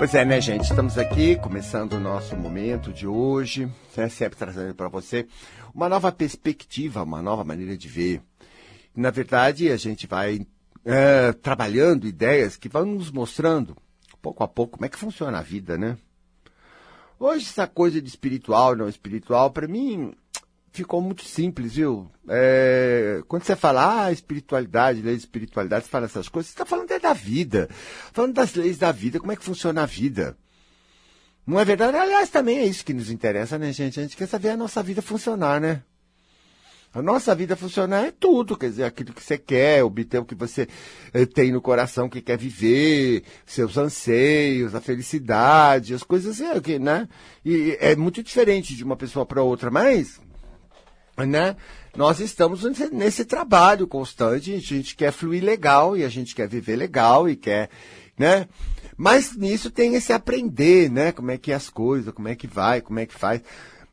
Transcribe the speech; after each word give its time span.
Pois 0.00 0.14
é, 0.14 0.24
né, 0.24 0.40
gente? 0.40 0.62
Estamos 0.62 0.96
aqui 0.96 1.36
começando 1.36 1.92
o 1.92 2.00
nosso 2.00 2.34
momento 2.34 2.90
de 2.90 3.06
hoje, 3.06 3.70
né, 3.94 4.08
sempre 4.08 4.38
trazendo 4.38 4.74
para 4.74 4.88
você 4.88 5.26
uma 5.74 5.90
nova 5.90 6.10
perspectiva, 6.10 7.02
uma 7.02 7.20
nova 7.20 7.44
maneira 7.44 7.76
de 7.76 7.86
ver. 7.86 8.22
Na 8.96 9.10
verdade, 9.10 9.70
a 9.70 9.76
gente 9.76 10.06
vai 10.06 10.40
é, 10.86 11.34
trabalhando 11.34 12.06
ideias 12.06 12.56
que 12.56 12.66
vão 12.66 12.86
nos 12.86 13.10
mostrando, 13.10 13.76
pouco 14.22 14.42
a 14.42 14.48
pouco, 14.48 14.78
como 14.78 14.86
é 14.86 14.88
que 14.88 14.96
funciona 14.96 15.38
a 15.38 15.42
vida, 15.42 15.76
né? 15.76 15.98
Hoje, 17.18 17.44
essa 17.44 17.66
coisa 17.66 18.00
de 18.00 18.08
espiritual, 18.08 18.74
não 18.74 18.88
espiritual, 18.88 19.50
para 19.50 19.68
mim, 19.68 20.14
ficou 20.72 21.00
muito 21.00 21.24
simples, 21.24 21.74
viu? 21.74 22.10
É, 22.28 23.22
quando 23.26 23.42
você 23.42 23.56
fala, 23.56 24.04
ah, 24.04 24.12
espiritualidade, 24.12 25.02
lei 25.02 25.16
de 25.16 25.22
espiritualidade, 25.22 25.84
você 25.84 25.90
fala 25.90 26.06
essas 26.06 26.28
coisas, 26.28 26.50
você 26.50 26.54
está 26.54 26.64
falando 26.64 26.90
é 26.90 26.98
da 26.98 27.12
vida. 27.12 27.68
Falando 28.12 28.34
das 28.34 28.54
leis 28.54 28.78
da 28.78 28.92
vida, 28.92 29.18
como 29.18 29.32
é 29.32 29.36
que 29.36 29.44
funciona 29.44 29.82
a 29.82 29.86
vida. 29.86 30.36
Não 31.46 31.58
é 31.58 31.64
verdade? 31.64 31.96
Aliás, 31.96 32.30
também 32.30 32.58
é 32.58 32.66
isso 32.66 32.84
que 32.84 32.94
nos 32.94 33.10
interessa, 33.10 33.58
né, 33.58 33.72
gente? 33.72 33.98
A 33.98 34.02
gente 34.02 34.16
quer 34.16 34.28
saber 34.28 34.50
a 34.50 34.56
nossa 34.56 34.82
vida 34.82 35.02
funcionar, 35.02 35.60
né? 35.60 35.82
A 36.92 37.00
nossa 37.00 37.34
vida 37.36 37.54
funcionar 37.54 38.04
é 38.04 38.10
tudo, 38.10 38.56
quer 38.56 38.68
dizer, 38.68 38.82
aquilo 38.82 39.12
que 39.12 39.22
você 39.22 39.38
quer, 39.38 39.84
obter 39.84 40.18
o 40.18 40.24
que 40.24 40.34
você 40.34 40.66
eh, 41.14 41.24
tem 41.24 41.52
no 41.52 41.60
coração, 41.60 42.08
que 42.08 42.20
quer 42.20 42.36
viver, 42.36 43.22
seus 43.46 43.78
anseios, 43.78 44.74
a 44.74 44.80
felicidade, 44.80 45.94
as 45.94 46.02
coisas, 46.02 46.40
é, 46.40 46.78
né? 46.80 47.08
E 47.44 47.76
é 47.80 47.94
muito 47.94 48.24
diferente 48.24 48.74
de 48.74 48.82
uma 48.82 48.96
pessoa 48.96 49.24
para 49.24 49.40
outra, 49.40 49.70
mas 49.70 50.20
né? 51.26 51.56
Nós 51.96 52.20
estamos 52.20 52.62
nesse 52.92 53.24
trabalho 53.24 53.86
constante, 53.86 54.54
a 54.54 54.58
gente 54.58 54.94
quer 54.94 55.12
fluir 55.12 55.42
legal 55.42 55.96
e 55.96 56.04
a 56.04 56.08
gente 56.08 56.34
quer 56.34 56.48
viver 56.48 56.76
legal 56.76 57.28
e 57.28 57.34
quer, 57.34 57.68
né? 58.18 58.46
Mas 58.96 59.36
nisso 59.36 59.70
tem 59.70 59.94
esse 59.94 60.12
aprender, 60.12 60.90
né? 60.90 61.10
Como 61.10 61.30
é 61.30 61.38
que 61.38 61.52
é 61.52 61.54
as 61.54 61.70
coisas, 61.70 62.12
como 62.12 62.28
é 62.28 62.34
que 62.34 62.46
vai, 62.46 62.80
como 62.80 62.98
é 62.98 63.06
que 63.06 63.14
faz. 63.14 63.40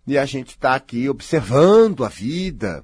E 0.05 0.17
a 0.17 0.25
gente 0.25 0.49
está 0.49 0.75
aqui 0.75 1.09
observando 1.09 2.05
a 2.05 2.09
vida. 2.09 2.83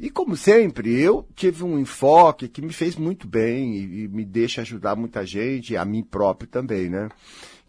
E 0.00 0.08
como 0.08 0.36
sempre, 0.36 0.98
eu 1.00 1.26
tive 1.34 1.64
um 1.64 1.78
enfoque 1.78 2.48
que 2.48 2.62
me 2.62 2.72
fez 2.72 2.94
muito 2.94 3.26
bem 3.26 3.74
e, 3.74 4.04
e 4.04 4.08
me 4.08 4.24
deixa 4.24 4.60
ajudar 4.60 4.94
muita 4.94 5.26
gente, 5.26 5.76
a 5.76 5.84
mim 5.84 6.04
próprio 6.04 6.48
também, 6.48 6.88
né? 6.88 7.08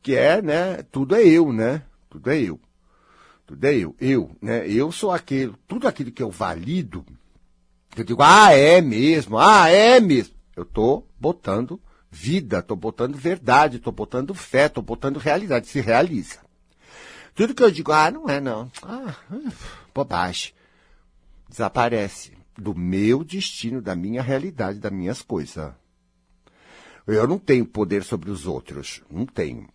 Que 0.02 0.16
é, 0.16 0.42
né? 0.42 0.84
Tudo 0.92 1.16
é 1.16 1.28
eu, 1.28 1.52
né? 1.52 1.82
Tudo 2.10 2.30
é 2.30 2.40
eu. 2.40 2.60
É 3.62 3.74
eu. 3.74 3.96
Eu, 4.00 4.32
né? 4.42 4.68
Eu 4.68 4.92
sou 4.92 5.12
aquele, 5.12 5.54
tudo 5.68 5.88
aquilo 5.88 6.12
que 6.12 6.22
eu 6.22 6.30
valido, 6.30 7.06
que 7.90 8.02
eu 8.02 8.06
digo, 8.06 8.22
ah, 8.22 8.52
é 8.52 8.82
mesmo, 8.82 9.38
ah, 9.38 9.70
é 9.70 10.00
mesmo. 10.00 10.34
Eu 10.56 10.66
tô 10.66 11.04
botando 11.20 11.80
vida, 12.12 12.62
tô 12.62 12.76
botando 12.76 13.16
verdade, 13.16 13.80
tô 13.80 13.92
botando 13.92 14.34
fé, 14.34 14.68
tô 14.68 14.82
botando 14.82 15.18
realidade, 15.18 15.68
se 15.68 15.80
realiza. 15.80 16.40
Tudo 17.36 17.54
que 17.54 17.64
eu 17.64 17.72
digo, 17.72 17.92
ah, 17.92 18.12
não 18.12 18.28
é 18.28 18.42
não, 18.42 18.70
ah, 18.84 19.16
bobagem, 19.94 20.54
desaparece 21.48 22.34
do 22.58 22.76
meu 22.76 23.24
destino, 23.24 23.82
da 23.82 23.96
minha 23.96 24.22
realidade, 24.22 24.80
das 24.80 24.92
minhas 24.92 25.22
coisas. 25.22 25.72
Eu 27.08 27.28
não 27.28 27.40
tenho 27.40 27.66
poder 27.66 28.04
sobre 28.04 28.30
os 28.30 28.46
outros, 28.46 29.02
não 29.10 29.26
tenho. 29.26 29.68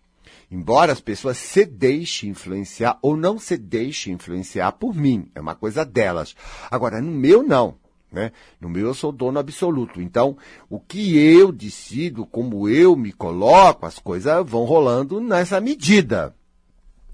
Embora 0.51 0.91
as 0.91 1.01
pessoas 1.01 1.37
se 1.37 1.65
deixem 1.65 2.29
influenciar 2.29 2.97
ou 3.01 3.17
não 3.17 3.39
se 3.39 3.57
deixem 3.57 4.13
influenciar 4.13 4.73
por 4.73 4.93
mim, 4.93 5.29
é 5.33 5.41
uma 5.41 5.55
coisa 5.55 5.83
delas. 5.83 6.35
Agora, 6.69 7.01
no 7.01 7.11
meu, 7.11 7.43
não. 7.43 7.75
Né? 8.11 8.31
No 8.61 8.69
meu, 8.69 8.87
eu 8.87 8.93
sou 8.93 9.11
dono 9.11 9.39
absoluto. 9.39 10.01
Então, 10.01 10.37
o 10.69 10.79
que 10.79 11.17
eu 11.17 11.51
decido, 11.51 12.25
como 12.25 12.69
eu 12.69 12.95
me 12.95 13.11
coloco, 13.11 13.85
as 13.85 13.99
coisas 13.99 14.47
vão 14.47 14.63
rolando 14.63 15.19
nessa 15.19 15.59
medida. 15.59 16.33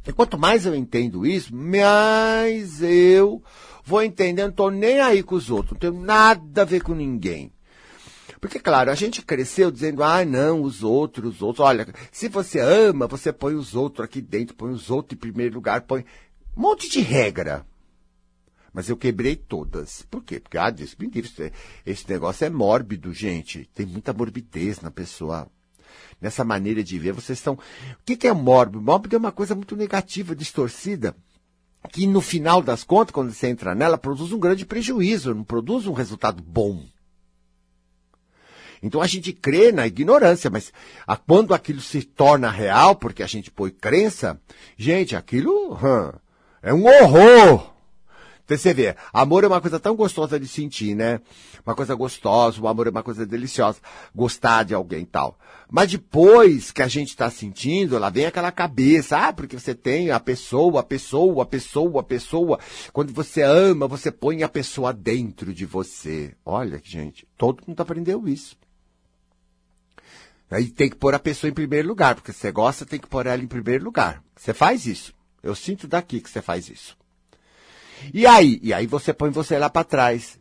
E 0.06 0.12
quanto 0.12 0.38
mais 0.38 0.66
eu 0.66 0.76
entendo 0.76 1.26
isso, 1.26 1.56
mais 1.56 2.82
eu 2.82 3.42
vou 3.84 4.04
entendendo, 4.04 4.46
não 4.46 4.50
estou 4.52 4.72
nem 4.72 5.00
aí 5.00 5.24
com 5.24 5.36
os 5.36 5.50
outros, 5.50 5.74
não 5.74 5.80
tenho 5.80 6.04
nada 6.04 6.62
a 6.62 6.66
ver 6.66 6.82
com 6.82 6.94
ninguém. 6.94 7.52
Porque, 8.42 8.60
claro, 8.60 8.90
a 8.90 8.96
gente 8.96 9.22
cresceu 9.22 9.70
dizendo, 9.70 10.04
ah, 10.04 10.26
não, 10.26 10.64
os 10.64 10.82
outros, 10.82 11.36
os 11.36 11.42
outros. 11.44 11.64
Olha, 11.64 11.88
se 12.12 12.28
você 12.28 12.60
ama, 12.60 13.06
você 13.06 13.32
põe 13.32 13.54
os 13.54 13.76
outros 13.76 14.04
aqui 14.04 14.20
dentro, 14.20 14.56
põe 14.56 14.72
os 14.72 14.90
outros 14.90 15.16
em 15.16 15.20
primeiro 15.20 15.54
lugar, 15.54 15.82
põe 15.82 16.04
um 16.58 16.62
monte 16.62 16.90
de 16.90 17.02
regra. 17.02 17.64
Mas 18.74 18.90
eu 18.90 18.98
quebrei 18.98 19.36
todas. 19.36 20.02
Por 20.10 20.24
quê? 20.24 20.40
Porque, 20.40 20.58
ah, 20.58 20.72
Deus 20.72 20.96
me 20.98 21.08
livre, 21.08 21.54
esse 21.86 22.10
negócio 22.10 22.44
é 22.44 22.50
mórbido, 22.50 23.14
gente. 23.14 23.70
Tem 23.76 23.86
muita 23.86 24.12
morbidez 24.12 24.82
na 24.82 24.90
pessoa. 24.90 25.48
Nessa 26.20 26.44
maneira 26.44 26.84
de 26.84 26.98
ver, 26.98 27.12
vocês 27.12 27.38
estão. 27.38 27.54
O 27.54 27.60
que, 28.04 28.28
é 28.28 28.34
mórbido? 28.34 28.82
Mórbido 28.82 29.16
é 29.16 29.20
uma 29.20 29.32
coisa 29.32 29.54
muito 29.54 29.76
negativa, 29.76 30.36
distorcida 30.36 31.16
que 31.92 32.06
no 32.06 32.22
final 32.22 32.62
das 32.62 32.84
contas, 32.84 33.12
quando 33.12 33.34
você 33.34 33.48
entra 33.48 33.74
nela, 33.74 33.98
produz 33.98 34.32
um 34.32 34.40
grande 34.40 34.66
prejuízo, 34.66 35.34
não 35.34 35.44
produz 35.44 35.88
um 35.88 35.94
resultado 35.94 36.42
bom. 36.42 36.86
Então 38.82 39.02
a 39.02 39.08
gente 39.08 39.32
crê 39.32 39.72
na 39.72 39.86
ignorância, 39.86 40.50
mas 40.50 40.74
a, 41.06 41.16
quando 41.16 41.54
aquilo 41.54 41.82
se 41.82 42.04
torna 42.04 42.50
real, 42.50 42.96
porque 42.96 43.22
a 43.22 43.28
gente 43.28 43.52
põe 43.52 43.70
crença, 43.70 44.40
gente, 44.78 45.16
aquilo 45.16 45.74
hum, 45.76 46.12
é 46.64 46.74
um 46.74 46.86
horror. 46.86 47.72
Então 48.44 48.58
você 48.58 48.74
vê, 48.74 48.96
amor 49.14 49.44
é 49.44 49.48
uma 49.48 49.62
coisa 49.62 49.80
tão 49.80 49.96
gostosa 49.96 50.38
de 50.38 50.48
sentir, 50.48 50.94
né? 50.94 51.22
Uma 51.66 51.74
coisa 51.74 51.96
gostosa, 51.96 52.60
o 52.60 52.68
amor 52.68 52.88
é 52.88 52.90
uma 52.90 53.04
coisa 53.04 53.26
deliciosa, 53.26 53.80
gostar 54.14 54.64
de 54.64 54.74
alguém 54.74 55.04
e 55.04 55.06
tal. 55.06 55.38
Mas 55.70 55.92
depois 55.92 56.70
que 56.70 56.82
a 56.82 56.88
gente 56.88 57.10
está 57.10 57.30
sentindo, 57.30 57.98
lá 57.98 58.10
vem 58.10 58.26
aquela 58.26 58.52
cabeça, 58.52 59.18
ah, 59.18 59.32
porque 59.32 59.58
você 59.58 59.74
tem 59.74 60.12
a 60.12 60.20
pessoa, 60.20 60.82
a 60.82 60.84
pessoa, 60.84 61.44
a 61.44 61.46
pessoa, 61.46 62.02
a 62.02 62.04
pessoa. 62.04 62.60
Quando 62.92 63.14
você 63.14 63.42
ama, 63.42 63.88
você 63.88 64.12
põe 64.12 64.44
a 64.44 64.50
pessoa 64.50 64.92
dentro 64.92 65.54
de 65.54 65.66
você. 65.66 66.36
Olha, 66.46 66.82
gente, 66.84 67.26
todo 67.38 67.64
mundo 67.66 67.80
aprendeu 67.80 68.28
isso. 68.28 68.58
Aí 70.52 70.70
tem 70.70 70.90
que 70.90 70.98
pôr 70.98 71.16
a 71.16 71.20
pessoa 71.20 71.50
em 71.50 71.54
primeiro 71.54 71.88
lugar, 71.88 72.14
porque 72.14 72.34
você 72.34 72.52
gosta, 72.52 72.86
tem 72.86 73.00
que 73.00 73.08
pôr 73.08 73.26
ela 73.26 73.42
em 73.42 73.48
primeiro 73.48 73.86
lugar. 73.86 74.22
Você 74.36 74.54
faz 74.54 74.86
isso. 74.86 75.14
Eu 75.42 75.56
sinto 75.56 75.88
daqui 75.88 76.20
que 76.20 76.30
você 76.30 76.42
faz 76.42 76.70
isso. 76.70 76.98
E 78.14 78.28
aí? 78.28 78.60
E 78.62 78.74
aí 78.74 78.86
você 78.86 79.14
põe 79.14 79.30
você 79.30 79.58
lá 79.58 79.70
para 79.70 79.86
trás. 79.86 80.38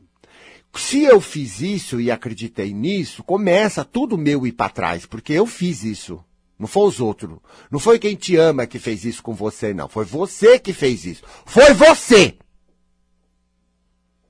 Se 0.75 1.05
eu 1.05 1.21
fiz 1.21 1.61
isso 1.61 2.01
e 2.01 2.11
acreditei 2.11 2.73
nisso, 2.75 3.23
começa 3.23 3.85
tudo 3.85 4.19
meu 4.19 4.47
ir 4.47 4.53
para 4.53 4.71
trás, 4.71 5.07
porque 5.07 5.33
eu 5.33 5.47
fiz 5.47 5.85
isso. 5.85 6.23
Não 6.59 6.67
foi 6.67 6.89
os 6.89 7.01
outros. 7.01 7.39
Não 7.71 7.79
foi 7.79 7.99
quem 7.99 8.17
te 8.17 8.37
ama 8.37 8.67
que 8.67 8.79
fez 8.79 9.05
isso 9.05 9.23
com 9.23 9.33
você, 9.33 9.73
não. 9.73 9.89
Foi 9.89 10.05
você 10.05 10.59
que 10.59 10.73
fez 10.73 11.05
isso. 11.05 11.23
Foi 11.47 11.73
você! 11.73 12.37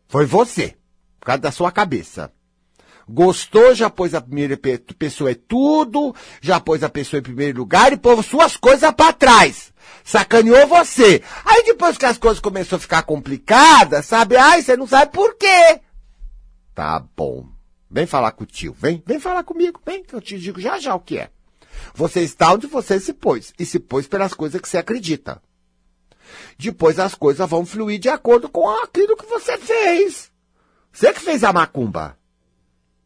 Foi 0.06 0.26
você. 0.26 0.76
Por 1.18 1.26
causa 1.26 1.41
da 1.41 1.50
sua 1.50 1.72
cabeça. 1.72 2.32
Gostou, 3.12 3.75
já 3.75 3.91
pôs 3.91 4.15
a 4.15 4.21
primeira 4.21 4.56
pessoa 4.97 5.32
é 5.32 5.34
tudo, 5.34 6.15
já 6.41 6.60
pôs 6.60 6.84
a 6.84 6.88
pessoa 6.88 7.19
em 7.19 7.25
primeiro 7.25 7.59
lugar 7.59 7.93
e 7.93 7.97
pôs 7.97 8.25
suas 8.25 8.56
coisas 8.56 8.88
para 8.93 9.12
trás. 9.12 9.72
Sacaneou 10.04 10.69
você. 10.69 11.21
Aí 11.44 11.65
depois 11.65 11.98
que 11.98 12.06
as 12.06 12.19
coisas 12.19 12.38
começaram 12.38 12.76
a 12.76 12.81
ficar 12.81 13.03
complicadas, 13.03 14.06
sabe? 14.06 14.37
Ai, 14.37 14.62
você 14.62 14.76
não 14.76 14.87
sabe 14.87 15.10
por 15.10 15.34
quê. 15.34 15.81
Tá 16.72 17.04
bom. 17.16 17.48
Vem 17.91 18.06
falar 18.06 18.31
com 18.31 18.44
o 18.44 18.47
tio, 18.47 18.72
vem, 18.78 19.03
vem 19.04 19.19
falar 19.19 19.42
comigo, 19.42 19.81
vem, 19.84 20.04
que 20.04 20.15
eu 20.15 20.21
te 20.21 20.38
digo 20.38 20.60
já 20.60 20.78
já 20.78 20.94
o 20.94 21.00
que 21.00 21.19
é. 21.19 21.31
Você 21.92 22.21
está 22.21 22.53
onde 22.53 22.69
você 22.69 23.00
se 23.00 23.12
pôs, 23.12 23.53
e 23.59 23.66
se 23.66 23.81
pôs 23.81 24.06
pelas 24.06 24.32
coisas 24.32 24.60
que 24.60 24.69
você 24.69 24.78
acredita. 24.78 25.42
Depois 26.56 27.00
as 27.00 27.16
coisas 27.16 27.50
vão 27.50 27.66
fluir 27.66 27.98
de 27.98 28.09
acordo 28.09 28.48
com 28.48 28.71
aquilo 28.71 29.16
que 29.16 29.27
você 29.27 29.59
fez. 29.59 30.30
Você 30.92 31.12
que 31.12 31.21
fez 31.21 31.42
a 31.42 31.53
macumba 31.53 32.20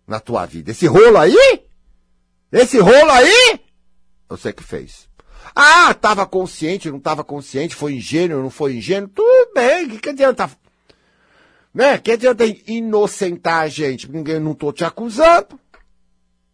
na 0.06 0.20
tua 0.20 0.46
vida? 0.46 0.70
Esse 0.70 0.86
rolo 0.86 1.18
aí? 1.18 1.62
Esse 2.52 2.78
rolo 2.78 3.10
aí? 3.10 3.60
Você 4.28 4.52
que 4.52 4.62
fez. 4.62 5.08
Ah, 5.54 5.90
estava 5.92 6.26
consciente, 6.26 6.90
não 6.90 6.98
estava 6.98 7.22
consciente, 7.22 7.74
foi 7.74 7.94
ingênuo, 7.94 8.42
não 8.42 8.50
foi 8.50 8.76
ingênuo, 8.76 9.08
tudo 9.08 9.52
bem, 9.54 9.88
que, 9.88 9.98
que 9.98 10.08
adianta? 10.10 10.50
Né? 11.72 11.98
Que 11.98 12.12
adianta 12.12 12.44
inocentar 12.66 13.62
a 13.62 13.68
gente? 13.68 14.10
Ninguém 14.10 14.38
não 14.38 14.54
tô 14.54 14.72
te 14.72 14.84
acusando. 14.84 15.58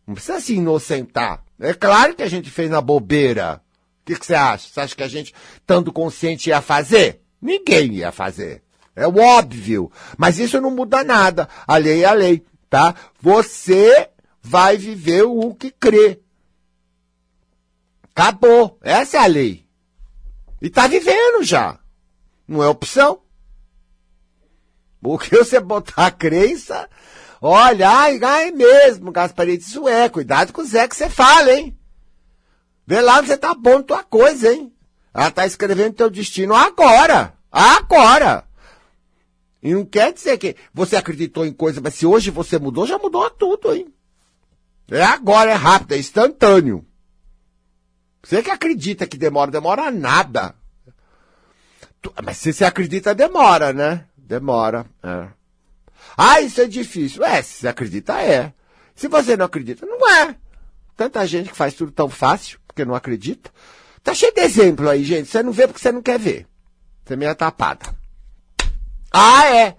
Não 0.06 0.14
precisa 0.14 0.40
se 0.40 0.54
inocentar. 0.54 1.44
É 1.58 1.74
claro 1.74 2.14
que 2.14 2.22
a 2.22 2.28
gente 2.28 2.50
fez 2.50 2.70
na 2.70 2.80
bobeira. 2.80 3.60
O 4.02 4.06
que, 4.06 4.16
que 4.18 4.26
você 4.26 4.34
acha? 4.34 4.68
Você 4.68 4.80
acha 4.80 4.96
que 4.96 5.02
a 5.02 5.08
gente, 5.08 5.34
estando 5.54 5.92
consciente, 5.92 6.48
ia 6.48 6.62
fazer? 6.62 7.20
Ninguém 7.40 7.92
ia 7.92 8.10
fazer. 8.10 8.62
É 8.96 9.06
óbvio. 9.06 9.92
Mas 10.16 10.38
isso 10.38 10.60
não 10.60 10.70
muda 10.70 11.04
nada. 11.04 11.48
A 11.66 11.76
lei 11.76 12.02
é 12.02 12.06
a 12.06 12.12
lei 12.12 12.42
tá? 12.70 12.94
Você 13.20 14.08
vai 14.40 14.76
viver 14.78 15.24
o 15.24 15.52
que 15.54 15.70
crê. 15.70 16.20
Acabou. 18.14 18.78
Essa 18.80 19.18
é 19.18 19.20
a 19.20 19.26
lei. 19.26 19.66
E 20.62 20.70
tá 20.70 20.86
vivendo 20.86 21.42
já. 21.42 21.78
Não 22.46 22.62
é 22.62 22.68
opção. 22.68 23.20
Porque 25.02 25.36
você 25.36 25.58
botar 25.58 26.06
a 26.06 26.10
crença, 26.10 26.88
olha, 27.40 27.88
ai, 27.90 28.20
ai 28.22 28.50
mesmo, 28.50 29.10
Gasparito, 29.10 29.64
isso 29.64 29.88
é, 29.88 30.08
cuidado 30.08 30.52
com 30.52 30.62
o 30.62 30.64
Zé 30.64 30.86
que 30.86 30.96
você 30.96 31.08
fala, 31.08 31.52
hein? 31.52 31.76
Vê 32.86 33.00
lá 33.00 33.18
onde 33.18 33.28
você 33.28 33.36
tá 33.36 33.54
pondo 33.54 33.84
tua 33.84 34.04
coisa, 34.04 34.52
hein? 34.52 34.72
Ela 35.14 35.30
tá 35.30 35.46
escrevendo 35.46 35.94
teu 35.94 36.10
destino 36.10 36.54
agora. 36.54 37.34
Agora. 37.50 38.44
E 39.62 39.74
não 39.74 39.84
quer 39.84 40.12
dizer 40.12 40.38
que 40.38 40.56
você 40.72 40.96
acreditou 40.96 41.44
em 41.44 41.52
coisa, 41.52 41.80
mas 41.80 41.94
se 41.94 42.06
hoje 42.06 42.30
você 42.30 42.58
mudou, 42.58 42.86
já 42.86 42.98
mudou 42.98 43.28
tudo, 43.30 43.74
hein? 43.74 43.92
É 44.90 45.02
agora, 45.02 45.52
é 45.52 45.54
rápido, 45.54 45.92
é 45.92 45.98
instantâneo. 45.98 46.84
Você 48.22 48.42
que 48.42 48.50
acredita 48.50 49.06
que 49.06 49.16
demora, 49.16 49.50
demora 49.50 49.90
nada. 49.90 50.54
Mas 52.24 52.38
se 52.38 52.52
você 52.52 52.64
acredita, 52.64 53.14
demora, 53.14 53.72
né? 53.72 54.06
Demora. 54.16 54.86
É. 55.02 55.28
Ah, 56.16 56.40
isso 56.40 56.60
é 56.60 56.66
difícil. 56.66 57.24
É, 57.24 57.40
se 57.42 57.60
você 57.60 57.68
acredita, 57.68 58.20
é. 58.20 58.52
Se 58.94 59.08
você 59.08 59.36
não 59.36 59.46
acredita, 59.46 59.86
não 59.86 60.08
é. 60.08 60.36
Tanta 60.96 61.26
gente 61.26 61.50
que 61.50 61.56
faz 61.56 61.74
tudo 61.74 61.92
tão 61.92 62.08
fácil, 62.08 62.58
porque 62.66 62.84
não 62.84 62.94
acredita. 62.94 63.50
Tá 64.02 64.14
cheio 64.14 64.32
de 64.34 64.40
exemplo 64.40 64.88
aí, 64.88 65.04
gente. 65.04 65.28
Você 65.28 65.42
não 65.42 65.52
vê 65.52 65.66
porque 65.66 65.80
você 65.80 65.92
não 65.92 66.02
quer 66.02 66.18
ver. 66.18 66.46
Você 67.04 67.14
é 67.14 67.16
meio 67.16 67.34
tapada. 67.34 67.99
Ah, 69.10 69.46
é. 69.46 69.76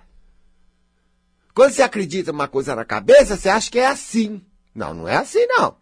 Quando 1.54 1.74
você 1.74 1.82
acredita 1.82 2.32
uma 2.32 2.48
coisa 2.48 2.76
na 2.76 2.86
cabeça, 2.86 3.36
você 3.36 3.50
acha 3.50 3.70
que 3.70 3.80
é 3.80 3.88
assim. 3.88 4.42
Não, 4.74 4.94
não 4.94 5.08
é 5.08 5.18
assim, 5.18 5.46
não. 5.48 5.76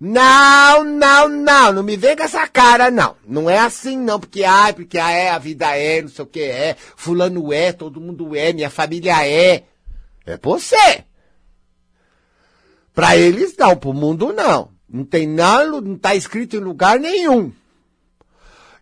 Não, 0.00 0.84
não, 0.84 1.28
não, 1.28 1.72
não 1.72 1.82
me 1.82 1.96
vem 1.96 2.16
com 2.16 2.22
essa 2.22 2.46
cara, 2.46 2.90
não. 2.90 3.16
Não 3.26 3.50
é 3.50 3.58
assim, 3.58 3.98
não, 3.98 4.20
porque, 4.20 4.44
ai, 4.44 4.72
porque 4.72 4.96
ah, 4.96 5.10
é, 5.10 5.30
a 5.30 5.38
vida 5.38 5.76
é, 5.76 6.02
não 6.02 6.08
sei 6.08 6.24
o 6.24 6.28
que 6.28 6.40
é, 6.40 6.76
fulano 6.96 7.52
é, 7.52 7.72
todo 7.72 8.00
mundo 8.00 8.36
é, 8.36 8.52
minha 8.52 8.70
família 8.70 9.26
é. 9.26 9.64
É 10.24 10.38
você. 10.40 11.04
Para 12.94 13.16
eles 13.16 13.56
não, 13.56 13.76
pro 13.76 13.92
mundo 13.92 14.32
não. 14.32 14.70
Não 14.88 15.04
tem 15.04 15.26
nada, 15.26 15.80
não 15.80 15.96
tá 15.96 16.14
escrito 16.14 16.56
em 16.56 16.60
lugar 16.60 16.98
nenhum. 17.00 17.52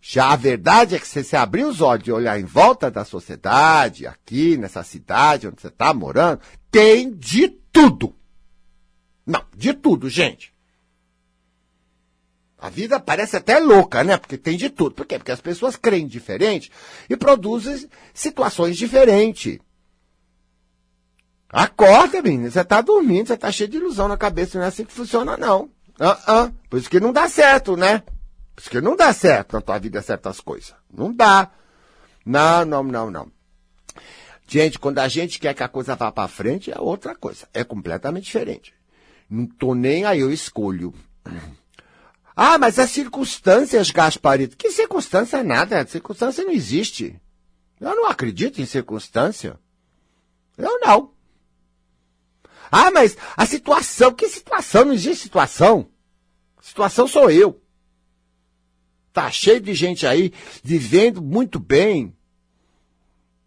Já 0.08 0.30
a 0.30 0.36
verdade 0.36 0.94
é 0.94 1.00
que 1.00 1.08
se 1.08 1.24
você 1.24 1.34
abrir 1.34 1.64
os 1.64 1.80
olhos 1.80 2.06
e 2.06 2.12
olhar 2.12 2.38
em 2.38 2.44
volta 2.44 2.88
da 2.88 3.04
sociedade, 3.04 4.06
aqui 4.06 4.56
nessa 4.56 4.84
cidade 4.84 5.48
onde 5.48 5.60
você 5.60 5.66
está 5.66 5.92
morando, 5.92 6.40
tem 6.70 7.12
de 7.12 7.48
tudo. 7.48 8.14
Não, 9.26 9.42
de 9.56 9.74
tudo, 9.74 10.08
gente. 10.08 10.54
A 12.56 12.70
vida 12.70 13.00
parece 13.00 13.36
até 13.36 13.58
louca, 13.58 14.04
né? 14.04 14.16
Porque 14.16 14.38
tem 14.38 14.56
de 14.56 14.70
tudo. 14.70 14.94
Por 14.94 15.06
quê? 15.06 15.18
Porque 15.18 15.32
as 15.32 15.40
pessoas 15.40 15.74
creem 15.74 16.06
diferente 16.06 16.70
e 17.10 17.16
produzem 17.16 17.90
situações 18.14 18.76
diferentes. 18.76 19.58
Acorda, 21.48 22.22
menina. 22.22 22.48
Você 22.48 22.60
está 22.60 22.80
dormindo, 22.80 23.26
você 23.26 23.34
está 23.34 23.50
cheio 23.50 23.68
de 23.68 23.78
ilusão 23.78 24.06
na 24.06 24.16
cabeça. 24.16 24.56
Não 24.56 24.66
é 24.66 24.68
assim 24.68 24.84
que 24.84 24.92
funciona, 24.92 25.36
não. 25.36 25.64
Uh 25.98 26.14
-uh. 26.28 26.54
Por 26.70 26.78
isso 26.78 26.88
que 26.88 27.00
não 27.00 27.12
dá 27.12 27.28
certo, 27.28 27.76
né? 27.76 28.04
Porque 28.56 28.80
não 28.80 28.96
dá 28.96 29.12
certo 29.12 29.52
na 29.52 29.60
tua 29.60 29.78
vida 29.78 30.00
certas 30.02 30.40
coisas. 30.40 30.74
Não 30.92 31.12
dá. 31.12 31.50
Não, 32.24 32.64
não, 32.64 32.82
não, 32.82 33.10
não. 33.10 33.30
Gente, 34.48 34.78
quando 34.78 34.98
a 34.98 35.08
gente 35.08 35.38
quer 35.38 35.54
que 35.54 35.62
a 35.62 35.68
coisa 35.68 35.94
vá 35.94 36.10
para 36.10 36.26
frente, 36.26 36.72
é 36.72 36.80
outra 36.80 37.14
coisa. 37.14 37.46
É 37.52 37.62
completamente 37.62 38.24
diferente. 38.24 38.72
Não 39.28 39.46
tô 39.46 39.74
nem 39.74 40.04
aí, 40.04 40.20
eu 40.20 40.32
escolho. 40.32 40.92
Ah, 42.38 42.58
mas 42.58 42.78
as 42.78 42.90
circunstâncias, 42.90 43.90
Gasparito. 43.90 44.58
Que 44.58 44.70
circunstância 44.70 45.42
nada? 45.42 45.86
Circunstância 45.86 46.44
não 46.44 46.52
existe. 46.52 47.18
Eu 47.80 47.96
não 47.96 48.10
acredito 48.10 48.60
em 48.60 48.66
circunstância. 48.66 49.58
Eu 50.58 50.78
não. 50.80 51.14
Ah, 52.70 52.90
mas 52.90 53.16
a 53.34 53.46
situação. 53.46 54.12
Que 54.12 54.28
situação? 54.28 54.84
Não 54.84 54.92
existe 54.92 55.22
situação. 55.22 55.88
Situação 56.60 57.08
sou 57.08 57.30
eu. 57.30 57.58
Tá 59.16 59.30
cheio 59.30 59.62
de 59.62 59.72
gente 59.72 60.06
aí 60.06 60.30
vivendo 60.62 61.22
muito 61.22 61.58
bem. 61.58 62.14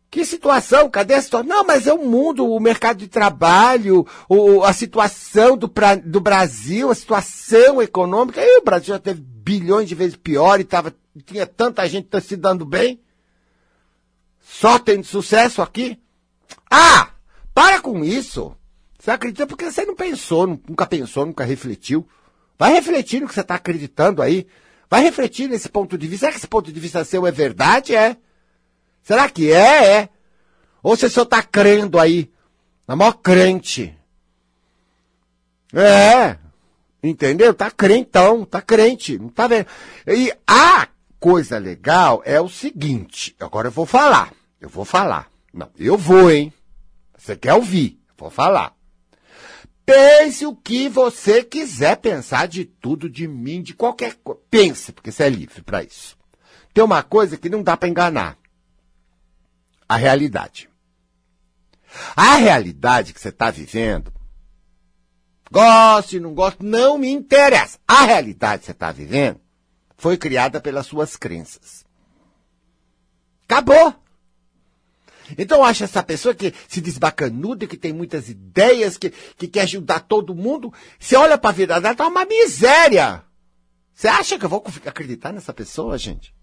Que 0.10 0.26
situação? 0.26 0.90
Cadê 0.90 1.14
a 1.14 1.22
situação? 1.22 1.48
Não, 1.48 1.64
mas 1.64 1.86
é 1.86 1.94
o 1.94 2.04
mundo, 2.04 2.44
o 2.44 2.60
mercado 2.60 2.98
de 2.98 3.08
trabalho, 3.08 4.04
o, 4.28 4.64
a 4.64 4.74
situação 4.74 5.56
do, 5.56 5.70
pra, 5.70 5.94
do 5.94 6.20
Brasil, 6.20 6.90
a 6.90 6.96
situação 6.96 7.80
econômica. 7.84 8.42
E 8.42 8.58
o 8.58 8.64
Brasil 8.64 8.96
já 8.96 9.00
teve 9.00 9.22
bilhões 9.22 9.88
de 9.88 9.94
vezes 9.94 10.16
pior 10.16 10.60
e 10.60 10.64
tava, 10.64 10.92
tinha 11.24 11.46
tanta 11.46 11.88
gente 11.88 12.20
se 12.20 12.36
dando 12.36 12.66
bem. 12.66 13.00
Só 14.42 14.80
tendo 14.80 15.04
sucesso 15.04 15.62
aqui. 15.62 16.00
Ah! 16.68 17.12
Para 17.54 17.80
com 17.80 18.04
isso! 18.04 18.58
Você 18.98 19.12
acredita 19.12 19.46
porque 19.46 19.70
você 19.70 19.86
não 19.86 19.96
pensou, 19.96 20.48
nunca 20.48 20.88
pensou, 20.88 21.28
nunca 21.28 21.44
refletiu. 21.44 22.08
Vai 22.58 22.74
refletir 22.74 23.22
no 23.22 23.28
que 23.28 23.36
você 23.36 23.42
está 23.42 23.54
acreditando 23.54 24.24
aí. 24.24 24.48
Vai 24.90 25.04
refletir 25.04 25.48
nesse 25.48 25.70
ponto 25.70 25.98
de 25.98 26.08
vista. 26.08 26.26
Será 26.26 26.32
que 26.32 26.38
esse 26.40 26.48
ponto 26.48 26.72
de 26.72 26.80
vista 26.80 27.04
seu 27.06 27.28
é 27.28 27.32
verdade? 27.32 27.96
É. 27.96 28.18
Será 29.04 29.30
que 29.30 29.52
é? 29.52 30.00
É. 30.00 30.10
Ou 30.82 30.96
você 30.96 31.10
só 31.10 31.24
está 31.24 31.44
crendo 31.44 32.00
aí? 32.00 32.32
Na 32.88 32.96
maior 32.96 33.14
crente. 33.14 33.96
É. 35.74 36.38
Entendeu? 37.04 37.54
Tá 37.54 37.70
crentão, 37.70 38.44
tá 38.44 38.62
crente. 38.62 39.18
Não 39.20 39.30
tá 39.30 39.48
vendo? 39.48 39.68
E 40.08 40.34
a 40.48 40.88
coisa 41.20 41.58
legal 41.60 42.22
é 42.26 42.42
o 42.42 42.50
seguinte. 42.50 43.36
Agora 43.40 43.68
eu 43.68 43.72
vou 43.72 43.86
falar. 43.86 44.34
Eu 44.60 44.70
vou 44.70 44.86
falar. 44.86 45.30
Não, 45.54 45.70
eu 45.78 45.98
vou, 45.98 46.32
hein? 46.32 46.52
Você 47.18 47.36
quer 47.36 47.54
ouvir? 47.54 48.00
Vou 48.18 48.30
falar. 48.30 48.76
Pense 49.90 50.46
o 50.46 50.56
que 50.56 50.88
você 50.88 51.44
quiser 51.44 51.98
pensar 51.98 52.48
de 52.48 52.64
tudo, 52.64 53.10
de 53.10 53.28
mim, 53.28 53.60
de 53.60 53.74
qualquer 53.74 54.14
coisa. 54.18 54.40
Pense, 54.48 54.92
porque 54.92 55.12
você 55.12 55.24
é 55.24 55.30
livre 55.30 55.64
para 55.64 55.82
isso. 55.82 56.16
Tem 56.72 56.84
uma 56.84 57.02
coisa 57.02 57.36
que 57.36 57.50
não 57.50 57.64
dá 57.64 57.76
para 57.76 57.90
enganar. 57.90 58.38
A 59.88 59.96
realidade. 59.96 60.70
A 62.16 62.36
realidade 62.36 63.14
que 63.14 63.20
você 63.20 63.30
está 63.30 63.50
vivendo, 63.50 64.14
goste, 65.52 66.20
não 66.20 66.36
goste, 66.36 66.64
não 66.64 67.00
me 67.00 67.10
interessa. 67.10 67.80
A 67.88 68.06
realidade 68.06 68.60
que 68.60 68.66
você 68.68 68.74
está 68.74 68.92
vivendo 68.92 69.42
foi 69.98 70.18
criada 70.18 70.62
pelas 70.62 70.86
suas 70.86 71.16
crenças. 71.16 71.84
Acabou. 73.46 73.96
Então 75.38 75.64
acha 75.64 75.84
essa 75.84 76.04
pessoa 76.04 76.34
que 76.34 76.54
se 76.68 76.82
diz 76.82 76.98
bacanuda, 76.98 77.68
que 77.68 77.78
tem 77.78 77.94
muitas 77.94 78.30
ideias, 78.30 78.98
que, 78.98 79.10
que 79.10 79.48
quer 79.48 79.62
ajudar 79.62 80.02
todo 80.02 80.36
mundo. 80.36 80.74
Você 81.00 81.16
olha 81.16 81.38
para 81.38 81.50
a 81.50 81.54
vida 81.54 81.80
dela, 81.80 81.96
tá 81.96 82.08
uma 82.08 82.26
miséria. 82.26 83.24
Você 83.94 84.08
acha 84.08 84.40
que 84.40 84.46
eu 84.46 84.50
vou 84.50 84.64
acreditar 84.86 85.34
nessa 85.34 85.54
pessoa, 85.54 85.98
gente? 85.98 86.34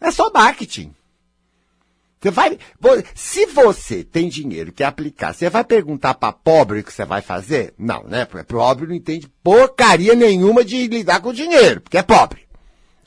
É 0.00 0.10
só 0.10 0.30
marketing. 0.32 0.94
Você 2.20 2.30
vai, 2.30 2.56
se 3.16 3.46
você 3.46 4.04
tem 4.04 4.28
dinheiro 4.28 4.72
que 4.72 4.84
aplicar, 4.84 5.34
você 5.34 5.50
vai 5.50 5.64
perguntar 5.64 6.14
para 6.14 6.32
pobre 6.32 6.78
o 6.78 6.84
que 6.84 6.92
você 6.92 7.04
vai 7.04 7.20
fazer? 7.20 7.74
Não, 7.76 8.04
né? 8.04 8.24
Porque 8.24 8.44
pobre 8.44 8.86
não 8.86 8.94
entende 8.94 9.28
porcaria 9.42 10.14
nenhuma 10.14 10.64
de 10.64 10.86
lidar 10.86 11.20
com 11.20 11.32
dinheiro, 11.32 11.80
porque 11.80 11.98
é 11.98 12.02
pobre. 12.02 12.41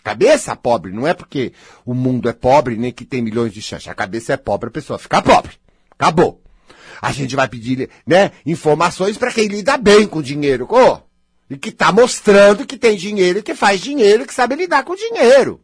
Cabeça 0.05 0.55
pobre 0.55 0.91
não 0.91 1.07
é 1.07 1.15
porque 1.15 1.51
o 1.83 1.95
mundo 1.95 2.29
é 2.29 2.33
pobre 2.33 2.75
nem 2.77 2.91
que 2.91 3.03
tem 3.03 3.23
milhões 3.23 3.51
de 3.51 3.59
chances. 3.59 3.87
A 3.87 3.95
cabeça 3.95 4.33
é 4.33 4.37
pobre, 4.37 4.69
a 4.69 4.71
pessoa 4.71 4.99
fica 4.99 5.19
pobre. 5.19 5.53
Acabou. 5.89 6.43
A 7.01 7.11
gente 7.11 7.35
vai 7.35 7.47
pedir, 7.47 7.89
né, 8.05 8.31
informações 8.45 9.17
para 9.17 9.33
quem 9.33 9.47
lida 9.47 9.75
bem 9.77 10.05
com 10.05 10.21
dinheiro. 10.21 10.67
Oh, 10.69 10.99
e 11.49 11.57
que 11.57 11.69
está 11.69 11.91
mostrando 11.91 12.67
que 12.67 12.77
tem 12.77 12.95
dinheiro, 12.95 13.41
que 13.41 13.55
faz 13.55 13.81
dinheiro, 13.81 14.27
que 14.27 14.33
sabe 14.35 14.53
lidar 14.53 14.83
com 14.83 14.95
dinheiro. 14.95 15.59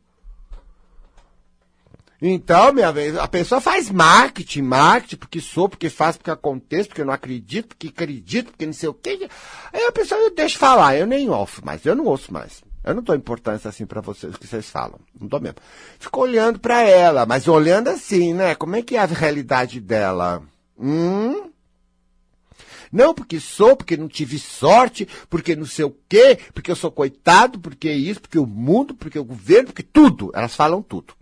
Então, 2.19 2.73
minha 2.73 2.91
vez, 2.91 3.15
a 3.15 3.27
pessoa 3.27 3.61
faz 3.61 3.91
marketing, 3.91 4.63
marketing, 4.63 5.17
porque 5.17 5.39
sou, 5.39 5.69
porque 5.69 5.87
faço, 5.87 6.17
porque 6.17 6.31
acontece, 6.31 6.89
porque 6.89 7.01
eu 7.01 7.05
não 7.05 7.13
acredito, 7.13 7.67
porque 7.67 7.89
acredito, 7.89 8.49
porque 8.49 8.65
não 8.65 8.73
sei 8.73 8.89
o 8.89 8.93
quê. 8.95 9.29
Aí 9.71 9.85
a 9.85 9.91
pessoa 9.91 10.31
deixa 10.31 10.57
falar, 10.57 10.95
eu 10.95 11.05
nem 11.05 11.29
ouço 11.29 11.63
mais, 11.63 11.85
eu 11.85 11.95
não 11.95 12.05
ouço 12.05 12.33
mais. 12.33 12.63
Eu 12.83 12.95
não 12.95 13.03
dou 13.03 13.15
importância 13.15 13.69
assim 13.69 13.85
para 13.85 14.01
vocês, 14.01 14.35
que 14.35 14.47
vocês 14.47 14.69
falam. 14.69 14.99
Não 15.19 15.27
dou 15.27 15.39
mesmo. 15.39 15.57
Fico 15.99 16.21
olhando 16.21 16.59
para 16.59 16.81
ela, 16.81 17.25
mas 17.25 17.47
olhando 17.47 17.89
assim, 17.89 18.33
né? 18.33 18.55
Como 18.55 18.75
é 18.75 18.81
que 18.81 18.95
é 18.95 18.99
a 18.99 19.05
realidade 19.05 19.79
dela? 19.79 20.41
Hum? 20.77 21.51
Não, 22.91 23.13
porque 23.13 23.39
sou, 23.39 23.75
porque 23.75 23.95
não 23.95 24.07
tive 24.07 24.37
sorte, 24.37 25.07
porque 25.29 25.55
não 25.55 25.65
sei 25.65 25.85
o 25.85 25.95
quê, 26.09 26.37
porque 26.53 26.71
eu 26.71 26.75
sou 26.75 26.91
coitado, 26.91 27.59
porque 27.59 27.89
isso, 27.91 28.21
porque 28.21 28.39
o 28.39 28.45
mundo, 28.47 28.95
porque 28.95 29.17
o 29.17 29.23
governo, 29.23 29.67
porque 29.67 29.83
tudo. 29.83 30.31
Elas 30.33 30.55
falam 30.55 30.81
tudo. 30.81 31.13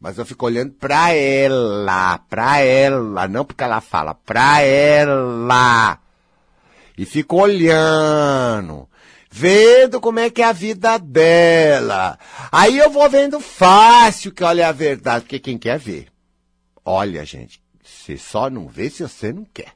Mas 0.00 0.18
eu 0.18 0.24
fico 0.24 0.46
olhando 0.46 0.72
para 0.72 1.12
ela, 1.12 2.18
para 2.18 2.58
ela, 2.60 3.28
não 3.28 3.44
porque 3.44 3.62
ela 3.62 3.80
fala, 3.80 4.14
para 4.14 4.62
ela. 4.62 5.98
E 6.96 7.04
fico 7.04 7.36
olhando 7.36 8.88
vendo 9.32 9.98
como 9.98 10.20
é 10.20 10.28
que 10.28 10.42
é 10.42 10.44
a 10.44 10.52
vida 10.52 10.98
dela. 10.98 12.18
Aí 12.52 12.76
eu 12.76 12.90
vou 12.90 13.08
vendo 13.08 13.40
fácil 13.40 14.30
que 14.30 14.44
olha 14.44 14.68
a 14.68 14.72
verdade, 14.72 15.24
porque 15.24 15.40
quem 15.40 15.56
quer 15.56 15.78
ver. 15.78 16.08
Olha, 16.84 17.24
gente, 17.24 17.62
você 17.82 18.18
só 18.18 18.50
não 18.50 18.68
vê 18.68 18.90
se 18.90 19.02
você 19.02 19.32
não 19.32 19.46
quer. 19.46 19.72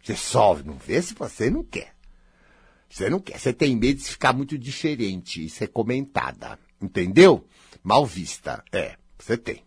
Você 0.00 0.14
só 0.14 0.56
não 0.64 0.74
vê 0.74 1.02
se 1.02 1.14
você 1.14 1.50
não 1.50 1.64
quer. 1.64 1.92
Você 2.88 3.10
não 3.10 3.18
quer, 3.18 3.38
você 3.38 3.52
tem 3.52 3.74
medo 3.74 4.00
de 4.00 4.08
ficar 4.08 4.32
muito 4.32 4.56
diferente 4.56 5.44
e 5.44 5.50
ser 5.50 5.68
comentada. 5.68 6.58
Entendeu? 6.80 7.44
Mal 7.82 8.06
vista. 8.06 8.62
É, 8.70 8.96
você 9.18 9.36
tem. 9.36 9.64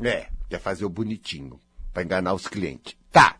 É, 0.00 0.26
quer 0.50 0.60
fazer 0.60 0.84
o 0.84 0.90
bonitinho 0.90 1.58
para 1.94 2.02
enganar 2.02 2.34
os 2.34 2.46
clientes. 2.46 2.94
Tá. 3.10 3.36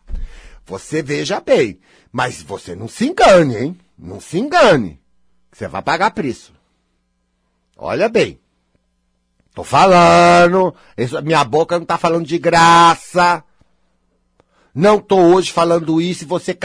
Você 0.65 1.03
veja 1.03 1.39
bem, 1.39 1.79
mas 2.11 2.41
você 2.41 2.75
não 2.75 2.87
se 2.87 3.05
engane, 3.05 3.55
hein? 3.55 3.77
Não 3.97 4.19
se 4.19 4.37
engane. 4.37 5.01
Você 5.51 5.67
vai 5.67 5.81
pagar 5.81 6.11
preço. 6.11 6.53
Olha 7.75 8.07
bem. 8.07 8.39
Tô 9.53 9.63
falando. 9.63 10.75
Isso, 10.95 11.19
minha 11.23 11.43
boca 11.43 11.79
não 11.79 11.85
tá 11.85 11.97
falando 11.97 12.25
de 12.25 12.37
graça. 12.37 13.43
Não 14.73 14.99
tô 14.99 15.17
hoje 15.17 15.51
falando 15.51 15.99
isso 15.99 16.23
e 16.23 16.27
você, 16.27 16.55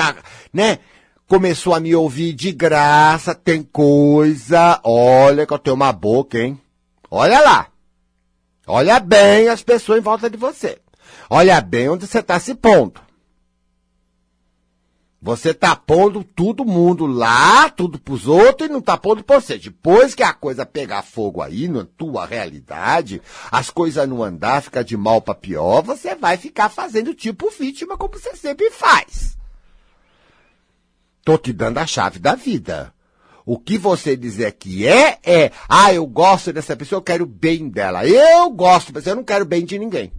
né? 0.52 0.78
Começou 1.26 1.74
a 1.74 1.80
me 1.80 1.94
ouvir 1.94 2.34
de 2.34 2.52
graça, 2.52 3.34
tem 3.34 3.62
coisa. 3.62 4.78
Olha 4.84 5.46
que 5.46 5.54
eu 5.54 5.58
tenho 5.58 5.74
uma 5.74 5.90
boca, 5.90 6.38
hein? 6.38 6.60
Olha 7.10 7.40
lá. 7.40 7.68
Olha 8.66 9.00
bem 9.00 9.48
as 9.48 9.62
pessoas 9.62 9.98
em 9.98 10.02
volta 10.02 10.28
de 10.28 10.36
você. 10.36 10.78
Olha 11.30 11.58
bem 11.62 11.88
onde 11.88 12.06
você 12.06 12.18
está 12.18 12.38
se 12.38 12.54
pondo. 12.54 13.00
Você 15.24 15.54
tá 15.54 15.76
pondo 15.76 16.24
todo 16.24 16.64
mundo 16.64 17.06
lá, 17.06 17.70
tudo 17.70 17.96
pros 17.96 18.26
outros, 18.26 18.68
e 18.68 18.72
não 18.72 18.80
tá 18.80 18.98
pondo 18.98 19.22
por 19.22 19.40
você. 19.40 19.56
Depois 19.56 20.16
que 20.16 20.22
a 20.24 20.32
coisa 20.32 20.66
pegar 20.66 21.02
fogo 21.02 21.40
aí, 21.40 21.68
na 21.68 21.84
tua 21.96 22.26
realidade, 22.26 23.22
as 23.48 23.70
coisas 23.70 24.08
não 24.08 24.20
andar, 24.20 24.62
ficar 24.62 24.82
de 24.82 24.96
mal 24.96 25.22
para 25.22 25.36
pior, 25.36 25.80
você 25.80 26.16
vai 26.16 26.36
ficar 26.36 26.68
fazendo 26.68 27.14
tipo 27.14 27.48
vítima, 27.50 27.96
como 27.96 28.14
você 28.14 28.34
sempre 28.34 28.68
faz. 28.72 29.38
Tô 31.24 31.38
te 31.38 31.52
dando 31.52 31.78
a 31.78 31.86
chave 31.86 32.18
da 32.18 32.34
vida. 32.34 32.92
O 33.46 33.60
que 33.60 33.78
você 33.78 34.16
dizer 34.16 34.50
que 34.54 34.88
é, 34.88 35.20
é, 35.22 35.52
ah, 35.68 35.94
eu 35.94 36.04
gosto 36.04 36.52
dessa 36.52 36.76
pessoa, 36.76 36.98
eu 36.98 37.02
quero 37.02 37.26
bem 37.26 37.68
dela. 37.68 38.04
Eu 38.04 38.50
gosto, 38.50 38.90
mas 38.92 39.06
eu 39.06 39.14
não 39.14 39.22
quero 39.22 39.44
bem 39.44 39.64
de 39.64 39.78
ninguém. 39.78 40.12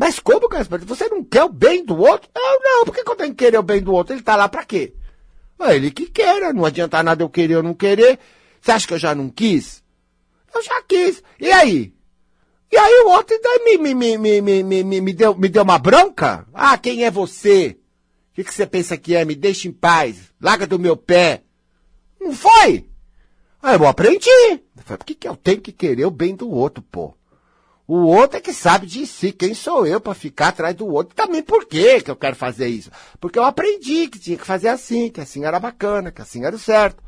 Mas 0.00 0.18
como, 0.18 0.48
Gaspar? 0.48 0.82
Você 0.86 1.10
não 1.10 1.22
quer 1.22 1.44
o 1.44 1.50
bem 1.50 1.84
do 1.84 1.94
outro? 1.94 2.30
Não, 2.34 2.58
não. 2.58 2.84
Por 2.86 2.94
que, 2.94 3.06
eu 3.06 3.16
tenho 3.16 3.34
que 3.34 3.44
querer 3.44 3.58
o 3.58 3.62
bem 3.62 3.82
do 3.82 3.92
outro? 3.92 4.14
Ele 4.14 4.22
tá 4.22 4.34
lá 4.34 4.48
pra 4.48 4.64
quê? 4.64 4.94
Ah, 5.58 5.74
ele 5.74 5.90
que 5.90 6.06
queira. 6.06 6.54
Não 6.54 6.64
adianta 6.64 7.02
nada 7.02 7.22
eu 7.22 7.28
querer 7.28 7.56
ou 7.56 7.62
não 7.62 7.74
querer. 7.74 8.18
Você 8.58 8.72
acha 8.72 8.88
que 8.88 8.94
eu 8.94 8.98
já 8.98 9.14
não 9.14 9.28
quis? 9.28 9.84
Eu 10.54 10.62
já 10.62 10.80
quis. 10.88 11.22
E 11.38 11.52
aí? 11.52 11.92
E 12.72 12.78
aí 12.78 13.02
o 13.04 13.10
outro 13.10 13.36
me, 13.62 13.76
me, 13.76 13.94
me, 13.94 14.16
me, 14.16 14.40
me, 14.40 14.82
me, 14.82 15.00
me, 15.02 15.12
deu, 15.12 15.36
me 15.36 15.50
deu 15.50 15.64
uma 15.64 15.78
bronca? 15.78 16.46
Ah, 16.54 16.78
quem 16.78 17.04
é 17.04 17.10
você? 17.10 17.76
O 18.32 18.36
que, 18.36 18.44
que 18.44 18.54
você 18.54 18.66
pensa 18.66 18.96
que 18.96 19.14
é? 19.14 19.22
Me 19.26 19.34
deixa 19.34 19.68
em 19.68 19.72
paz. 19.72 20.32
Larga 20.40 20.66
do 20.66 20.78
meu 20.78 20.96
pé. 20.96 21.42
Não 22.18 22.32
foi? 22.32 22.88
Aí 23.62 23.76
eu 23.76 23.86
aprendi. 23.86 24.30
Eu 24.50 24.82
falei, 24.82 24.96
por 24.96 25.04
que, 25.04 25.14
que 25.14 25.28
eu 25.28 25.36
tenho 25.36 25.60
que 25.60 25.72
querer 25.72 26.06
o 26.06 26.10
bem 26.10 26.34
do 26.34 26.50
outro, 26.50 26.82
pô? 26.90 27.19
O 27.92 28.06
outro 28.06 28.38
é 28.38 28.40
que 28.40 28.52
sabe 28.52 28.86
de 28.86 29.04
si. 29.04 29.32
Quem 29.32 29.52
sou 29.52 29.84
eu 29.84 30.00
para 30.00 30.14
ficar 30.14 30.50
atrás 30.50 30.76
do 30.76 30.86
outro? 30.86 31.12
Também 31.12 31.42
por 31.42 31.66
quê 31.66 32.00
que 32.00 32.08
eu 32.08 32.14
quero 32.14 32.36
fazer 32.36 32.68
isso? 32.68 32.88
Porque 33.18 33.36
eu 33.36 33.42
aprendi 33.42 34.06
que 34.06 34.16
tinha 34.16 34.38
que 34.38 34.46
fazer 34.46 34.68
assim, 34.68 35.10
que 35.10 35.20
assim 35.20 35.44
era 35.44 35.58
bacana, 35.58 36.12
que 36.12 36.22
assim 36.22 36.44
era 36.44 36.54
o 36.54 36.58
certo. 36.58 37.02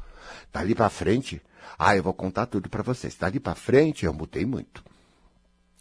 Dali 0.52 0.74
para 0.74 0.90
frente, 0.90 1.40
ah, 1.78 1.96
eu 1.96 2.02
vou 2.02 2.12
contar 2.12 2.46
tudo 2.46 2.68
para 2.68 2.82
vocês. 2.82 3.14
Dali 3.14 3.38
para 3.38 3.54
frente, 3.54 4.04
eu 4.04 4.12
mudei 4.12 4.44
muito. 4.44 4.82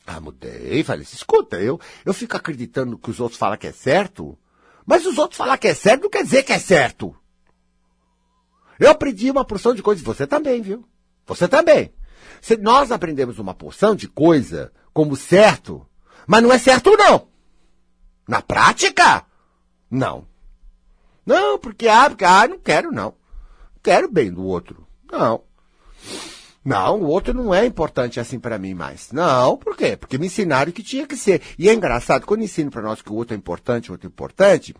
Ah, 0.06 0.20
mudei. 0.20 0.84
Falei, 0.84 1.02
escuta, 1.02 1.60
eu, 1.60 1.80
eu 2.06 2.14
fico 2.14 2.38
acreditando 2.38 2.96
que 2.96 3.10
os 3.10 3.20
outros 3.20 3.40
falam 3.40 3.58
que 3.58 3.66
é 3.66 3.72
certo, 3.72 4.38
mas 4.86 5.04
os 5.08 5.18
outros 5.18 5.36
falar 5.40 5.58
que 5.58 5.68
é 5.68 5.74
certo 5.74 6.04
não 6.04 6.12
quer 6.12 6.22
dizer 6.24 6.44
que 6.44 6.54
é 6.54 6.60
certo. 6.60 7.16
Eu 8.80 8.92
aprendi 8.92 9.32
uma 9.32 9.44
porção 9.44 9.74
de 9.74 9.82
coisas. 9.82 10.04
Você 10.04 10.28
também, 10.28 10.62
viu? 10.62 10.88
Você 11.26 11.48
também. 11.48 11.92
Se 12.40 12.56
nós 12.58 12.92
aprendemos 12.92 13.40
uma 13.40 13.54
porção 13.54 13.96
de 13.96 14.08
coisa 14.08 14.72
como 14.94 15.16
certo, 15.16 15.86
mas 16.28 16.44
não 16.44 16.52
é 16.52 16.58
certo 16.58 16.96
não. 16.98 17.28
Na 18.28 18.42
prática, 18.42 19.26
não. 19.90 20.26
Não, 21.26 21.58
porque 21.60 21.88
ah, 21.88 22.10
porque 22.10 22.26
ah, 22.26 22.48
não 22.48 22.60
quero 22.60 22.92
não. 22.92 23.14
Quero 23.84 24.12
bem 24.12 24.32
do 24.32 24.44
outro. 24.44 24.88
Não. 25.12 25.44
Não, 26.64 27.02
o 27.02 27.08
outro 27.08 27.34
não 27.34 27.54
é 27.54 27.66
importante 27.66 28.20
assim 28.20 28.40
para 28.40 28.60
mim 28.60 28.76
mais. 28.76 29.12
Não, 29.12 29.58
por 29.58 29.76
quê? 29.76 29.98
Porque 29.98 30.18
me 30.18 30.28
ensinaram 30.28 30.72
que 30.72 30.84
tinha 30.84 31.08
que 31.08 31.18
ser. 31.18 31.42
E 31.58 31.68
é 31.68 31.74
engraçado, 31.74 32.26
quando 32.26 32.44
ensino 32.44 32.70
para 32.70 32.84
nós 32.84 33.02
que 33.02 33.12
o 33.12 33.16
outro 33.16 33.34
é 33.34 33.38
importante, 33.38 33.90
o 33.90 33.94
outro 33.94 34.08
é 34.08 34.12
importante, 34.12 34.76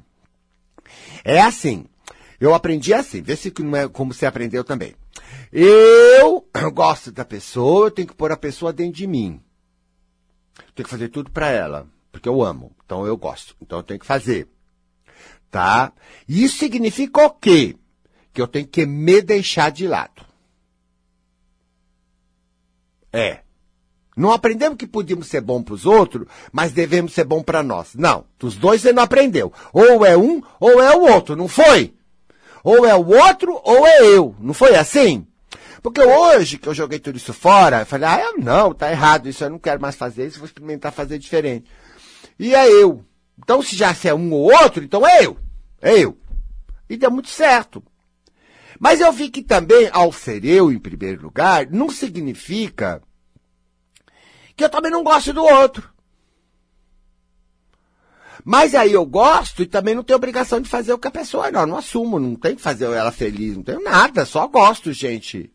é 1.24 1.42
assim. 1.42 1.86
Eu 2.40 2.54
aprendi 2.54 2.94
assim, 2.94 3.22
vê 3.22 3.36
se 3.36 3.54
não 3.60 3.76
é 3.76 3.88
como 3.88 4.14
você 4.14 4.26
aprendeu 4.26 4.64
também. 4.64 4.96
Eu 5.52 6.46
gosto 6.74 7.12
da 7.12 7.26
pessoa, 7.26 7.88
eu 7.88 7.92
tenho 7.92 8.08
que 8.08 8.16
pôr 8.16 8.32
a 8.32 8.38
pessoa 8.38 8.72
dentro 8.72 8.94
de 8.94 9.08
mim. 9.08 9.42
Tenho 10.74 10.86
que 10.86 10.90
fazer 10.90 11.10
tudo 11.10 11.30
para 11.32 11.50
ela, 11.50 11.88
porque 12.12 12.30
eu 12.30 12.42
amo. 12.42 12.76
Então 12.86 13.06
eu 13.06 13.18
gosto. 13.18 13.56
Então 13.62 13.80
eu 13.80 13.84
tenho 13.84 14.00
que 14.00 14.06
fazer. 14.06 14.48
Tá? 15.50 15.92
Isso 16.28 16.58
significa 16.58 17.26
o 17.26 17.30
quê? 17.30 17.76
Que 18.34 18.42
eu 18.42 18.48
tenho 18.48 18.68
que 18.68 18.86
me 18.86 19.22
deixar 19.22 19.72
de 19.72 19.88
lado. 19.88 20.26
É. 23.12 23.42
Não 24.16 24.32
aprendemos 24.32 24.78
que 24.78 24.88
podíamos 24.88 25.28
ser 25.28 25.42
bom 25.42 25.64
para 25.64 25.74
os 25.74 25.86
outros, 25.86 26.28
mas 26.52 26.72
devemos 26.72 27.14
ser 27.14 27.24
bom 27.26 27.42
para 27.42 27.64
nós. 27.64 27.96
Não, 27.96 28.26
dos 28.38 28.56
dois 28.56 28.82
você 28.82 28.94
não 28.94 29.04
aprendeu. 29.04 29.52
Ou 29.74 30.06
é 30.06 30.18
um 30.18 30.42
ou 30.60 30.82
é 30.82 30.96
o 30.96 31.12
outro, 31.12 31.36
não 31.36 31.48
foi? 31.48 31.94
Ou 32.64 32.86
é 32.86 32.96
o 32.96 33.08
outro 33.08 33.60
ou 33.64 33.86
é 33.86 34.02
eu. 34.02 34.36
Não 34.40 34.54
foi 34.54 34.76
assim? 34.76 35.26
Porque 35.82 36.02
hoje 36.02 36.58
que 36.58 36.70
eu 36.70 36.76
joguei 36.76 37.00
tudo 37.00 37.18
isso 37.18 37.34
fora, 37.34 37.80
eu 37.80 37.86
falei, 37.86 38.08
ah, 38.08 38.34
não, 38.38 38.74
tá 38.74 38.92
errado 38.92 39.28
isso, 39.28 39.44
eu 39.44 39.50
não 39.50 39.58
quero 39.58 39.82
mais 39.82 39.96
fazer 39.96 40.28
isso, 40.28 40.38
vou 40.38 40.46
experimentar 40.46 40.92
fazer 40.92 41.18
diferente. 41.18 41.70
E 42.38 42.54
é 42.54 42.68
eu. 42.68 43.04
Então, 43.38 43.62
se 43.62 43.76
já 43.76 43.94
se 43.94 44.08
é 44.08 44.14
um 44.14 44.32
ou 44.32 44.52
outro, 44.52 44.84
então 44.84 45.06
é 45.08 45.26
eu. 45.26 45.38
É 45.82 45.98
eu. 45.98 46.18
E 46.88 46.96
deu 46.96 47.10
muito 47.10 47.30
certo. 47.30 47.84
Mas 48.80 49.00
eu 49.00 49.12
vi 49.12 49.30
que 49.30 49.42
também, 49.42 49.90
ao 49.92 50.12
ser 50.12 50.46
eu 50.46 50.72
em 50.72 50.80
primeiro 50.80 51.24
lugar, 51.24 51.68
não 51.70 51.90
significa 51.90 53.02
que 54.56 54.64
eu 54.64 54.70
também 54.70 54.92
não 54.92 55.04
gosto 55.04 55.34
do 55.34 55.44
outro. 55.44 55.91
Mas 58.44 58.74
aí 58.76 58.94
eu 58.94 59.06
gosto 59.06 59.62
e 59.62 59.66
também 59.66 59.96
não 59.96 60.04
tenho 60.04 60.18
obrigação 60.18 60.60
de 60.60 60.70
fazer 60.70 60.94
o 60.94 60.98
que 60.98 61.08
a 61.08 61.12
pessoa 61.12 61.52
não, 61.52 61.66
não 61.66 61.78
assumo, 61.78 62.20
não 62.20 62.36
tenho 62.36 62.56
que 62.56 62.62
fazer 62.62 62.86
ela 62.86 63.12
feliz, 63.12 63.56
não 63.56 63.64
tenho 63.64 63.84
nada, 63.84 64.26
só 64.26 64.48
gosto, 64.48 64.92
gente. 64.92 65.52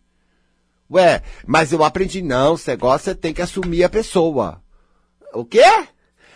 Ué, 0.91 1.23
mas 1.47 1.73
eu 1.73 1.83
aprendi, 1.83 2.23
não, 2.23 2.57
você 2.57 2.77
gosta, 2.77 3.11
você 3.11 3.15
tem 3.15 3.35
que 3.35 3.43
assumir 3.43 3.83
a 3.83 3.89
pessoa. 3.89 4.63
O 5.35 5.45
quê? 5.45 5.65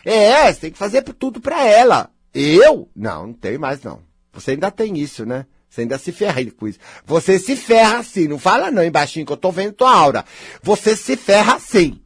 É, 0.04 0.52
você 0.52 0.60
tem 0.60 0.70
que 0.72 0.78
fazer 0.78 1.02
tudo 1.02 1.40
pra 1.40 1.64
ela. 1.64 2.10
Eu? 2.34 2.88
Não, 2.94 3.28
não 3.28 3.32
tem 3.32 3.58
mais 3.58 3.82
não. 3.82 4.02
Você 4.32 4.52
ainda 4.52 4.70
tem 4.70 4.98
isso, 4.98 5.24
né? 5.24 5.46
Você 5.68 5.82
ainda 5.82 5.98
se 5.98 6.10
ferra 6.10 6.40
com 6.50 6.66
isso. 6.66 6.78
Você 7.04 7.38
se 7.38 7.54
ferra 7.54 7.98
assim, 7.98 8.26
não 8.26 8.38
fala 8.38 8.70
não 8.70 8.82
embaixinho 8.82 9.24
que 9.24 9.32
eu 9.32 9.36
tô 9.36 9.52
vendo 9.52 9.74
tua 9.74 9.94
aura. 9.94 10.24
Você 10.62 10.96
se 10.96 11.16
ferra 11.16 11.54
assim. 11.54 12.00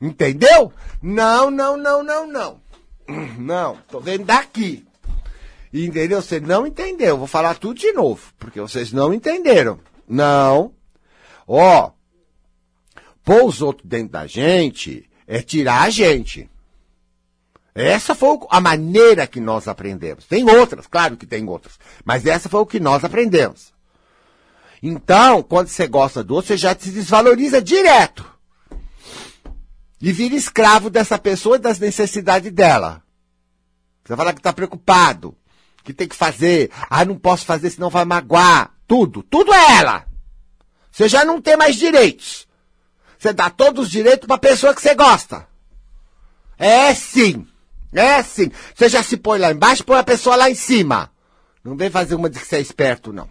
Entendeu? 0.00 0.72
Não, 1.02 1.50
não, 1.50 1.76
não, 1.76 2.02
não, 2.02 2.26
não. 2.26 2.59
Não, 3.38 3.78
tô 3.88 4.00
vendo 4.00 4.24
daqui. 4.24 4.86
Entendeu? 5.72 6.20
Você 6.20 6.40
não 6.40 6.66
entendeu. 6.66 7.16
Vou 7.16 7.28
falar 7.28 7.54
tudo 7.54 7.78
de 7.78 7.92
novo, 7.92 8.32
porque 8.38 8.60
vocês 8.60 8.92
não 8.92 9.14
entenderam. 9.14 9.78
Não. 10.08 10.72
Ó, 11.46 11.92
pôr 13.24 13.44
os 13.44 13.62
outros 13.62 13.88
dentro 13.88 14.12
da 14.12 14.26
gente 14.26 15.08
é 15.28 15.40
tirar 15.40 15.82
a 15.82 15.90
gente. 15.90 16.50
Essa 17.72 18.16
foi 18.16 18.36
a 18.50 18.60
maneira 18.60 19.28
que 19.28 19.38
nós 19.38 19.68
aprendemos. 19.68 20.26
Tem 20.26 20.44
outras, 20.50 20.88
claro 20.88 21.16
que 21.16 21.24
tem 21.24 21.48
outras. 21.48 21.78
Mas 22.04 22.26
essa 22.26 22.48
foi 22.48 22.60
o 22.60 22.66
que 22.66 22.80
nós 22.80 23.04
aprendemos. 23.04 23.72
Então, 24.82 25.40
quando 25.40 25.68
você 25.68 25.86
gosta 25.86 26.24
do 26.24 26.34
outro, 26.34 26.48
você 26.48 26.56
já 26.56 26.74
se 26.74 26.90
desvaloriza 26.90 27.62
direto 27.62 28.24
e 30.00 30.12
vira 30.12 30.34
escravo 30.34 30.88
dessa 30.88 31.18
pessoa 31.18 31.56
e 31.56 31.60
das 31.60 31.78
necessidades 31.78 32.50
dela. 32.50 33.02
Você 34.04 34.16
fala 34.16 34.32
que 34.32 34.40
está 34.40 34.52
preocupado, 34.52 35.36
que 35.84 35.92
tem 35.92 36.08
que 36.08 36.16
fazer, 36.16 36.70
ah, 36.88 37.04
não 37.04 37.18
posso 37.18 37.44
fazer 37.44 37.70
senão 37.70 37.90
vai 37.90 38.04
magoar. 38.04 38.74
Tudo, 38.86 39.22
tudo 39.22 39.52
é 39.52 39.78
ela. 39.78 40.06
Você 40.90 41.08
já 41.08 41.24
não 41.24 41.40
tem 41.40 41.56
mais 41.56 41.76
direitos. 41.76 42.48
Você 43.18 43.32
dá 43.32 43.50
todos 43.50 43.86
os 43.86 43.90
direitos 43.90 44.26
para 44.26 44.36
a 44.36 44.40
pessoa 44.40 44.74
que 44.74 44.80
você 44.80 44.94
gosta. 44.94 45.46
É 46.58 46.94
sim. 46.94 47.46
É 47.92 48.22
sim. 48.22 48.50
Você 48.74 48.88
já 48.88 49.02
se 49.02 49.16
põe 49.16 49.38
lá 49.38 49.52
embaixo, 49.52 49.84
põe 49.84 49.98
a 49.98 50.04
pessoa 50.04 50.36
lá 50.36 50.50
em 50.50 50.54
cima. 50.54 51.12
Não 51.62 51.76
vem 51.76 51.90
fazer 51.90 52.14
uma 52.14 52.30
de 52.30 52.38
que 52.38 52.46
você 52.46 52.56
é 52.56 52.60
esperto, 52.60 53.12
não. 53.12 53.28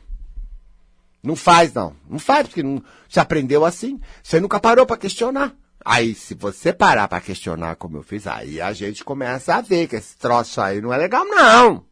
Não 1.21 1.35
faz, 1.35 1.73
não. 1.73 1.95
Não 2.07 2.19
faz, 2.19 2.47
porque 2.47 2.63
não, 2.63 2.81
você 3.07 3.19
aprendeu 3.19 3.65
assim. 3.65 3.99
Você 4.23 4.39
nunca 4.39 4.59
parou 4.59 4.85
para 4.85 4.97
questionar. 4.97 5.53
Aí, 5.83 6.13
se 6.13 6.33
você 6.33 6.73
parar 6.73 7.07
para 7.07 7.21
questionar 7.21 7.75
como 7.75 7.97
eu 7.97 8.03
fiz, 8.03 8.27
aí 8.27 8.59
a 8.59 8.73
gente 8.73 9.03
começa 9.03 9.55
a 9.55 9.61
ver 9.61 9.87
que 9.87 9.95
esse 9.95 10.17
troço 10.17 10.59
aí 10.59 10.81
não 10.81 10.93
é 10.93 10.97
legal, 10.97 11.25
não. 11.25 11.85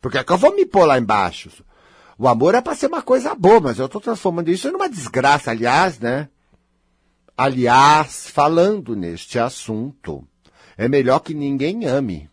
Porque 0.00 0.18
é 0.18 0.24
que 0.24 0.32
eu 0.32 0.38
vou 0.38 0.54
me 0.54 0.64
pôr 0.64 0.84
lá 0.84 0.98
embaixo? 0.98 1.50
O 2.16 2.28
amor 2.28 2.54
é 2.54 2.60
para 2.60 2.76
ser 2.76 2.86
uma 2.86 3.02
coisa 3.02 3.34
boa, 3.34 3.60
mas 3.60 3.78
eu 3.78 3.86
estou 3.86 4.00
transformando 4.00 4.50
isso 4.50 4.70
numa 4.70 4.88
desgraça, 4.88 5.50
aliás, 5.50 5.98
né? 5.98 6.28
Aliás, 7.36 8.28
falando 8.28 8.94
neste 8.94 9.38
assunto, 9.38 10.26
é 10.76 10.88
melhor 10.88 11.20
que 11.20 11.34
ninguém 11.34 11.86
ame. 11.86 12.30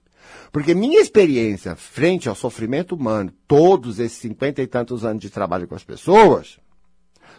Porque 0.51 0.74
minha 0.74 1.00
experiência 1.00 1.75
frente 1.75 2.27
ao 2.27 2.36
sofrimento 2.36 2.96
humano, 2.96 3.32
todos 3.48 4.00
esses 4.00 4.17
cinquenta 4.17 4.62
e 4.62 4.67
tantos 4.67 5.06
anos 5.06 5.22
de 5.22 5.29
trabalho 5.29 5.67
com 5.67 5.75
as 5.75 5.84
pessoas, 5.84 6.60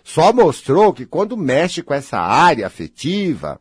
só 0.03 0.33
mostrou 0.33 0.93
que 0.93 1.07
quando 1.07 1.37
mexe 1.37 1.83
com 1.83 1.95
essa 1.95 2.19
área 2.19 2.67
afetiva, 2.67 3.61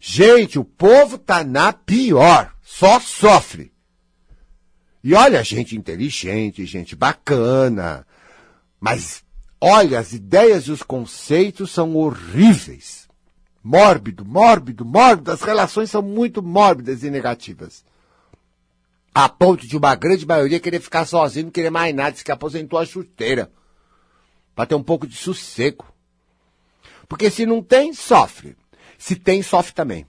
gente, 0.00 0.58
o 0.58 0.64
povo 0.64 1.18
tá 1.18 1.42
na 1.42 1.72
pior, 1.72 2.52
só 2.62 3.00
sofre. 3.00 3.72
E 5.02 5.14
olha, 5.14 5.42
gente 5.42 5.76
inteligente, 5.76 6.66
gente 6.66 6.94
bacana, 6.94 8.06
mas 8.80 9.24
olha, 9.60 9.98
as 9.98 10.12
ideias 10.12 10.64
e 10.64 10.72
os 10.72 10.82
conceitos 10.82 11.70
são 11.70 11.96
horríveis. 11.96 13.08
Mórbido, 13.62 14.24
mórbido, 14.24 14.84
mórbido, 14.84 15.30
as 15.30 15.42
relações 15.42 15.90
são 15.90 16.02
muito 16.02 16.42
mórbidas 16.42 17.02
e 17.02 17.10
negativas. 17.10 17.84
A 19.14 19.28
ponto 19.28 19.66
de 19.66 19.76
uma 19.76 19.94
grande 19.94 20.24
maioria 20.24 20.60
querer 20.60 20.80
ficar 20.80 21.04
sozinho, 21.04 21.46
não 21.46 21.52
querer 21.52 21.70
mais 21.70 21.94
nada, 21.94 22.16
se 22.16 22.24
que 22.24 22.30
aposentou 22.30 22.78
a 22.78 22.86
chuteira 22.86 23.50
para 24.58 24.66
ter 24.66 24.74
um 24.74 24.82
pouco 24.82 25.06
de 25.06 25.14
sossego. 25.14 25.86
Porque 27.08 27.30
se 27.30 27.46
não 27.46 27.62
tem, 27.62 27.94
sofre. 27.94 28.56
Se 28.98 29.14
tem, 29.14 29.40
sofre 29.40 29.72
também. 29.72 30.04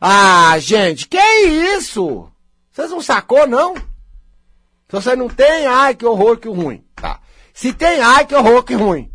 Ah, 0.00 0.58
gente, 0.58 1.06
que 1.06 1.18
isso? 1.18 2.26
Vocês 2.70 2.90
não 2.90 3.02
sacou, 3.02 3.46
não? 3.46 3.74
Se 3.74 4.92
você 4.92 5.14
não 5.14 5.28
tem, 5.28 5.66
ai, 5.66 5.94
que 5.94 6.06
horror, 6.06 6.38
que 6.38 6.48
ruim. 6.48 6.82
Tá. 6.96 7.20
Se 7.52 7.70
tem, 7.70 8.00
ai, 8.00 8.24
que 8.24 8.34
horror, 8.34 8.64
que 8.64 8.72
ruim. 8.72 9.12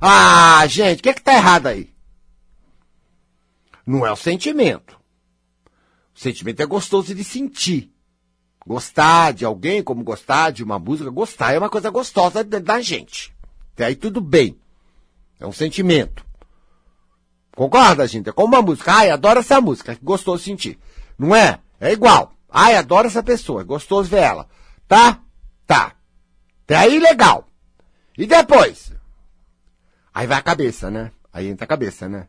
Ah, 0.00 0.64
gente, 0.68 1.00
o 1.00 1.02
que 1.02 1.14
que 1.14 1.22
tá 1.22 1.34
errado 1.34 1.66
aí? 1.66 1.92
Não 3.84 4.06
é 4.06 4.12
o 4.12 4.16
sentimento. 4.16 5.00
O 6.14 6.20
sentimento 6.20 6.62
é 6.62 6.66
gostoso 6.66 7.12
de 7.12 7.24
sentir. 7.24 7.92
Gostar 8.64 9.32
de 9.32 9.44
alguém, 9.44 9.82
como 9.82 10.04
gostar 10.04 10.52
de 10.52 10.62
uma 10.62 10.78
música, 10.78 11.10
gostar 11.10 11.54
é 11.54 11.58
uma 11.58 11.68
coisa 11.68 11.90
gostosa 11.90 12.44
da 12.44 12.80
gente. 12.80 13.34
Até 13.80 13.86
aí 13.86 13.96
tudo 13.96 14.20
bem. 14.20 14.60
É 15.38 15.46
um 15.46 15.52
sentimento. 15.52 16.22
Concorda, 17.56 18.06
gente? 18.06 18.28
É 18.28 18.32
como 18.32 18.54
uma 18.54 18.60
música. 18.60 18.92
Ai, 18.92 19.08
adoro 19.08 19.40
essa 19.40 19.58
música. 19.58 19.94
Que 19.94 20.04
gostoso 20.04 20.44
sentir. 20.44 20.78
Não 21.18 21.34
é? 21.34 21.58
É 21.80 21.90
igual. 21.90 22.34
Ai, 22.50 22.76
adoro 22.76 23.06
essa 23.06 23.22
pessoa. 23.22 23.62
É 23.62 23.64
gostoso 23.64 24.10
ver 24.10 24.18
ela. 24.18 24.46
Tá? 24.86 25.20
Tá. 25.66 25.94
Até 26.64 26.76
aí 26.76 26.98
legal. 26.98 27.48
E 28.18 28.26
depois? 28.26 28.92
Aí 30.12 30.26
vai 30.26 30.36
a 30.36 30.42
cabeça, 30.42 30.90
né? 30.90 31.10
Aí 31.32 31.46
entra 31.46 31.64
a 31.64 31.68
cabeça, 31.68 32.06
né? 32.06 32.26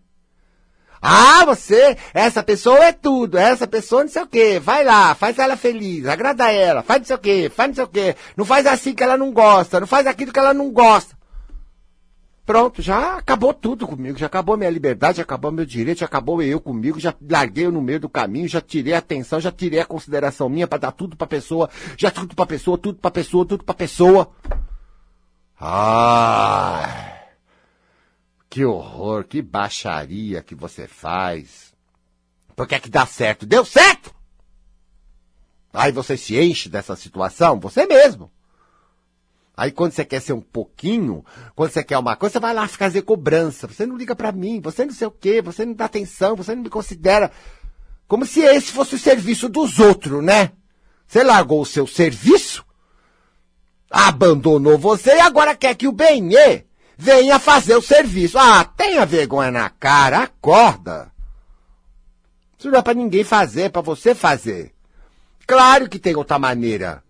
Ah, 1.01 1.43
você, 1.43 1.97
essa 2.13 2.41
pessoa 2.41 2.79
é 2.79 2.93
tudo, 2.93 3.37
essa 3.37 3.67
pessoa 3.67 4.03
não 4.03 4.09
sei 4.09 4.21
o 4.21 4.27
quê, 4.27 4.59
vai 4.59 4.85
lá, 4.85 5.15
faz 5.15 5.39
ela 5.39 5.57
feliz, 5.57 6.05
agrada 6.05 6.51
ela, 6.51 6.83
faz 6.83 6.99
não 6.99 7.07
sei 7.07 7.15
o 7.15 7.19
quê, 7.19 7.51
faz 7.53 7.69
não 7.69 7.75
sei 7.75 7.83
o 7.83 7.87
quê, 7.87 8.15
não 8.37 8.45
faz 8.45 8.67
assim 8.67 8.93
que 8.93 9.03
ela 9.03 9.17
não 9.17 9.33
gosta, 9.33 9.79
não 9.79 9.87
faz 9.87 10.05
aquilo 10.05 10.31
que 10.31 10.37
ela 10.37 10.53
não 10.53 10.69
gosta. 10.69 11.19
Pronto, 12.45 12.81
já 12.81 13.17
acabou 13.17 13.53
tudo 13.53 13.87
comigo, 13.87 14.17
já 14.17 14.25
acabou 14.25 14.57
minha 14.57 14.69
liberdade, 14.69 15.17
já 15.17 15.23
acabou 15.23 15.51
meu 15.51 15.65
direito, 15.65 15.99
já 15.99 16.05
acabou 16.05 16.41
eu 16.41 16.59
comigo, 16.59 16.99
já 16.99 17.13
larguei 17.29 17.67
eu 17.67 17.71
no 17.71 17.81
meio 17.81 17.99
do 17.99 18.09
caminho, 18.09 18.47
já 18.47 18.59
tirei 18.59 18.93
a 18.93 18.97
atenção, 18.97 19.39
já 19.39 19.51
tirei 19.51 19.79
a 19.79 19.85
consideração 19.85 20.49
minha 20.49 20.67
para 20.67 20.79
dar 20.79 20.91
tudo 20.91 21.15
pra 21.15 21.27
pessoa, 21.27 21.69
já 21.95 22.09
tudo 22.09 22.35
pra 22.35 22.45
pessoa, 22.45 22.77
tudo 22.77 22.97
pra 22.99 23.11
pessoa, 23.11 23.45
tudo 23.45 23.63
pra 23.63 23.75
pessoa. 23.75 24.31
Ai, 25.59 27.19
que 28.49 28.65
horror, 28.65 29.23
que 29.23 29.41
baixaria 29.41 30.41
que 30.41 30.55
você 30.55 30.87
faz. 30.87 31.71
Por 32.55 32.67
que 32.67 32.75
é 32.75 32.79
que 32.79 32.89
dá 32.89 33.05
certo? 33.05 33.45
Deu 33.45 33.63
certo! 33.63 34.13
Aí 35.71 35.91
você 35.91 36.17
se 36.17 36.37
enche 36.37 36.67
dessa 36.67 36.95
situação, 36.95 37.59
você 37.59 37.85
mesmo. 37.85 38.31
Aí 39.55 39.71
quando 39.71 39.91
você 39.91 40.05
quer 40.05 40.21
ser 40.21 40.33
um 40.33 40.41
pouquinho, 40.41 41.23
quando 41.55 41.71
você 41.71 41.83
quer 41.83 41.97
uma 41.97 42.15
coisa, 42.15 42.33
você 42.33 42.39
vai 42.39 42.53
lá 42.53 42.67
fazer 42.67 43.01
cobrança. 43.01 43.67
Você 43.67 43.85
não 43.85 43.97
liga 43.97 44.15
para 44.15 44.31
mim, 44.31 44.61
você 44.61 44.85
não 44.85 44.93
sei 44.93 45.07
o 45.07 45.11
quê, 45.11 45.41
você 45.41 45.65
não 45.65 45.73
dá 45.73 45.85
atenção, 45.85 46.35
você 46.35 46.55
não 46.55 46.63
me 46.63 46.69
considera. 46.69 47.31
Como 48.07 48.25
se 48.25 48.41
esse 48.41 48.71
fosse 48.71 48.95
o 48.95 48.99
serviço 48.99 49.47
dos 49.47 49.79
outros, 49.79 50.23
né? 50.23 50.51
Você 51.05 51.23
largou 51.23 51.61
o 51.61 51.65
seu 51.65 51.85
serviço, 51.85 52.65
abandonou 53.89 54.77
você 54.77 55.15
e 55.15 55.19
agora 55.19 55.55
quer 55.55 55.75
que 55.75 55.87
o 55.87 55.91
Benê 55.91 56.65
venha 56.97 57.37
fazer 57.39 57.75
o 57.75 57.81
serviço. 57.81 58.37
Ah, 58.37 58.63
tenha 58.63 59.05
vergonha 59.05 59.51
na 59.51 59.69
cara, 59.69 60.23
acorda. 60.23 61.11
Isso 62.57 62.69
não 62.69 62.79
é 62.79 62.81
pra 62.81 62.93
ninguém 62.93 63.23
fazer, 63.23 63.63
é 63.63 63.69
pra 63.69 63.81
você 63.81 64.15
fazer. 64.15 64.73
Claro 65.45 65.89
que 65.89 65.99
tem 65.99 66.15
outra 66.15 66.39
maneira. 66.39 67.03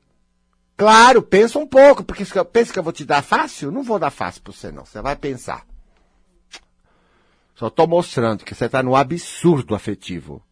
Claro, 0.81 1.21
pensa 1.21 1.59
um 1.59 1.67
pouco, 1.67 2.03
porque 2.03 2.25
pensa 2.51 2.73
que 2.73 2.79
eu 2.79 2.81
vou 2.81 2.91
te 2.91 3.05
dar 3.05 3.21
fácil? 3.21 3.71
Não 3.71 3.83
vou 3.83 3.99
dar 3.99 4.09
fácil 4.09 4.41
para 4.41 4.51
você, 4.51 4.71
não. 4.71 4.83
Você 4.83 4.99
vai 4.99 5.15
pensar. 5.15 5.63
Só 7.53 7.67
estou 7.67 7.85
mostrando 7.85 8.43
que 8.43 8.55
você 8.55 8.65
está 8.65 8.81
no 8.81 8.95
absurdo 8.95 9.75
afetivo. 9.75 10.43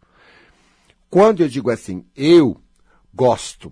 Quando 1.09 1.41
eu 1.41 1.49
digo 1.49 1.71
assim, 1.71 2.05
eu 2.15 2.61
gosto 3.11 3.71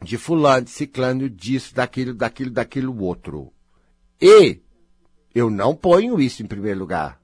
de 0.00 0.16
fulano, 0.16 0.64
de 0.64 0.70
ciclano, 0.70 1.28
disso, 1.28 1.74
daquilo, 1.74 2.14
daquilo, 2.14 2.52
daquilo 2.52 3.02
outro. 3.02 3.52
E 4.20 4.60
eu 5.34 5.50
não 5.50 5.74
ponho 5.74 6.20
isso 6.20 6.40
em 6.40 6.46
primeiro 6.46 6.78
lugar. 6.78 7.20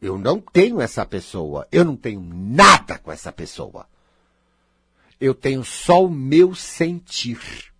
Eu 0.00 0.16
não 0.16 0.40
tenho 0.40 0.80
essa 0.80 1.04
pessoa. 1.04 1.66
Eu 1.72 1.84
não 1.84 1.96
tenho 1.96 2.20
nada 2.20 2.96
com 2.96 3.10
essa 3.10 3.32
pessoa. 3.32 3.88
Eu 5.20 5.34
tenho 5.34 5.64
só 5.64 6.04
o 6.04 6.10
meu 6.10 6.54
sentir. 6.54 7.72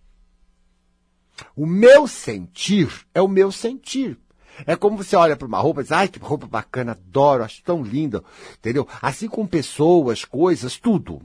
O 1.55 1.65
meu 1.65 2.07
sentir 2.07 3.05
é 3.13 3.21
o 3.21 3.27
meu 3.27 3.51
sentir. 3.51 4.17
É 4.65 4.75
como 4.75 4.97
você 4.97 5.15
olha 5.15 5.35
para 5.35 5.47
uma 5.47 5.59
roupa 5.59 5.81
e 5.81 5.83
diz, 5.83 5.91
ai, 5.91 6.07
que 6.07 6.17
roupa 6.17 6.47
bacana, 6.47 6.93
adoro, 6.93 7.43
acho 7.43 7.61
tão 7.63 7.83
linda, 7.83 8.23
entendeu? 8.57 8.87
Assim 9.01 9.27
com 9.27 9.45
pessoas, 9.45 10.25
coisas, 10.25 10.77
tudo. 10.77 11.21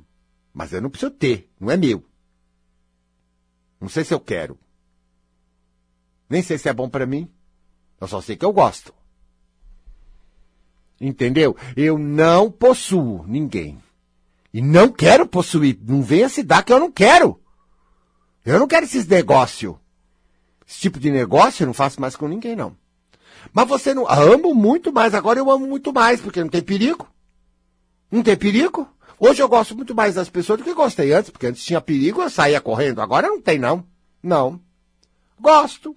Mas 0.53 0.73
eu 0.73 0.83
não 0.83 0.91
preciso 0.91 1.13
ter, 1.13 1.51
não 1.59 1.71
é 1.71 1.77
meu. 1.77 2.05
Não 3.81 3.89
sei 3.89 4.05
se 4.05 4.13
eu 4.13 4.21
quero. 4.21 4.59
Nem 6.29 6.43
sei 6.43 6.59
se 6.59 6.69
é 6.69 6.73
bom 6.73 6.89
para 6.89 7.07
mim. 7.07 7.29
Eu 8.01 8.07
só 8.07 8.21
sei 8.21 8.37
que 8.37 8.45
eu 8.45 8.53
gosto. 8.53 8.93
Entendeu? 11.01 11.57
Eu 11.77 11.99
não 11.99 12.51
possuo 12.51 13.25
ninguém. 13.27 13.83
E 14.53 14.61
não 14.61 14.89
quero 14.89 15.27
possuir. 15.27 15.79
Não 15.83 16.03
venha 16.03 16.29
se 16.29 16.43
dar 16.43 16.63
que 16.63 16.73
eu 16.73 16.81
não 16.81 16.91
quero. 16.91 17.41
Eu 18.45 18.59
não 18.59 18.67
quero 18.67 18.85
esses 18.85 19.07
negócios. 19.07 19.77
Esse 20.69 20.81
tipo 20.81 20.99
de 20.99 21.11
negócio 21.11 21.63
eu 21.63 21.67
não 21.67 21.75
faço 21.75 22.01
mais 22.01 22.17
com 22.17 22.29
ninguém, 22.29 22.57
não. 22.57 22.77
Mas 23.53 23.69
você 23.69 23.95
não. 23.95 24.09
Amo 24.09 24.55
muito 24.55 24.93
mais, 24.93 25.15
agora 25.15 25.39
eu 25.39 25.51
amo 25.51 25.67
muito 25.67 25.93
mais, 25.93 26.21
porque 26.21 26.41
não 26.41 26.49
tem 26.49 26.63
perigo. 26.63 27.09
Não 28.11 28.23
tem 28.23 28.37
perigo. 28.37 28.89
Hoje 29.19 29.43
eu 29.43 29.49
gosto 29.49 29.77
muito 29.77 29.95
mais 29.95 30.17
das 30.17 30.29
pessoas 30.29 30.59
do 30.59 30.65
que 30.65 30.75
gostei 30.75 31.13
antes, 31.13 31.31
porque 31.31 31.47
antes 31.47 31.65
tinha 31.65 31.81
perigo, 31.81 32.23
eu 32.23 32.31
saía 32.31 32.61
correndo. 32.61 33.01
Agora 33.01 33.29
não 33.29 33.41
tem, 33.41 33.59
não. 33.59 33.87
Não. 34.23 34.61
Gosto. 35.41 35.95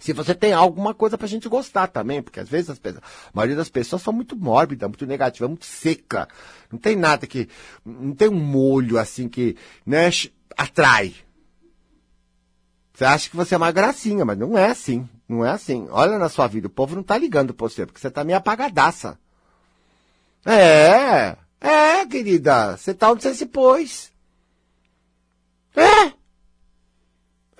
Se 0.00 0.12
você 0.12 0.34
tem 0.34 0.52
alguma 0.52 0.94
coisa 0.94 1.18
pra 1.18 1.28
gente 1.28 1.48
gostar 1.48 1.86
também, 1.86 2.22
porque 2.22 2.40
às 2.40 2.48
vezes 2.48 2.70
as 2.70 2.78
pessoas, 2.78 3.04
a 3.04 3.30
maioria 3.34 3.56
das 3.56 3.68
pessoas 3.68 4.02
são 4.02 4.12
muito 4.12 4.34
mórbida, 4.34 4.88
muito 4.88 5.06
negativa, 5.06 5.46
muito 5.46 5.66
seca. 5.66 6.26
Não 6.72 6.78
tem 6.78 6.96
nada 6.96 7.26
que, 7.26 7.48
não 7.84 8.14
tem 8.14 8.28
um 8.28 8.40
molho 8.40 8.98
assim 8.98 9.28
que, 9.28 9.56
né, 9.84 10.10
atrai. 10.56 11.14
Você 12.94 13.04
acha 13.04 13.30
que 13.30 13.36
você 13.36 13.54
é 13.54 13.58
uma 13.58 13.70
gracinha, 13.70 14.24
mas 14.24 14.38
não 14.38 14.56
é 14.58 14.66
assim. 14.70 15.08
Não 15.28 15.44
é 15.44 15.50
assim. 15.50 15.86
Olha 15.90 16.18
na 16.18 16.28
sua 16.28 16.46
vida, 16.46 16.66
o 16.66 16.70
povo 16.70 16.96
não 16.96 17.02
tá 17.02 17.16
ligando 17.16 17.54
pra 17.54 17.68
você, 17.68 17.86
porque 17.86 18.00
você 18.00 18.10
tá 18.10 18.24
meio 18.24 18.38
apagadaça. 18.38 19.18
É, 20.44 21.36
é, 21.60 22.06
querida, 22.06 22.76
você 22.76 22.94
tá 22.94 23.10
onde 23.10 23.22
você 23.22 23.34
se 23.34 23.46
pôs. 23.46 24.10
É, 25.76 26.06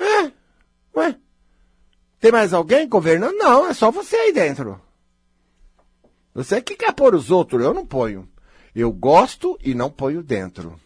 é, 0.03 0.33
ué. 0.97 1.17
Tem 2.21 2.31
mais 2.31 2.53
alguém 2.53 2.87
governando? 2.87 3.35
Não, 3.37 3.67
é 3.67 3.73
só 3.73 3.91
você 3.91 4.15
aí 4.15 4.33
dentro. 4.33 4.79
Você 6.35 6.61
que 6.61 6.77
quer 6.77 6.93
pôr 6.93 7.15
os 7.15 7.31
outros, 7.31 7.63
eu 7.65 7.73
não 7.73 7.87
ponho. 7.87 8.29
Eu 8.75 8.93
gosto 8.93 9.59
e 9.65 9.75
não 9.75 9.91
ponho 9.91 10.23
dentro. 10.23 10.79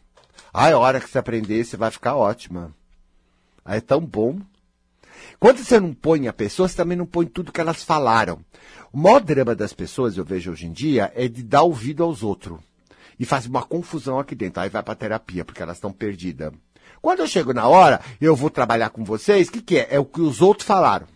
Ai, 0.53 0.73
a 0.73 0.79
hora 0.79 1.01
que 1.01 1.11
você 1.11 1.19
aprender, 1.19 1.65
você 1.65 1.77
vai 1.77 1.91
ficar 1.91 2.15
ótima. 2.15 2.73
Aí 3.65 3.79
é 3.79 3.81
tão 3.81 4.01
bom. 4.01 4.39
Quando 5.41 5.59
você 5.59 5.81
não 5.81 5.93
põe 5.93 6.29
a 6.29 6.33
pessoa, 6.33 6.69
você 6.69 6.77
também 6.77 6.97
não 6.97 7.05
põe 7.05 7.27
tudo 7.27 7.53
que 7.53 7.61
elas 7.61 7.83
falaram. 7.83 8.39
O 8.93 8.99
maior 8.99 9.21
drama 9.21 9.57
das 9.57 9.73
pessoas, 9.73 10.17
eu 10.17 10.25
vejo 10.25 10.53
hoje 10.53 10.67
em 10.67 10.73
dia, 10.73 11.13
é 11.17 11.27
de 11.27 11.43
dar 11.43 11.63
ouvido 11.63 12.05
aos 12.05 12.23
outros. 12.23 12.61
E 13.19 13.25
faz 13.25 13.45
uma 13.47 13.65
confusão 13.65 14.21
aqui 14.21 14.37
dentro. 14.37 14.63
Aí 14.63 14.69
vai 14.69 14.83
pra 14.85 14.95
terapia, 14.95 15.45
porque 15.45 15.63
elas 15.63 15.79
estão 15.79 15.93
perdidas. 15.93 16.53
Quando 17.03 17.21
eu 17.21 17.27
chego 17.27 17.53
na 17.53 17.67
hora, 17.67 18.01
eu 18.21 18.37
vou 18.37 18.51
trabalhar 18.51 18.91
com 18.91 19.05
vocês, 19.05 19.49
o 19.49 19.53
que, 19.53 19.61
que 19.61 19.79
é? 19.79 19.89
É 19.91 19.99
o 19.99 20.05
que 20.05 20.21
os 20.21 20.41
outros 20.41 20.67
falaram. 20.67 21.14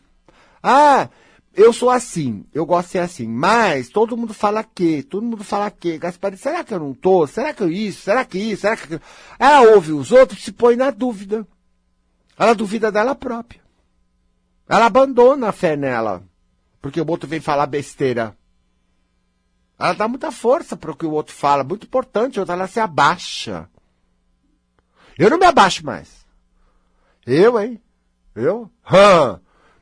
Ah, 0.62 1.09
eu 1.55 1.73
sou 1.73 1.90
assim, 1.90 2.44
eu 2.55 2.64
gosto 2.64 2.87
de 2.87 2.92
ser 2.92 2.99
assim, 3.01 3.27
mas 3.27 3.88
todo 3.88 4.16
mundo 4.16 4.33
fala 4.33 4.62
que, 4.62 5.03
todo 5.03 5.25
mundo 5.25 5.42
fala 5.42 5.71
que, 5.71 5.99
Gaspar, 5.99 6.37
será 6.37 6.62
que 6.62 6.73
eu 6.73 6.79
não 6.79 6.94
tô? 6.94 7.27
Será 7.27 7.53
que 7.53 7.62
eu 7.62 7.71
isso? 7.71 8.03
Será 8.03 8.25
que 8.25 8.38
isso? 8.38 8.62
Será 8.62 8.77
que 8.77 9.01
Ela 9.38 9.75
ouve 9.75 9.92
os 9.92 10.12
outros 10.12 10.42
se 10.44 10.53
põe 10.53 10.77
na 10.77 10.90
dúvida. 10.90 11.47
Ela 12.38 12.55
duvida 12.55 12.92
dela 12.92 13.14
própria. 13.14 13.61
Ela 14.68 14.87
abandona 14.87 15.49
a 15.49 15.53
fé 15.53 15.77
nela, 15.77 16.23
porque 16.81 17.01
o 17.01 17.11
outro 17.11 17.29
vem 17.29 17.40
falar 17.40 17.66
besteira. 17.66 18.37
Ela 19.79 19.94
dá 19.94 20.07
muita 20.07 20.31
força 20.31 20.77
para 20.77 20.90
o 20.92 20.97
que 20.97 21.07
o 21.07 21.12
outro 21.12 21.35
fala, 21.35 21.64
muito 21.64 21.87
importante, 21.87 22.38
outra 22.38 22.55
ela 22.55 22.68
se 22.68 22.79
abaixa. 22.79 23.68
Eu 25.18 25.31
não 25.31 25.38
me 25.38 25.47
abaixo 25.47 25.85
mais. 25.85 26.25
Eu, 27.27 27.61
hein? 27.61 27.81
Eu? 28.35 28.71
Hã? 28.88 29.40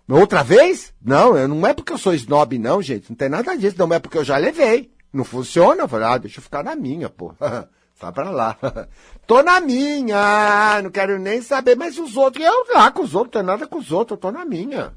Outra 0.09 0.43
vez? 0.45 0.95
Não, 1.03 1.49
não 1.49 1.67
é 1.67 1.75
porque 1.75 1.93
eu 1.93 1.99
sou 1.99 2.15
snob, 2.15 2.59
não, 2.59 2.81
gente. 2.81 3.11
Não 3.11 3.17
tem 3.17 3.29
nada 3.29 3.57
disso. 3.57 3.77
Não 3.79 3.93
é 3.93 3.99
porque 3.99 4.19
eu 4.19 4.25
já 4.25 4.37
levei. 4.37 4.91
Não 5.13 5.25
funciona? 5.25 5.83
Eu 5.83 5.89
falei, 5.89 6.07
ah, 6.07 6.19
deixa 6.19 6.39
eu 6.39 6.43
ficar 6.43 6.63
na 6.63 6.77
minha, 6.77 7.09
pô. 7.09 7.35
Sai 7.99 8.13
pra 8.13 8.31
lá. 8.31 8.57
tô 9.27 9.43
na 9.43 9.61
minha, 9.61 10.81
não 10.83 10.91
quero 10.91 11.19
nem 11.19 11.41
saber. 11.41 11.77
Mas 11.77 11.99
os 11.99 12.17
outros, 12.17 12.45
eu 12.45 12.67
lá 12.75 12.91
com 12.91 13.03
os 13.03 13.15
outros, 13.15 13.35
não 13.35 13.41
tem 13.41 13.43
nada 13.43 13.67
com 13.67 13.79
os 13.79 13.91
outros, 13.91 14.17
eu 14.17 14.21
tô 14.21 14.31
na 14.31 14.45
minha. 14.45 14.95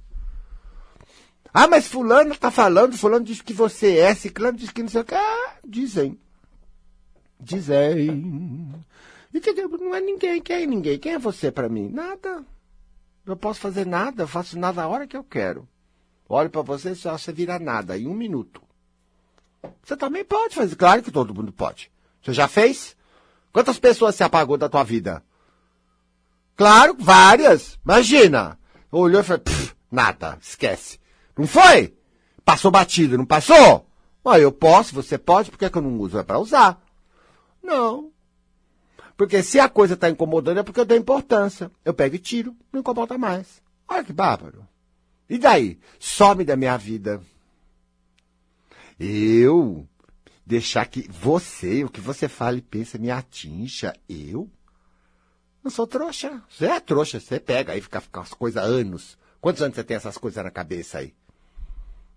Ah, 1.54 1.68
mas 1.68 1.88
fulano 1.88 2.36
tá 2.36 2.52
falando, 2.52 2.98
fulano 2.98 3.26
diz 3.26 3.42
que 3.42 3.54
você 3.54 3.98
é, 3.98 4.14
ciclano 4.14 4.58
diz 4.58 4.70
que 4.70 4.84
não 4.84 4.90
sei 4.90 5.02
o 5.02 5.06
que. 5.06 5.16
Ah, 5.16 5.54
dizem. 5.66 6.20
Dizem. 7.40 8.84
E 9.34 9.40
que 9.40 9.54
não 9.54 9.96
é 9.96 10.02
ninguém, 10.02 10.42
quem 10.42 10.64
é 10.64 10.66
ninguém? 10.66 11.00
Quem 11.00 11.14
é 11.14 11.20
você 11.20 11.52
para 11.52 11.70
mim? 11.70 11.90
Nada. 11.90 12.44
Não 13.30 13.38
posso 13.38 13.60
fazer 13.60 13.86
nada, 13.86 14.26
faço 14.26 14.58
nada 14.58 14.82
a 14.82 14.88
hora 14.88 15.06
que 15.06 15.16
eu 15.16 15.24
quero. 15.24 15.70
Olho 16.28 16.50
para 16.50 16.64
você 16.64 16.94
e 16.94 16.96
você 16.96 17.32
vira 17.32 17.60
nada 17.60 17.96
em 17.96 18.08
um 18.08 18.14
minuto. 18.16 18.60
Você 19.84 19.96
também 19.96 20.26
pode 20.26 20.56
fazer, 20.56 20.76
claro 20.76 21.04
que 21.04 21.12
todo 21.12 21.36
mundo 21.36 21.52
pode. 21.52 21.92
Você 22.24 22.34
já 22.34 22.48
fez? 22.48 22.98
Quantas 23.54 23.78
pessoas 23.78 24.16
se 24.16 24.24
apagou 24.24 24.58
da 24.58 24.68
tua 24.68 24.84
vida? 24.84 25.24
Claro, 26.56 26.96
várias. 26.98 27.78
Imagina. 27.86 28.58
Olhou 28.92 29.22
e 29.22 29.24
falou, 29.24 29.44
nada, 29.92 30.40
esquece. 30.42 31.00
Não 31.38 31.46
foi? 31.46 31.96
Passou 32.44 32.72
batido, 32.72 33.16
não 33.16 33.28
passou? 33.28 33.88
Ah, 34.26 34.40
eu 34.40 34.52
posso, 34.52 34.96
você 34.96 35.20
pode, 35.20 35.52
por 35.52 35.60
que, 35.60 35.70
que 35.70 35.78
eu 35.78 35.84
não 35.84 36.00
uso? 36.00 36.18
É 36.18 36.24
para 36.24 36.40
usar. 36.40 36.82
Não. 37.62 38.12
Porque 39.20 39.44
se 39.44 39.60
a 39.60 39.68
coisa 39.68 39.96
está 39.96 40.10
incomodando 40.10 40.62
é 40.62 40.64
porque 40.64 40.80
eu 40.80 40.86
dou 40.86 40.98
importância. 40.98 41.70
Eu 41.84 41.94
pego 41.94 42.16
e 42.16 42.20
tiro, 42.20 42.56
não 42.72 42.80
incomoda 42.80 43.18
mais. 43.18 43.62
Olha 43.86 44.02
que 44.02 44.14
bárbaro. 44.14 44.66
E 45.30 45.38
daí? 45.38 45.78
Some 46.00 46.46
da 46.46 46.56
minha 46.56 46.78
vida. 46.78 47.22
Eu 48.98 49.86
deixar 50.46 50.86
que 50.86 51.06
você, 51.12 51.84
o 51.84 51.90
que 51.90 52.00
você 52.00 52.30
fala 52.30 52.60
e 52.60 52.62
pensa, 52.62 52.98
me 52.98 53.12
atinja. 53.12 53.94
Eu? 54.08 54.50
Não 55.62 55.70
sou 55.70 55.86
trouxa. 55.86 56.42
Você 56.50 56.68
é 56.68 56.80
trouxa, 56.80 57.20
você 57.20 57.42
pega 57.42 57.74
aí, 57.74 57.82
fica 57.82 58.00
com 58.00 58.22
as 58.22 58.34
coisas 58.34 58.64
anos. 58.64 59.18
Quantos 59.42 59.62
anos 59.62 59.76
você 59.76 59.84
tem 59.84 59.98
essas 59.98 60.18
coisas 60.18 60.42
na 60.42 60.50
cabeça 60.50 61.00
aí? 61.00 61.14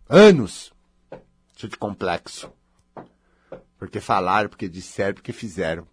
Anos. 0.08 0.72
Isso 1.56 1.68
de 1.68 1.76
complexo. 1.76 2.52
Porque 3.76 3.98
falaram, 3.98 4.48
porque 4.48 4.68
disseram, 4.68 5.14
porque 5.14 5.32
fizeram. 5.32 5.90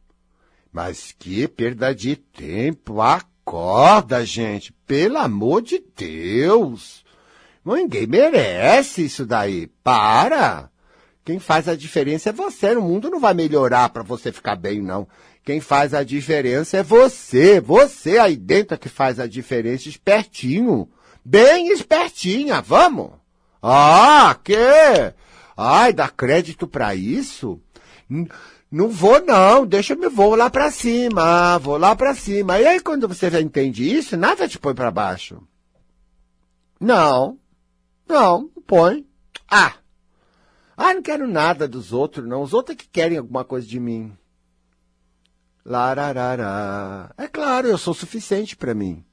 Mas 0.72 1.14
que 1.18 1.48
perda 1.48 1.94
de 1.94 2.16
tempo. 2.16 3.02
Acorda, 3.02 4.26
gente. 4.26 4.72
Pelo 4.86 5.18
amor 5.18 5.62
de 5.62 5.84
Deus. 5.96 7.04
Ninguém 7.66 8.08
merece 8.08 9.06
isso 9.06 9.26
daí. 9.26 9.68
Para. 9.84 10.70
Quem 11.26 11.40
faz 11.40 11.68
a 11.68 11.76
diferença 11.76 12.30
é 12.30 12.34
você. 12.34 12.76
O 12.76 12.82
mundo 12.82 13.10
não 13.10 13.20
vai 13.20 13.34
melhorar 13.34 13.90
para 13.90 14.04
você 14.04 14.32
ficar 14.32 14.56
bem, 14.56 14.82
não. 14.82 15.08
Quem 15.44 15.60
faz 15.60 15.94
a 15.94 16.04
diferença 16.04 16.78
é 16.78 16.84
você. 16.84 17.60
Você 17.60 18.18
aí 18.18 18.36
dentro 18.36 18.76
é 18.76 18.78
que 18.78 18.90
faz 18.90 19.20
a 19.20 19.28
diferença 19.28 19.90
espertinho. 19.90 20.90
Bem 21.24 21.72
espertinha. 21.72 22.62
Vamos. 22.62 23.12
Ah, 23.62 24.38
que? 24.44 24.56
Ai, 25.56 25.92
dá 25.92 26.08
crédito 26.08 26.68
para 26.68 26.96
isso? 26.96 27.62
Não 28.72 28.88
vou 28.88 29.20
não, 29.26 29.66
deixa 29.66 29.94
eu 29.94 29.98
me 29.98 30.08
vou 30.08 30.36
lá 30.36 30.50
para 30.50 30.70
cima, 30.70 31.58
vou 31.58 31.78
lá 31.78 31.96
para 31.96 32.14
cima. 32.14 32.60
E 32.60 32.68
aí 32.68 32.80
quando 32.80 33.08
você 33.08 33.30
já 33.30 33.42
entende 33.42 33.84
isso, 33.84 34.16
nada 34.16 34.48
te 34.48 34.60
põe 34.60 34.76
para 34.76 34.92
baixo. 34.92 35.42
Não, 36.80 37.40
não, 38.08 38.50
põe. 38.68 39.06
Ah, 39.50 39.74
ah, 40.78 40.94
não 40.94 41.02
quero 41.02 41.28
nada 41.28 41.68
dos 41.68 41.92
outros 41.92 42.26
não, 42.26 42.42
os 42.42 42.54
outros 42.54 42.76
é 42.76 42.78
que 42.78 42.88
querem 42.88 43.18
alguma 43.18 43.44
coisa 43.44 43.68
de 43.68 43.80
mim. 43.80 44.16
Lararara. 45.66 47.14
É 47.18 47.28
claro, 47.28 47.68
eu 47.68 47.78
sou 47.78 47.94
suficiente 47.94 48.56
para 48.56 48.74
mim. 48.74 49.04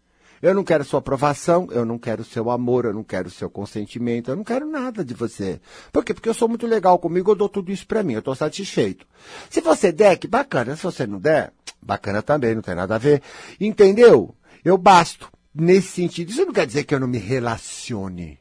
Eu 0.43 0.55
não 0.55 0.63
quero 0.63 0.85
sua 0.85 0.99
aprovação, 0.99 1.69
eu 1.71 1.85
não 1.85 1.99
quero 1.99 2.25
seu 2.25 2.51
amor, 2.51 2.85
eu 2.85 2.93
não 2.93 3.03
quero 3.03 3.31
seu 3.31 3.49
consentimento, 3.49 4.31
eu 4.31 4.37
não 4.37 4.45
quero 4.45 4.67
nada 4.67 5.05
de 5.05 5.15
você. 5.15 5.61
Por 5.93 6.05
quê? 6.05 6.13
Porque 6.13 6.29
eu 6.29 6.35
sou 6.35 6.49
muito 6.49 6.67
legal 6.67 6.99
comigo, 6.99 7.31
eu 7.31 7.35
dou 7.35 7.49
tudo 7.49 7.73
isso 7.73 7.87
para 7.87 8.03
mim, 8.03 8.15
eu 8.15 8.19
estou 8.19 8.35
satisfeito. 8.35 9.07
Se 9.49 9.61
você 9.61 9.91
der, 9.91 10.19
que 10.19 10.29
bacana. 10.29 10.77
Se 10.77 10.83
você 10.83 11.07
não 11.07 11.19
der, 11.19 11.53
bacana 11.81 12.23
também, 12.23 12.55
não 12.55 12.63
tem 12.63 12.75
nada 12.75 12.97
a 12.97 12.99
ver. 12.99 13.23
Entendeu? 13.61 14.35
Eu 14.65 14.77
basto 14.77 15.31
nesse 15.55 15.89
sentido. 15.89 16.31
Isso 16.31 16.45
não 16.45 16.53
quer 16.53 16.67
dizer 16.67 16.85
que 16.85 16.95
eu 16.95 17.01
não 17.01 17.09
me 17.09 17.19
relacione. 17.19 18.39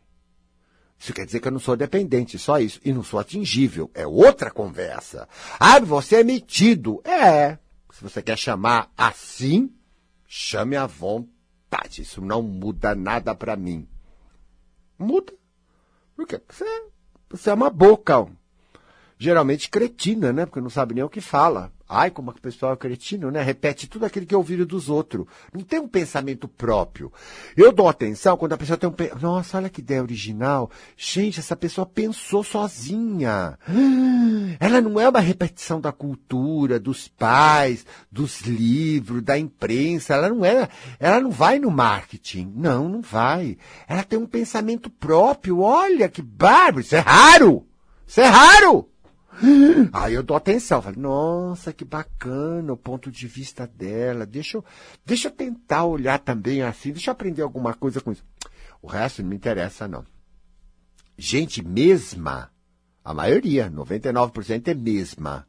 Isso 0.99 1.13
quer 1.13 1.25
dizer 1.25 1.39
que 1.39 1.47
eu 1.47 1.51
não 1.51 1.60
sou 1.60 1.75
dependente, 1.75 2.38
só 2.39 2.60
isso. 2.60 2.79
E 2.84 2.91
não 2.91 3.03
sou 3.03 3.19
atingível. 3.19 3.89
É 3.93 4.08
outra 4.08 4.49
conversa. 4.49 5.27
Ah, 5.60 5.79
você 5.79 6.17
é 6.17 6.23
metido. 6.23 7.01
É. 7.03 7.58
Se 7.91 8.01
você 8.01 8.21
quer 8.21 8.38
chamar 8.38 8.91
assim, 8.97 9.71
chame 10.27 10.75
à 10.75 10.86
vontade 10.86 11.35
vontade. 11.65 12.01
Isso 12.01 12.21
não 12.21 12.41
muda 12.41 12.95
nada 12.95 13.36
para 13.36 13.56
mim. 13.56 13.88
Muda. 14.97 15.34
Porque 16.15 16.41
você, 16.47 16.65
você 17.30 17.49
é 17.49 17.54
uma 17.54 17.69
boca. 17.69 18.28
Geralmente 19.17 19.69
cretina, 19.69 20.34
né? 20.34 20.45
Porque 20.45 20.60
não 20.60 20.69
sabe 20.69 20.93
nem 20.93 21.04
o 21.04 21.10
que 21.10 21.21
fala. 21.21 21.71
Ai, 21.88 22.10
como 22.10 22.32
o 22.32 22.41
pessoal 22.41 22.73
é 22.73 22.75
cretino, 22.75 23.30
né? 23.30 23.43
Repete 23.43 23.88
tudo 23.88 24.06
aquilo 24.06 24.25
que 24.25 24.36
ouviram 24.36 24.65
dos 24.65 24.89
outros. 24.89 25.28
Não 25.54 25.62
tem 25.62 25.80
um 25.80 25.88
pensamento 25.88 26.47
próprio. 26.47 27.13
Eu 27.56 27.71
dou 27.71 27.88
atenção 27.88 28.36
quando 28.36 28.54
a 28.54 28.58
pessoa 28.58 28.75
tem 28.75 28.89
um. 28.89 28.93
Nossa, 29.21 29.58
olha 29.58 29.69
que 29.69 29.82
ideia 29.82 30.01
original. 30.01 30.69
Gente, 30.97 31.39
essa 31.39 31.56
pessoa 31.56 31.86
pensou 31.86 32.43
sozinha. 32.43 33.58
Ela 34.60 34.82
não 34.82 34.99
é 34.99 35.08
uma 35.08 35.19
repetição 35.19 35.80
da 35.80 35.91
cultura, 35.91 36.80
dos 36.80 37.08
pais, 37.08 37.86
dos 38.12 38.41
livros, 38.41 39.21
da 39.21 39.38
imprensa. 39.38 40.15
Ela 40.15 40.30
não 40.30 40.43
é. 40.43 40.67
Ela 40.99 41.21
não 41.21 41.30
vai 41.30 41.60
no 41.60 41.69
marketing. 41.69 42.51
Não, 42.56 42.89
não 42.89 43.01
vai. 43.01 43.58
Ela 43.88 44.04
tem 44.04 44.17
um 44.17 44.28
pensamento 44.28 44.89
próprio. 44.89 45.60
Olha 45.60 46.10
que 46.10 46.21
bárbaro. 46.21 46.82
Isso 46.82 46.95
é 46.95 46.99
raro. 46.99 47.65
Isso 48.08 48.19
é 48.21 48.25
raro. 48.25 48.89
Aí 49.91 50.13
eu 50.13 50.24
dou 50.24 50.38
atenção, 50.38 50.82
falo, 50.82 51.00
nossa, 51.00 51.74
que 51.74 51.84
bacana 51.84 52.74
o 52.74 52.78
ponto 52.78 53.12
de 53.12 53.28
vista 53.28 53.67
dela. 53.67 54.26
Deixa 54.26 54.58
eu, 54.58 54.65
deixa 55.06 55.28
eu 55.28 55.32
tentar 55.32 55.86
olhar 55.86 56.19
também 56.19 56.62
assim, 56.62 56.91
deixa 56.91 57.10
eu 57.10 57.13
aprender 57.13 57.41
alguma 57.41 57.74
coisa 57.74 58.02
com 58.02 58.12
isso. 58.12 58.24
O 58.82 58.88
resto 58.88 59.21
não 59.21 59.30
me 59.30 59.36
interessa, 59.36 59.88
não. 59.88 60.06
Gente 61.17 61.65
mesma, 61.65 62.52
a 63.04 63.13
maioria, 63.13 63.69
99% 63.69 64.67
é 64.67 64.74
mesma. 64.74 65.48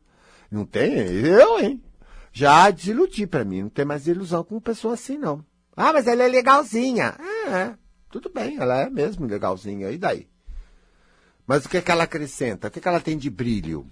Não 0.51 0.65
tem? 0.65 0.93
Eu, 0.95 1.59
hein? 1.61 1.83
Já 2.33 2.71
desiludi 2.71 3.27
para 3.27 3.45
mim, 3.45 3.63
não 3.63 3.69
tem 3.69 3.85
mais 3.85 4.07
ilusão 4.07 4.45
com 4.45 4.61
pessoa 4.61 4.95
assim, 4.95 5.19
não. 5.19 5.45
Ah, 5.77 5.93
mas 5.93 6.07
ela 6.07 6.23
é 6.23 6.29
legalzinha. 6.29 7.15
É, 7.19 7.53
é, 7.53 7.75
tudo 8.11 8.31
bem, 8.31 8.57
ela 8.57 8.81
é 8.83 8.91
mesmo 8.91 9.27
legalzinha. 9.27 9.91
E 9.91 9.99
daí? 9.99 10.29
Mas 11.47 11.65
o 11.65 11.69
que, 11.69 11.77
é 11.79 11.83
que 11.83 11.91
ela 11.91 12.05
acrescenta? 12.05 12.69
O 12.69 12.71
que, 12.71 12.79
é 12.79 12.83
que 12.83 12.89
ela 12.89 13.01
tem 13.01 13.17
de 13.17 13.31
brilho? 13.31 13.87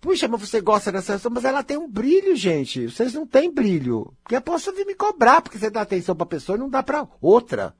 Puxa, 0.00 0.28
mas 0.28 0.40
você 0.40 0.60
gosta 0.60 0.92
dessa 0.92 1.14
pessoa, 1.14 1.34
mas 1.34 1.44
ela 1.44 1.62
tem 1.62 1.76
um 1.76 1.88
brilho, 1.88 2.34
gente. 2.36 2.88
Vocês 2.88 3.12
não 3.12 3.26
têm 3.26 3.52
brilho. 3.52 4.14
Porque 4.22 4.36
a 4.36 4.40
pessoa 4.40 4.74
vir 4.74 4.86
me 4.86 4.94
cobrar, 4.94 5.42
porque 5.42 5.58
você 5.58 5.68
dá 5.68 5.82
atenção 5.82 6.14
para 6.14 6.26
pessoa 6.26 6.56
e 6.56 6.60
não 6.60 6.70
dá 6.70 6.82
para 6.82 7.06
outra. 7.20 7.74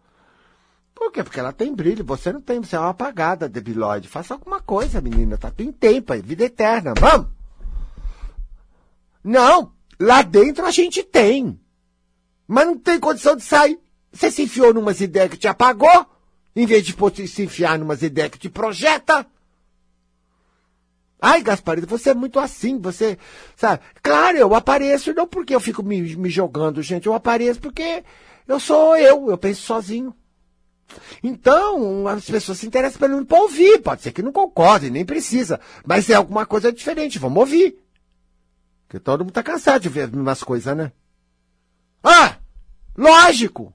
Por 0.95 1.13
quê? 1.13 1.23
Porque 1.23 1.39
ela 1.39 1.53
tem 1.53 1.75
brilho. 1.75 2.05
Você 2.05 2.33
não 2.33 2.41
tem, 2.41 2.61
você 2.61 2.75
é 2.75 2.79
uma 2.79 2.91
apagada, 2.91 3.49
debilóide. 3.49 4.09
Faça 4.09 4.35
alguma 4.35 4.61
coisa, 4.61 5.01
menina. 5.01 5.37
Tá? 5.39 5.51
Tem 5.51 5.71
tempo 5.71 6.13
aí, 6.13 6.21
vida 6.21 6.45
eterna. 6.45 6.95
Vamos! 6.99 7.29
Não! 9.23 9.73
Lá 10.01 10.23
dentro 10.23 10.65
a 10.65 10.71
gente 10.71 11.03
tem. 11.03 11.61
Mas 12.47 12.67
não 12.67 12.79
tem 12.79 12.99
condição 12.99 13.37
de 13.37 13.43
sair. 13.43 13.79
Você 14.13 14.31
se 14.31 14.43
enfiou 14.43 14.73
numas 14.73 15.01
ideias 15.01 15.31
que 15.31 15.37
te 15.37 15.49
apagou? 15.49 16.07
Em 16.57 16.65
vez 16.65 16.87
de 16.87 17.29
se 17.29 17.43
enfiar 17.43 17.79
numas 17.79 18.01
ideias 18.01 18.31
que 18.31 18.39
te 18.39 18.49
projeta. 18.49 19.27
Ai, 21.21 21.43
Gasparito, 21.43 21.87
você 21.87 22.11
é 22.11 22.15
muito 22.15 22.39
assim, 22.39 22.79
você, 22.79 23.19
sabe? 23.55 23.83
Claro, 24.03 24.39
eu 24.39 24.55
apareço, 24.55 25.13
não 25.13 25.27
porque 25.27 25.55
eu 25.55 25.61
fico 25.61 25.83
me, 25.83 26.17
me 26.17 26.31
jogando, 26.31 26.83
gente, 26.83 27.07
eu 27.07 27.15
apareço 27.15 27.61
porque 27.61 28.03
eu 28.49 28.59
sou 28.59 28.97
eu, 28.97 29.31
eu 29.31 29.37
penso 29.37 29.61
sozinho. 29.63 30.15
Então, 31.23 32.07
as 32.09 32.25
pessoas 32.25 32.59
se 32.59 32.67
interessam 32.67 33.01
pelo 33.01 33.27
para 33.27 33.41
ouvir. 33.41 33.81
Pode 33.83 34.03
ser 34.03 34.13
que 34.13 34.23
não 34.23 34.33
concordem, 34.33 34.91
nem 34.91 35.05
precisa. 35.05 35.61
Mas 35.85 36.09
é 36.09 36.15
alguma 36.15 36.47
coisa 36.47 36.73
diferente, 36.73 37.19
vamos 37.19 37.39
ouvir. 37.39 37.77
Porque 38.87 39.01
todo 39.01 39.25
mundo 39.25 39.33
tá 39.33 39.43
cansado 39.43 39.83
de 39.83 39.89
ver 39.89 40.03
as 40.03 40.11
mesmas 40.11 40.43
coisas, 40.43 40.77
né? 40.77 40.93
Ah! 42.03 42.37
Lógico! 42.97 43.75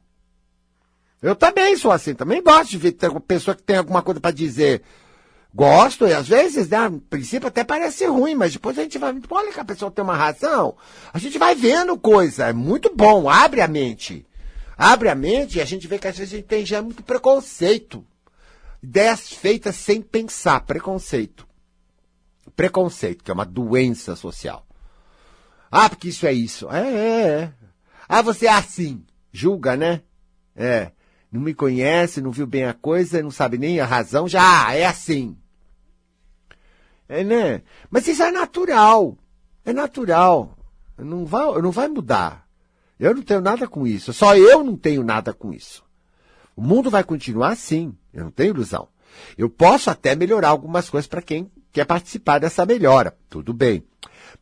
Eu 1.21 1.35
também 1.35 1.77
sou 1.77 1.91
assim, 1.91 2.15
também 2.15 2.41
gosto 2.41 2.71
de 2.71 2.77
ver 2.77 2.97
uma 3.03 3.21
pessoa 3.21 3.55
que 3.55 3.61
tem 3.61 3.77
alguma 3.77 4.01
coisa 4.01 4.19
para 4.19 4.31
dizer. 4.31 4.81
Gosto, 5.53 6.07
e 6.07 6.13
às 6.13 6.27
vezes, 6.27 6.69
né, 6.69 6.87
no 6.87 7.01
princípio 7.01 7.47
até 7.47 7.63
parece 7.63 8.05
ruim, 8.05 8.35
mas 8.35 8.53
depois 8.53 8.79
a 8.79 8.83
gente 8.83 8.97
vai, 8.97 9.13
olha 9.29 9.51
que 9.51 9.59
a 9.59 9.65
pessoa 9.65 9.91
tem 9.91 10.03
uma 10.03 10.15
razão. 10.15 10.77
A 11.13 11.19
gente 11.19 11.37
vai 11.37 11.53
vendo 11.53 11.97
coisa, 11.97 12.47
é 12.47 12.53
muito 12.53 12.95
bom, 12.95 13.29
abre 13.29 13.61
a 13.61 13.67
mente. 13.67 14.25
Abre 14.77 15.09
a 15.09 15.15
mente 15.15 15.57
e 15.57 15.61
a 15.61 15.65
gente 15.65 15.87
vê 15.87 15.99
que 15.99 16.07
às 16.07 16.17
vezes 16.17 16.33
a 16.33 16.37
gente 16.37 16.47
tem 16.47 16.65
já 16.65 16.81
muito 16.81 17.03
preconceito. 17.03 18.03
Ideias 18.81 19.31
feitas 19.31 19.75
sem 19.75 20.01
pensar, 20.01 20.61
preconceito. 20.61 21.45
Preconceito, 22.55 23.23
que 23.23 23.29
é 23.29 23.33
uma 23.33 23.45
doença 23.45 24.15
social. 24.15 24.65
Ah, 25.69 25.87
porque 25.87 26.09
isso 26.09 26.25
é 26.25 26.33
isso. 26.33 26.71
É, 26.71 26.81
é, 26.81 27.29
é. 27.29 27.53
Ah, 28.09 28.21
você 28.21 28.47
é 28.47 28.51
assim. 28.51 29.05
Julga, 29.31 29.77
né? 29.77 30.01
É. 30.55 30.91
Não 31.31 31.41
me 31.41 31.53
conhece, 31.53 32.21
não 32.21 32.31
viu 32.31 32.45
bem 32.45 32.65
a 32.65 32.73
coisa, 32.73 33.23
não 33.23 33.31
sabe 33.31 33.57
nem 33.57 33.79
a 33.79 33.85
razão, 33.85 34.27
já 34.27 34.67
ah, 34.67 34.75
é 34.75 34.85
assim. 34.85 35.37
É, 37.07 37.23
né? 37.23 37.61
Mas 37.89 38.07
isso 38.07 38.21
é 38.21 38.31
natural. 38.31 39.17
É 39.65 39.71
natural. 39.71 40.57
Não 40.97 41.25
vai, 41.25 41.61
não 41.61 41.71
vai 41.71 41.87
mudar. 41.87 42.47
Eu 42.99 43.15
não 43.15 43.21
tenho 43.21 43.41
nada 43.41 43.67
com 43.67 43.87
isso. 43.87 44.13
Só 44.13 44.35
eu 44.35 44.63
não 44.63 44.75
tenho 44.75 45.03
nada 45.03 45.33
com 45.33 45.53
isso. 45.53 45.83
O 46.55 46.61
mundo 46.61 46.89
vai 46.89 47.03
continuar 47.03 47.49
assim. 47.49 47.95
Eu 48.13 48.25
não 48.25 48.31
tenho 48.31 48.53
ilusão. 48.53 48.87
Eu 49.37 49.49
posso 49.49 49.89
até 49.89 50.15
melhorar 50.15 50.49
algumas 50.49 50.89
coisas 50.89 51.07
para 51.07 51.21
quem 51.21 51.51
quer 51.71 51.85
participar 51.85 52.39
dessa 52.39 52.65
melhora. 52.65 53.17
Tudo 53.29 53.53
bem. 53.53 53.83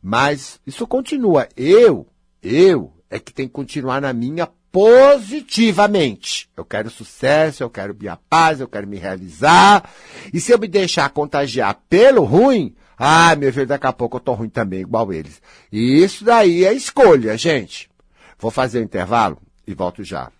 Mas 0.02 0.60
isso 0.66 0.86
continua. 0.86 1.48
Eu, 1.56 2.06
eu 2.42 2.92
é 3.08 3.18
que 3.18 3.32
tem 3.32 3.46
que 3.46 3.52
continuar 3.52 4.00
na 4.00 4.12
minha 4.12 4.48
positivamente. 4.72 6.48
Eu 6.56 6.64
quero 6.64 6.90
sucesso, 6.90 7.62
eu 7.62 7.70
quero 7.70 7.96
minha 7.98 8.16
paz, 8.28 8.60
eu 8.60 8.68
quero 8.68 8.86
me 8.86 8.96
realizar. 8.96 9.88
E 10.32 10.40
se 10.40 10.52
eu 10.52 10.58
me 10.58 10.68
deixar 10.68 11.10
contagiar 11.10 11.78
pelo 11.88 12.24
ruim, 12.24 12.74
ah, 12.96 13.34
meu 13.34 13.52
filho, 13.52 13.66
daqui 13.66 13.86
a 13.86 13.92
pouco 13.92 14.16
eu 14.18 14.20
tô 14.20 14.34
ruim 14.34 14.48
também, 14.48 14.80
igual 14.80 15.12
eles. 15.12 15.40
E 15.72 16.02
isso 16.02 16.24
daí 16.24 16.64
é 16.64 16.72
escolha, 16.72 17.36
gente. 17.36 17.90
Vou 18.38 18.50
fazer 18.50 18.78
o 18.78 18.82
um 18.82 18.84
intervalo 18.84 19.38
e 19.66 19.74
volto 19.74 20.04
já. 20.04 20.30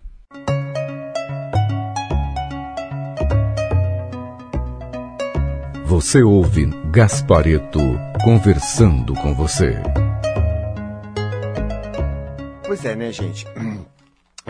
Você 5.86 6.22
ouve 6.22 6.66
Gaspareto 6.92 7.80
conversando 8.22 9.12
com 9.14 9.34
você. 9.34 9.76
Pois 12.64 12.84
é, 12.84 12.94
né, 12.94 13.10
gente? 13.10 13.44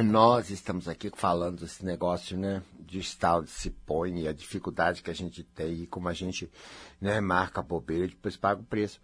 Nós 0.03 0.51
estamos 0.51 0.89
aqui 0.89 1.11
falando 1.15 1.61
desse 1.61 1.85
negócio, 1.85 2.37
né? 2.37 2.63
De 2.79 2.99
estado 2.99 3.47
se 3.47 3.71
põe 3.71 4.23
e 4.23 4.29
a 4.29 4.33
dificuldade 4.33 5.03
que 5.03 5.11
a 5.11 5.15
gente 5.15 5.43
tem 5.43 5.83
e 5.83 5.87
como 5.87 6.09
a 6.09 6.13
gente 6.13 6.51
né, 7.01 7.21
marca 7.21 7.61
a 7.61 7.63
bobeira 7.63 8.07
e 8.07 8.09
depois 8.09 8.37
paga 8.37 8.61
o 8.61 8.65
preço. 8.65 9.01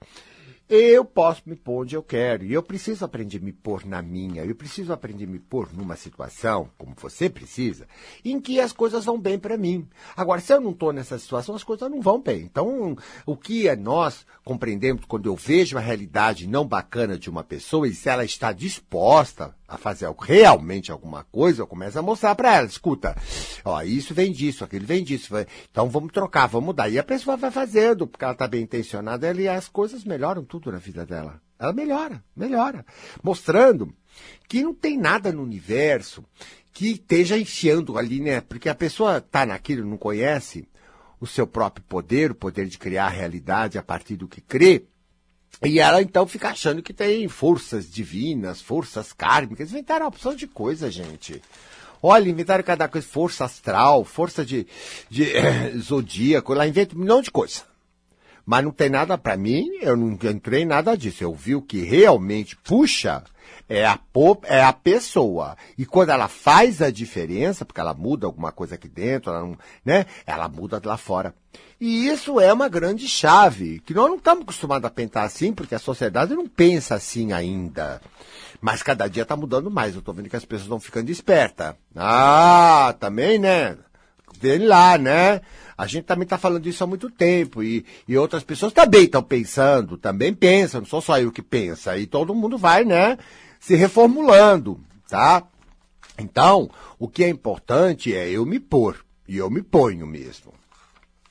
Eu 0.68 1.04
posso 1.04 1.42
me 1.46 1.54
pôr 1.54 1.82
onde 1.82 1.94
eu 1.94 2.02
quero. 2.02 2.44
E 2.44 2.52
eu 2.52 2.61
preciso 2.61 3.04
aprender 3.04 3.38
a 3.38 3.40
me 3.40 3.52
pôr 3.52 3.87
na 3.87 4.02
minha. 4.02 4.44
Eu 4.44 4.54
preciso 4.56 4.92
aprender 4.92 5.24
a 5.24 5.28
me 5.28 5.38
pôr 5.38 5.72
numa 5.72 5.94
situação, 5.94 6.68
como 6.76 6.92
você 6.96 7.30
precisa, 7.30 7.87
em 8.24 8.40
que 8.40 8.59
as 8.59 8.72
coisas 8.72 9.04
vão 9.04 9.16
bem 9.16 9.38
para 9.38 9.56
mim. 9.56 9.88
Agora, 10.16 10.40
se 10.40 10.52
eu 10.52 10.61
não 10.61 10.72
estou 10.72 10.92
nessa 10.92 11.20
situação, 11.20 11.54
as 11.54 11.62
coisas 11.62 11.88
não 11.88 12.00
vão 12.00 12.20
bem. 12.20 12.42
Então, 12.42 12.96
o 13.24 13.37
que 13.37 13.68
é 13.68 13.76
nós 13.76 14.26
compreendemos 14.44 15.04
quando 15.04 15.26
eu 15.26 15.37
vejo 15.37 15.78
a 15.78 15.80
realidade 15.80 16.48
não 16.48 16.66
bacana 16.66 17.16
de 17.16 17.30
uma 17.30 17.44
pessoa 17.44 17.87
e 17.87 17.94
se 17.94 18.09
ela 18.09 18.24
está 18.24 18.50
disposta 18.52 19.54
a 19.68 19.76
fazer 19.76 20.09
realmente 20.20 20.92
alguma 20.92 21.24
coisa, 21.24 21.62
eu 21.62 21.66
começo 21.66 21.98
a 21.98 22.02
mostrar 22.02 22.35
para 22.35 22.55
ela, 22.57 22.66
escuta, 22.66 23.16
ó, 23.64 23.83
isso 23.83 24.14
vem 24.14 24.33
disso, 24.33 24.64
aquilo 24.64 24.87
vem 24.87 25.02
disso, 25.02 25.35
então 25.70 25.88
vamos 25.88 26.12
trocar, 26.12 26.46
vamos 26.46 26.66
mudar. 26.66 26.88
E 26.88 26.98
a 26.98 27.05
pessoa 27.05 27.37
vai 27.37 27.50
fazendo, 27.50 28.07
porque 28.07 28.24
ela 28.24 28.33
está 28.33 28.46
bem 28.46 28.62
intencionada, 28.62 29.33
e 29.33 29.48
as 29.48 29.68
coisas 29.68 30.05
melhoram 30.05 30.44
tudo 30.44 30.70
na 30.70 30.79
vida 30.79 31.05
dela. 31.05 31.40
Ela 31.59 31.72
melhora, 31.72 32.22
melhora. 32.37 32.85
Mostrando 33.22 33.92
que 34.48 34.62
não 34.62 34.74
tem 34.74 34.98
nada 34.98 35.33
no 35.33 35.42
universo 35.42 36.24
que 36.72 36.92
esteja 36.92 37.38
enfiando 37.38 37.96
ali, 37.96 38.20
né? 38.20 38.42
Porque 38.42 38.68
a 38.68 38.74
pessoa 38.74 39.18
está 39.18 39.46
naquilo, 39.46 39.88
não 39.88 39.96
conhece 39.96 40.68
o 41.18 41.26
seu 41.26 41.46
próprio 41.46 41.85
poder, 41.88 42.33
o 42.33 42.35
poder 42.35 42.66
de 42.66 42.79
criar 42.79 43.07
a 43.07 43.11
realidade 43.11 43.79
a 43.79 43.83
partir 43.83 44.16
do 44.16 44.29
que 44.29 44.40
crê, 44.42 44.85
e 45.62 45.78
ela 45.80 46.02
então 46.02 46.26
fica 46.26 46.50
achando 46.50 46.82
que 46.82 46.92
tem 46.92 47.26
forças 47.28 47.90
divinas, 47.90 48.60
forças 48.60 49.12
kármicas. 49.12 49.70
Inventaram 49.70 50.06
opção 50.06 50.34
de 50.34 50.46
coisa, 50.46 50.90
gente. 50.90 51.42
Olha, 52.02 52.28
inventaram 52.28 52.62
cada 52.62 52.88
coisa, 52.88 53.06
força 53.06 53.44
astral, 53.44 54.04
força 54.04 54.44
de, 54.44 54.66
de 55.08 55.34
eh, 55.34 55.72
zodíaco, 55.78 56.52
lá 56.52 56.66
inventa 56.66 56.94
um 56.94 56.98
milhão 56.98 57.22
de 57.22 57.30
coisa. 57.30 57.62
Mas 58.46 58.62
não 58.62 58.70
tem 58.70 58.88
nada 58.88 59.18
para 59.18 59.37
mim, 59.37 59.68
eu 59.82 59.96
não 59.96 60.12
entrei 60.12 60.62
em 60.62 60.66
nada 60.66 60.96
disso. 60.96 61.24
Eu 61.24 61.35
vi 61.35 61.56
o 61.56 61.61
que 61.61 61.82
realmente 61.82 62.56
puxa 62.56 63.24
é 63.68 63.85
a, 63.85 63.98
é 64.44 64.62
a 64.62 64.72
pessoa. 64.72 65.56
E 65.76 65.85
quando 65.85 66.11
ela 66.11 66.28
faz 66.28 66.80
a 66.80 66.90
diferença, 66.90 67.64
porque 67.64 67.80
ela 67.80 67.92
muda 67.92 68.26
alguma 68.26 68.52
coisa 68.52 68.76
aqui 68.76 68.88
dentro, 68.88 69.30
ela, 69.30 69.40
não, 69.40 69.59
né, 69.85 70.06
ela 70.24 70.48
muda 70.48 70.80
lá 70.85 70.96
fora. 70.96 71.35
E 71.80 72.06
isso 72.06 72.40
é 72.40 72.52
uma 72.52 72.68
grande 72.68 73.09
chave, 73.09 73.80
que 73.80 73.92
nós 73.92 74.09
não 74.09 74.16
estamos 74.16 74.44
acostumados 74.44 74.87
a 74.87 74.90
pensar 74.90 75.24
assim, 75.24 75.52
porque 75.52 75.74
a 75.74 75.80
sociedade 75.80 76.35
não 76.35 76.46
pensa 76.46 76.94
assim 76.94 77.32
ainda. 77.32 78.00
Mas 78.61 78.82
cada 78.82 79.09
dia 79.09 79.24
está 79.24 79.37
mudando 79.37 79.70
mais. 79.70 79.94
Eu 79.94 80.00
estou 80.00 80.14
vendo 80.14 80.30
que 80.30 80.37
as 80.37 80.44
pessoas 80.44 80.66
estão 80.66 80.80
ficando 80.80 81.11
espertas. 81.11 81.74
Ah, 81.94 82.94
também, 82.98 83.38
né? 83.38 83.76
Vê 84.40 84.59
lá, 84.59 84.96
né? 84.99 85.40
A 85.77 85.87
gente 85.87 86.05
também 86.05 86.25
está 86.25 86.38
falando 86.38 86.66
isso 86.66 86.83
há 86.83 86.87
muito 86.87 87.11
tempo 87.11 87.62
e, 87.62 87.85
e 88.09 88.16
outras 88.16 88.42
pessoas 88.42 88.72
também 88.72 89.05
estão 89.05 89.22
pensando, 89.22 89.99
também 89.99 90.33
pensam, 90.33 90.81
não 90.81 90.88
sou 90.88 91.03
só 91.03 91.18
eu 91.18 91.31
que 91.31 91.42
pensa. 91.42 91.99
E 91.99 92.07
todo 92.07 92.35
mundo 92.35 92.57
vai, 92.57 92.85
né, 92.85 93.18
se 93.61 93.75
reformulando, 93.75 94.81
tá? 95.09 95.46
Então, 96.18 96.70
o 96.99 97.09
que 97.09 97.25
é 97.25 97.29
importante 97.29 98.14
é 98.14 98.29
eu 98.31 98.46
me 98.46 98.59
pôr. 98.59 99.05
E 99.29 99.37
eu 99.37 99.51
me 99.51 99.61
ponho 99.61 100.07
mesmo. 100.07 100.55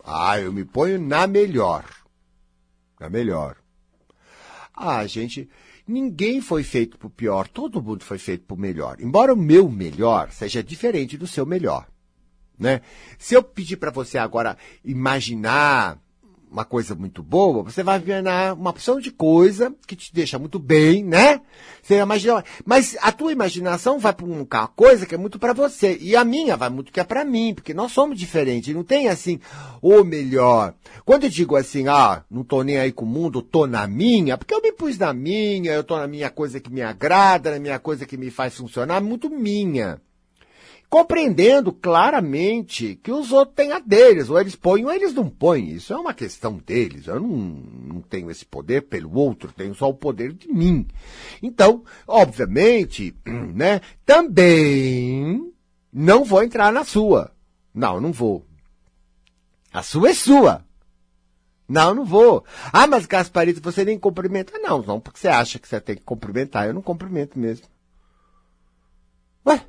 Ah, 0.03 0.39
eu 0.39 0.51
me 0.53 0.63
ponho 0.63 0.99
na 0.99 1.25
melhor. 1.25 1.85
Na 2.99 3.09
melhor. 3.09 3.55
Ah, 4.75 5.07
gente, 5.07 5.49
ninguém 5.87 6.41
foi 6.41 6.61
feito 6.61 6.97
pro 6.97 7.09
pior, 7.09 7.47
todo 7.47 7.81
mundo 7.81 8.03
foi 8.03 8.17
feito 8.17 8.45
pro 8.45 8.57
melhor. 8.57 8.97
Embora 8.99 9.33
o 9.33 9.37
meu 9.37 9.69
melhor 9.69 10.29
seja 10.31 10.61
diferente 10.61 11.17
do 11.17 11.25
seu 11.25 11.45
melhor, 11.45 11.87
né? 12.59 12.81
Se 13.17 13.35
eu 13.35 13.43
pedir 13.43 13.77
para 13.77 13.91
você 13.91 14.17
agora 14.17 14.57
imaginar 14.83 15.99
uma 16.55 16.63
coisa 16.63 16.95
muito 16.95 17.21
boa, 17.21 17.63
você 17.63 17.83
vai 17.83 17.99
ver 17.99 18.23
uma 18.57 18.69
opção 18.69 18.97
de 18.97 19.11
coisa 19.11 19.75
que 19.85 19.93
te 19.93 20.13
deixa 20.13 20.39
muito 20.39 20.57
bem, 20.57 21.03
né? 21.03 21.41
Você 21.83 21.97
imagina, 21.97 22.45
mas 22.65 22.97
a 23.01 23.11
tua 23.11 23.33
imaginação 23.33 23.99
vai 23.99 24.13
para 24.13 24.25
uma 24.25 24.67
coisa 24.67 25.05
que 25.05 25.13
é 25.13 25.17
muito 25.17 25.37
para 25.37 25.51
você 25.51 25.97
e 25.99 26.15
a 26.15 26.23
minha 26.23 26.55
vai 26.55 26.69
muito 26.69 26.93
que 26.93 26.99
é 27.01 27.03
para 27.03 27.25
mim, 27.25 27.53
porque 27.53 27.73
nós 27.73 27.91
somos 27.91 28.17
diferentes, 28.17 28.73
não 28.73 28.85
tem 28.85 29.09
assim 29.09 29.37
o 29.81 30.01
melhor. 30.05 30.73
Quando 31.03 31.25
eu 31.25 31.29
digo 31.29 31.57
assim, 31.57 31.89
ah, 31.89 32.23
não 32.31 32.43
tô 32.43 32.63
nem 32.63 32.77
aí 32.77 32.91
com 32.93 33.03
o 33.03 33.07
mundo, 33.07 33.41
tô 33.41 33.67
na 33.67 33.85
minha, 33.85 34.37
porque 34.37 34.53
eu 34.53 34.61
me 34.61 34.71
pus 34.71 34.97
na 34.97 35.13
minha, 35.13 35.73
eu 35.73 35.83
tô 35.83 35.97
na 35.97 36.07
minha 36.07 36.29
coisa 36.29 36.61
que 36.61 36.71
me 36.71 36.81
agrada, 36.81 37.51
na 37.51 37.59
minha 37.59 37.79
coisa 37.79 38.05
que 38.05 38.15
me 38.15 38.31
faz 38.31 38.55
funcionar, 38.55 39.01
muito 39.01 39.29
minha 39.29 39.99
compreendendo 40.95 41.73
claramente 41.73 42.95
que 43.03 43.11
os 43.11 43.33
outros 43.33 43.53
têm 43.53 43.73
a 43.73 43.79
deles, 43.79 44.29
ou 44.29 44.39
eles 44.39 44.55
põem 44.55 44.85
ou 44.85 44.93
eles 44.93 45.13
não 45.13 45.29
põem. 45.29 45.71
Isso 45.71 45.91
é 45.91 45.97
uma 45.97 46.13
questão 46.13 46.55
deles. 46.55 47.07
Eu 47.07 47.19
não, 47.19 47.27
não 47.27 48.01
tenho 48.01 48.31
esse 48.31 48.45
poder 48.45 48.83
pelo 48.83 49.13
outro, 49.13 49.51
tenho 49.51 49.75
só 49.75 49.89
o 49.89 49.93
poder 49.93 50.31
de 50.31 50.47
mim. 50.47 50.87
Então, 51.43 51.83
obviamente, 52.07 53.13
né, 53.27 53.81
também 54.05 55.51
não 55.91 56.23
vou 56.23 56.41
entrar 56.41 56.71
na 56.71 56.85
sua. 56.85 57.29
Não, 57.73 57.99
não 57.99 58.13
vou. 58.13 58.45
A 59.73 59.83
sua 59.83 60.11
é 60.11 60.13
sua. 60.13 60.63
Não, 61.67 61.93
não 61.93 62.05
vou. 62.05 62.45
Ah, 62.71 62.87
mas 62.87 63.05
Gasparito, 63.05 63.59
você 63.61 63.83
nem 63.83 63.99
cumprimenta. 63.99 64.57
Não, 64.59 64.81
não, 64.81 65.01
porque 65.01 65.19
você 65.19 65.27
acha 65.27 65.59
que 65.59 65.67
você 65.67 65.81
tem 65.81 65.97
que 65.97 66.03
cumprimentar. 66.03 66.67
Eu 66.67 66.73
não 66.73 66.81
cumprimento 66.81 67.37
mesmo. 67.37 67.67
Ué? 69.45 69.61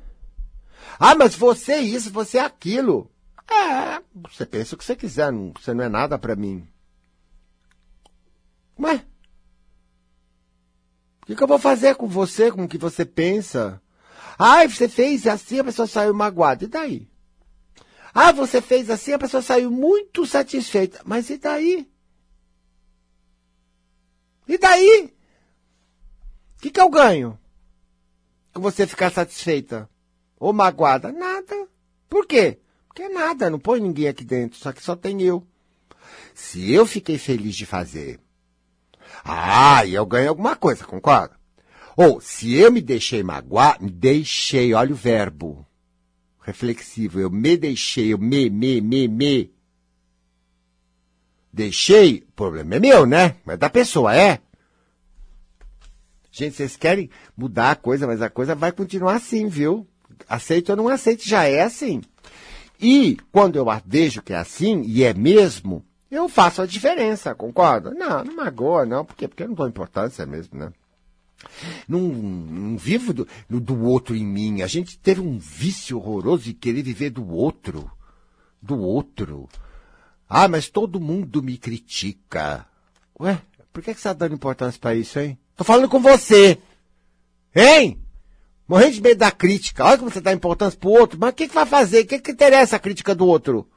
Ah, 0.99 1.15
mas 1.15 1.35
você 1.35 1.73
é 1.73 1.81
isso, 1.81 2.11
você 2.11 2.37
é 2.37 2.41
aquilo. 2.41 3.09
É, 3.49 4.01
você 4.29 4.45
pensa 4.45 4.75
o 4.75 4.77
que 4.77 4.83
você 4.83 4.95
quiser, 4.95 5.31
não, 5.31 5.53
você 5.53 5.73
não 5.73 5.83
é 5.83 5.89
nada 5.89 6.17
para 6.17 6.35
mim. 6.35 6.67
Ué? 8.79 9.05
O 11.21 11.25
que, 11.27 11.35
que 11.35 11.43
eu 11.43 11.47
vou 11.47 11.59
fazer 11.59 11.95
com 11.95 12.07
você, 12.07 12.51
com 12.51 12.63
o 12.63 12.67
que 12.67 12.77
você 12.77 13.05
pensa? 13.05 13.81
Ai, 14.39 14.67
você 14.67 14.87
fez 14.87 15.25
assim, 15.27 15.59
a 15.59 15.63
pessoa 15.63 15.87
saiu 15.87 16.13
magoada. 16.13 16.63
E 16.63 16.67
daí? 16.67 17.09
Ah, 18.13 18.31
você 18.31 18.61
fez 18.61 18.89
assim, 18.89 19.13
a 19.13 19.19
pessoa 19.19 19.41
saiu 19.41 19.69
muito 19.71 20.25
satisfeita. 20.25 21.01
Mas 21.05 21.29
e 21.29 21.37
daí? 21.37 21.89
E 24.47 24.57
daí? 24.57 25.13
O 26.57 26.61
que, 26.61 26.71
que 26.71 26.79
eu 26.79 26.89
ganho? 26.89 27.37
Com 28.53 28.61
você 28.61 28.87
ficar 28.87 29.11
satisfeita? 29.11 29.89
Ou 30.39 30.53
magoada? 30.53 31.11
Nada. 31.11 31.67
Por 32.09 32.25
quê? 32.25 32.59
Porque 32.87 33.09
nada, 33.09 33.49
não 33.49 33.59
põe 33.59 33.79
ninguém 33.79 34.07
aqui 34.07 34.23
dentro, 34.23 34.57
só 34.57 34.71
que 34.71 34.83
só 34.83 34.95
tem 34.95 35.21
eu. 35.21 35.45
Se 36.33 36.71
eu 36.71 36.85
fiquei 36.85 37.17
feliz 37.17 37.55
de 37.55 37.65
fazer, 37.65 38.19
ah, 39.23 39.85
eu 39.85 40.05
ganho 40.05 40.29
alguma 40.29 40.55
coisa, 40.55 40.85
concorda? 40.85 41.35
Ou, 41.95 42.21
se 42.21 42.53
eu 42.53 42.71
me 42.71 42.81
deixei 42.81 43.23
magoar, 43.23 43.81
me 43.81 43.89
deixei, 43.89 44.73
olha 44.73 44.93
o 44.93 44.95
verbo 44.95 45.67
reflexivo, 46.47 47.19
eu 47.19 47.29
me 47.29 47.57
deixei, 47.57 48.13
eu 48.13 48.17
me, 48.17 48.49
me, 48.49 48.79
me, 48.79 49.07
me. 49.07 49.53
Deixei, 51.51 52.23
o 52.29 52.31
problema 52.31 52.75
é 52.75 52.79
meu, 52.79 53.05
né? 53.05 53.35
Mas 53.43 53.57
da 53.57 53.69
pessoa, 53.69 54.15
é? 54.15 54.39
Gente, 56.31 56.55
vocês 56.55 56.77
querem 56.77 57.09
mudar 57.35 57.71
a 57.71 57.75
coisa, 57.75 58.07
mas 58.07 58.21
a 58.21 58.29
coisa 58.29 58.55
vai 58.55 58.71
continuar 58.71 59.15
assim, 59.15 59.49
viu? 59.49 59.85
Aceito 60.27 60.69
ou 60.69 60.75
não 60.75 60.87
aceito, 60.87 61.27
já 61.27 61.45
é 61.45 61.61
assim. 61.61 62.01
E 62.79 63.17
quando 63.31 63.55
eu 63.55 63.65
vejo 63.85 64.21
que 64.21 64.33
é 64.33 64.37
assim, 64.37 64.83
e 64.83 65.03
é 65.03 65.13
mesmo, 65.13 65.83
eu 66.09 66.29
faço 66.29 66.61
a 66.61 66.65
diferença, 66.65 67.35
concorda? 67.35 67.91
Não, 67.93 68.23
não 68.23 68.35
magoa, 68.35 68.85
não. 68.85 69.03
Por 69.03 69.15
quê? 69.15 69.27
Porque 69.27 69.43
eu 69.43 69.47
não 69.47 69.55
dou 69.55 69.67
importância 69.67 70.25
mesmo, 70.25 70.57
né? 70.57 70.71
Não, 71.87 71.99
não 71.99 72.77
vivo 72.77 73.13
do, 73.13 73.27
do 73.49 73.83
outro 73.83 74.15
em 74.15 74.25
mim. 74.25 74.61
A 74.61 74.67
gente 74.67 74.97
teve 74.97 75.21
um 75.21 75.37
vício 75.37 75.97
horroroso 75.97 76.43
de 76.43 76.53
querer 76.53 76.81
viver 76.81 77.09
do 77.09 77.27
outro. 77.29 77.91
Do 78.61 78.79
outro. 78.79 79.47
Ah, 80.29 80.47
mas 80.47 80.69
todo 80.69 80.99
mundo 80.99 81.43
me 81.43 81.57
critica. 81.57 82.65
Ué, 83.19 83.41
por 83.71 83.83
que, 83.83 83.93
que 83.93 83.99
você 83.99 84.09
está 84.09 84.13
dando 84.13 84.35
importância 84.35 84.79
para 84.79 84.95
isso, 84.95 85.19
hein? 85.19 85.37
Tô 85.55 85.63
falando 85.63 85.89
com 85.89 85.99
você. 85.99 86.59
Hein? 87.55 87.99
Morrendo 88.67 88.93
de 88.93 89.01
medo 89.01 89.19
da 89.19 89.31
crítica. 89.31 89.85
Olha 89.85 89.97
como 89.97 90.11
você 90.11 90.19
dá 90.19 90.33
importância 90.33 90.77
pro 90.77 90.89
outro. 90.89 91.17
Mas 91.19 91.31
o 91.31 91.33
que, 91.33 91.47
que 91.47 91.55
vai 91.55 91.65
fazer? 91.65 92.01
O 92.01 92.07
que, 92.07 92.19
que 92.19 92.31
interessa 92.31 92.75
a 92.75 92.79
crítica 92.79 93.15
do 93.15 93.25
outro? 93.25 93.67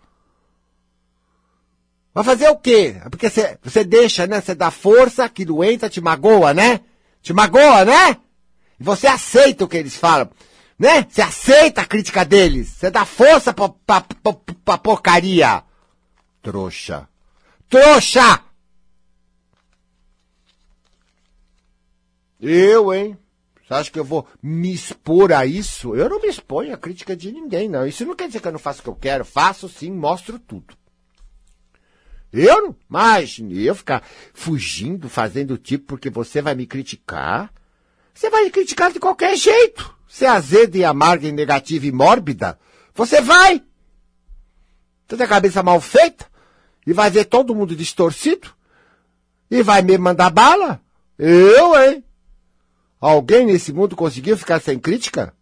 Vai 2.13 2.25
fazer 2.25 2.49
o 2.49 2.57
quê? 2.57 3.01
Porque 3.09 3.31
você, 3.31 3.57
você 3.63 3.85
deixa, 3.85 4.27
né? 4.27 4.41
Você 4.41 4.55
dá 4.55 4.71
força, 4.71 5.29
que 5.29 5.45
doenta, 5.45 5.89
te 5.89 6.01
magoa, 6.01 6.53
né? 6.53 6.81
Te 7.23 7.33
magoa, 7.33 7.85
né? 7.85 8.17
E 8.81 8.83
você 8.83 9.07
aceita 9.07 9.65
o 9.65 9.69
que 9.69 9.77
eles 9.77 9.95
falam, 9.95 10.29
né? 10.77 11.07
Você 11.09 11.23
aceita 11.23 11.83
a 11.83 11.87
crítica 11.87 12.25
deles. 12.25 12.69
Você 12.69 12.91
dá 12.91 13.05
força 13.05 13.53
pra, 13.53 13.69
pra, 13.69 14.01
pra, 14.01 14.33
pra 14.65 14.79
porcaria. 14.79 15.63
Trouxa. 16.43 17.09
Trouxa! 17.69 18.41
Eu, 22.41 22.93
hein? 22.93 23.20
Você 23.71 23.75
acha 23.75 23.91
que 23.93 24.01
eu 24.01 24.05
vou 24.05 24.27
me 24.43 24.75
expor 24.75 25.33
a 25.33 25.47
isso? 25.47 25.95
Eu 25.95 26.09
não 26.09 26.21
me 26.21 26.27
exponho 26.27 26.75
à 26.75 26.77
crítica 26.77 27.15
de 27.15 27.31
ninguém, 27.31 27.69
não. 27.69 27.87
Isso 27.87 28.05
não 28.05 28.17
quer 28.17 28.27
dizer 28.27 28.41
que 28.41 28.49
eu 28.49 28.53
não 28.53 28.59
faço 28.59 28.81
o 28.81 28.83
que 28.83 28.89
eu 28.89 28.97
quero. 28.97 29.25
Faço 29.25 29.69
sim, 29.69 29.93
mostro 29.93 30.41
tudo. 30.41 30.75
Eu 32.33 32.63
não, 32.63 32.77
mas 32.89 33.39
eu 33.39 33.75
ficar 33.77 34.03
fugindo, 34.35 35.09
fazendo 35.09 35.57
tipo 35.57 35.87
porque 35.87 36.11
você 36.11 36.43
vai 36.43 36.57
me 36.57 36.67
criticar. 36.67 37.55
Você 38.13 38.29
vai 38.29 38.43
me 38.43 38.51
criticar 38.51 38.91
de 38.91 38.99
qualquer 38.99 39.37
jeito. 39.37 39.97
Você 40.09 40.25
é 40.25 40.31
azeda 40.31 40.77
e 40.77 40.85
amarga 40.85 41.29
e 41.29 41.33
negativa 41.33 41.87
e 41.87 41.93
mórbida. 41.93 42.59
Você 42.93 43.21
vai. 43.21 43.63
Você 45.07 45.17
tem 45.17 45.27
a 45.27 45.29
cabeça 45.29 45.63
mal 45.63 45.81
feita 45.81 46.27
e 46.85 46.93
vai 46.93 47.09
ver 47.09 47.27
todo 47.27 47.55
mundo 47.55 47.77
distorcido 47.77 48.51
e 49.49 49.63
vai 49.63 49.81
me 49.81 49.97
mandar 49.97 50.31
bala. 50.31 50.81
Eu, 51.17 51.81
hein? 51.81 52.05
Alguém 53.01 53.47
nesse 53.47 53.73
mundo 53.73 53.97
conseguiu 53.97 54.37
ficar 54.37 54.61
sem 54.61 54.79
crítica? 54.79 55.35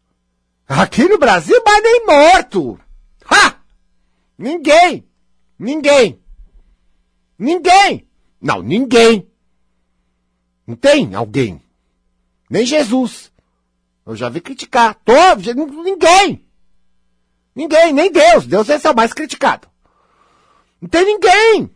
Aqui 0.66 1.08
no 1.08 1.18
Brasil, 1.18 1.60
mas 1.64 1.82
nem 1.82 2.06
morto! 2.06 2.80
Ha! 3.24 3.60
Ninguém! 4.38 5.08
Ninguém! 5.58 6.22
Ninguém! 7.36 8.06
Não, 8.40 8.62
ninguém! 8.62 9.28
Não 10.64 10.76
tem 10.76 11.14
alguém. 11.14 11.60
Nem 12.48 12.64
Jesus. 12.64 13.32
Eu 14.06 14.14
já 14.14 14.28
vi 14.28 14.40
criticar. 14.40 14.94
Todo, 15.04 15.42
ninguém! 15.82 16.46
Ninguém, 17.54 17.92
nem 17.92 18.12
Deus. 18.12 18.46
Deus 18.46 18.68
é 18.68 18.90
o 18.90 18.94
mais 18.94 19.12
criticado. 19.12 19.66
Não 20.80 20.88
tem 20.88 21.04
ninguém! 21.04 21.70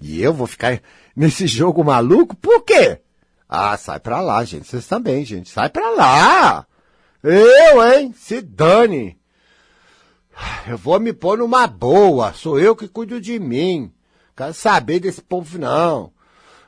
E 0.00 0.20
eu 0.20 0.34
vou 0.34 0.48
ficar 0.48 0.82
nesse 1.14 1.46
jogo 1.46 1.84
maluco? 1.84 2.34
Por 2.34 2.64
quê? 2.64 3.00
Ah, 3.54 3.76
sai 3.76 4.00
pra 4.00 4.22
lá, 4.22 4.42
gente. 4.44 4.66
Vocês 4.66 4.86
também, 4.86 5.26
gente. 5.26 5.50
Sai 5.50 5.68
pra 5.68 5.90
lá! 5.90 6.66
Eu, 7.22 7.84
hein? 7.86 8.14
Se 8.16 8.40
dane! 8.40 9.18
Eu 10.66 10.78
vou 10.78 10.98
me 10.98 11.12
pôr 11.12 11.36
numa 11.36 11.66
boa. 11.66 12.32
Sou 12.32 12.58
eu 12.58 12.74
que 12.74 12.88
cuido 12.88 13.20
de 13.20 13.38
mim. 13.38 13.92
Quero 14.34 14.54
saber 14.54 15.00
desse 15.00 15.20
povo, 15.20 15.58
não. 15.58 16.14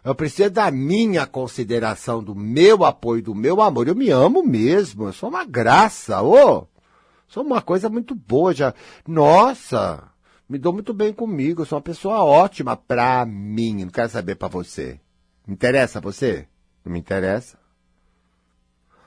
Eu 0.04 0.14
preciso 0.14 0.50
da 0.50 0.70
minha 0.70 1.26
consideração, 1.26 2.22
do 2.22 2.34
meu 2.34 2.84
apoio, 2.84 3.22
do 3.22 3.34
meu 3.34 3.62
amor. 3.62 3.88
Eu 3.88 3.94
me 3.94 4.10
amo 4.10 4.42
mesmo. 4.42 5.06
Eu 5.06 5.14
sou 5.14 5.30
uma 5.30 5.46
graça, 5.46 6.20
ô! 6.20 6.66
Sou 7.26 7.42
uma 7.42 7.62
coisa 7.62 7.88
muito 7.88 8.14
boa. 8.14 8.52
Já. 8.52 8.74
Nossa! 9.08 10.04
Me 10.46 10.58
dou 10.58 10.74
muito 10.74 10.92
bem 10.92 11.14
comigo. 11.14 11.62
Eu 11.62 11.66
sou 11.66 11.78
uma 11.78 11.82
pessoa 11.82 12.22
ótima 12.22 12.76
pra 12.76 13.24
mim. 13.24 13.84
Não 13.84 13.90
quero 13.90 14.10
saber 14.10 14.34
pra 14.34 14.48
você. 14.48 15.00
Interessa 15.48 15.98
você? 15.98 16.46
Não 16.84 16.92
me 16.92 16.98
interessa. 16.98 17.58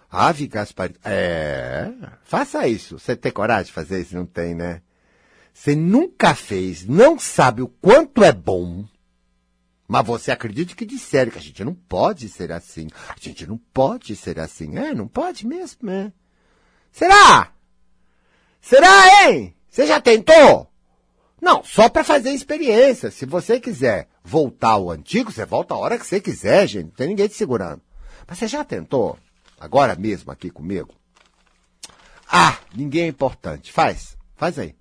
Ave 0.10 0.48
Gaspar. 0.48 0.92
É. 1.04 1.92
Faça 2.24 2.68
isso. 2.68 2.98
Você 2.98 3.16
tem 3.16 3.32
coragem 3.32 3.66
de 3.66 3.74
fazer 3.74 4.02
isso? 4.02 4.16
Não 4.16 4.26
tem, 4.26 4.56
né? 4.56 4.82
Você 5.54 5.76
nunca 5.76 6.36
fez, 6.36 6.86
não 6.86 7.18
sabe 7.18 7.62
o 7.62 7.68
quanto 7.68 8.24
é 8.24 8.32
bom. 8.32 8.86
Mas 9.88 10.06
você 10.06 10.32
acredita 10.32 10.76
que 10.76 10.86
disseram 10.86 11.32
que 11.32 11.38
a 11.38 11.42
gente 11.42 11.64
não 11.64 11.74
pode 11.74 12.28
ser 12.30 12.52
assim. 12.52 12.88
A 13.10 13.16
gente 13.20 13.48
não 13.48 13.58
pode 13.58 14.16
ser 14.16 14.40
assim. 14.40 14.78
É, 14.78 14.94
não 14.94 15.08
pode 15.08 15.48
mesmo, 15.48 15.90
é. 15.90 16.12
Será? 16.92 17.54
Será, 18.62 19.26
hein? 19.26 19.56
Você 19.70 19.88
já 19.88 20.02
tentou? 20.02 20.72
Não, 21.42 21.64
só 21.64 21.88
para 21.88 22.04
fazer 22.04 22.32
experiência. 22.32 23.12
Se 23.12 23.26
você 23.26 23.60
quiser 23.60 24.08
voltar 24.24 24.72
ao 24.72 24.90
antigo, 24.90 25.32
você 25.32 25.46
volta 25.46 25.74
a 25.74 25.78
hora 25.78 25.98
que 25.98 26.06
você 26.06 26.20
quiser, 26.20 26.68
gente. 26.68 26.86
Não 26.86 26.92
tem 26.92 27.08
ninguém 27.08 27.28
te 27.28 27.36
segurando. 27.36 27.82
Mas 28.28 28.40
você 28.40 28.48
já 28.48 28.64
tentou? 28.64 29.18
Agora 29.60 29.96
mesmo 29.96 30.32
aqui 30.32 30.50
comigo? 30.50 30.94
Ah, 32.28 32.58
ninguém 32.76 33.04
é 33.04 33.08
importante. 33.08 33.72
Faz. 33.72 34.18
Faz 34.36 34.60
aí. 34.60 34.76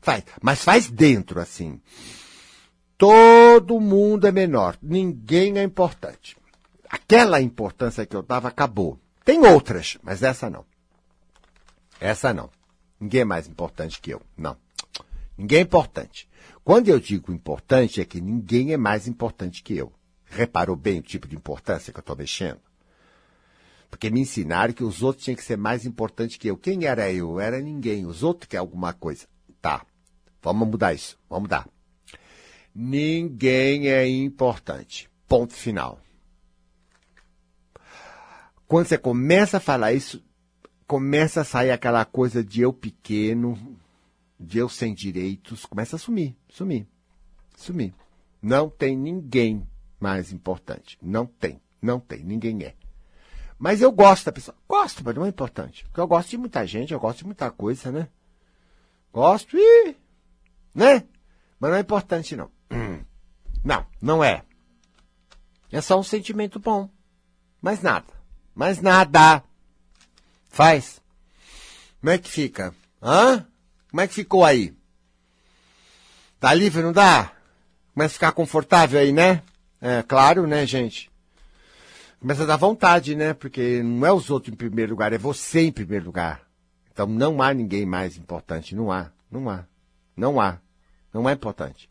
Faz. 0.00 0.24
Mas 0.42 0.62
faz 0.62 0.90
dentro, 0.90 1.40
assim. 1.40 1.80
Todo 2.98 3.80
mundo 3.80 4.26
é 4.26 4.32
menor. 4.32 4.76
Ninguém 4.82 5.58
é 5.58 5.62
importante. 5.62 6.36
Aquela 6.88 7.40
importância 7.40 8.06
que 8.06 8.14
eu 8.14 8.22
dava 8.22 8.48
acabou. 8.48 8.98
Tem 9.24 9.44
outras, 9.44 9.98
mas 10.02 10.22
essa 10.22 10.48
não. 10.48 10.64
Essa 12.00 12.32
não. 12.32 12.50
Ninguém 13.00 13.22
é 13.22 13.24
mais 13.24 13.48
importante 13.48 14.00
que 14.00 14.10
eu. 14.10 14.22
Não. 14.36 14.56
Ninguém 15.36 15.58
é 15.58 15.62
importante. 15.62 16.28
Quando 16.64 16.88
eu 16.88 16.98
digo 16.98 17.32
importante, 17.32 18.00
é 18.00 18.04
que 18.04 18.20
ninguém 18.20 18.72
é 18.72 18.76
mais 18.76 19.06
importante 19.06 19.62
que 19.62 19.76
eu. 19.76 19.92
Reparou 20.24 20.74
bem 20.74 20.98
o 20.98 21.02
tipo 21.02 21.28
de 21.28 21.36
importância 21.36 21.92
que 21.92 21.98
eu 21.98 22.00
estou 22.00 22.16
mexendo? 22.16 22.60
Porque 23.88 24.10
me 24.10 24.20
ensinaram 24.20 24.72
que 24.72 24.82
os 24.82 25.02
outros 25.02 25.24
tinham 25.24 25.36
que 25.36 25.44
ser 25.44 25.56
mais 25.56 25.86
importantes 25.86 26.36
que 26.36 26.48
eu. 26.48 26.56
Quem 26.56 26.84
era 26.84 27.12
eu? 27.12 27.38
Era 27.38 27.60
ninguém. 27.60 28.04
Os 28.04 28.22
outros 28.22 28.48
que 28.48 28.56
é 28.56 28.58
alguma 28.58 28.92
coisa. 28.92 29.26
Tá. 29.60 29.86
Vamos 30.42 30.68
mudar 30.68 30.92
isso. 30.92 31.18
Vamos 31.28 31.44
mudar. 31.44 31.68
Ninguém 32.74 33.88
é 33.88 34.06
importante. 34.06 35.08
Ponto 35.28 35.52
final. 35.52 36.00
Quando 38.66 38.86
você 38.86 38.98
começa 38.98 39.58
a 39.58 39.60
falar 39.60 39.92
isso, 39.92 40.22
começa 40.86 41.42
a 41.42 41.44
sair 41.44 41.70
aquela 41.70 42.04
coisa 42.04 42.42
de 42.42 42.62
eu 42.62 42.72
pequeno, 42.72 43.78
de 44.38 44.58
eu 44.58 44.68
sem 44.68 44.94
direitos, 44.94 45.64
começa 45.64 45.96
a 45.96 45.98
sumir, 45.98 46.36
sumir, 46.48 46.86
sumir. 47.56 47.94
Não 48.40 48.68
tem 48.68 48.96
ninguém 48.96 49.66
mais 49.98 50.32
importante. 50.32 50.98
Não 51.00 51.26
tem, 51.26 51.60
não 51.80 51.98
tem, 51.98 52.22
ninguém 52.22 52.62
é. 52.62 52.74
Mas 53.58 53.80
eu 53.80 53.90
gosto 53.90 54.26
da 54.26 54.32
pessoa. 54.32 54.56
Gosto, 54.68 55.02
mas 55.02 55.14
não 55.14 55.24
é 55.24 55.28
importante. 55.28 55.84
Porque 55.84 56.00
eu 56.00 56.06
gosto 56.06 56.30
de 56.30 56.38
muita 56.38 56.66
gente, 56.66 56.92
eu 56.92 57.00
gosto 57.00 57.18
de 57.18 57.24
muita 57.24 57.50
coisa, 57.50 57.90
né? 57.90 58.08
Gosto 59.12 59.56
e. 59.56 59.96
né? 60.74 61.04
Mas 61.58 61.70
não 61.70 61.78
é 61.78 61.80
importante, 61.80 62.36
não. 62.36 62.50
Não, 63.64 63.84
não 64.00 64.22
é. 64.22 64.44
É 65.72 65.80
só 65.80 65.98
um 65.98 66.02
sentimento 66.04 66.60
bom. 66.60 66.88
Mais 67.60 67.82
nada. 67.82 68.06
Mais 68.54 68.80
nada. 68.80 69.42
Faz. 70.48 71.02
Como 72.00 72.12
é 72.12 72.18
que 72.18 72.30
fica? 72.30 72.72
Hã? 73.02 73.44
Como 73.96 74.04
é 74.04 74.08
que 74.08 74.12
ficou 74.12 74.44
aí? 74.44 74.74
Tá 76.38 76.52
livre, 76.52 76.82
não 76.82 76.92
dá? 76.92 77.32
Começa 77.94 78.12
a 78.12 78.18
ficar 78.18 78.32
confortável 78.32 79.00
aí, 79.00 79.10
né? 79.10 79.42
É, 79.80 80.02
claro, 80.02 80.46
né, 80.46 80.66
gente? 80.66 81.10
Começa 82.20 82.42
a 82.42 82.46
dar 82.46 82.58
vontade, 82.58 83.14
né? 83.14 83.32
Porque 83.32 83.82
não 83.82 84.06
é 84.06 84.12
os 84.12 84.28
outros 84.28 84.52
em 84.52 84.56
primeiro 84.56 84.90
lugar, 84.90 85.14
é 85.14 85.16
você 85.16 85.62
em 85.62 85.72
primeiro 85.72 86.04
lugar. 86.04 86.42
Então 86.92 87.06
não 87.06 87.40
há 87.40 87.54
ninguém 87.54 87.86
mais 87.86 88.18
importante. 88.18 88.76
Não 88.76 88.92
há. 88.92 89.10
Não 89.30 89.48
há. 89.48 89.64
Não 90.14 90.38
há. 90.38 90.58
Não 91.10 91.26
é 91.26 91.32
importante. 91.32 91.88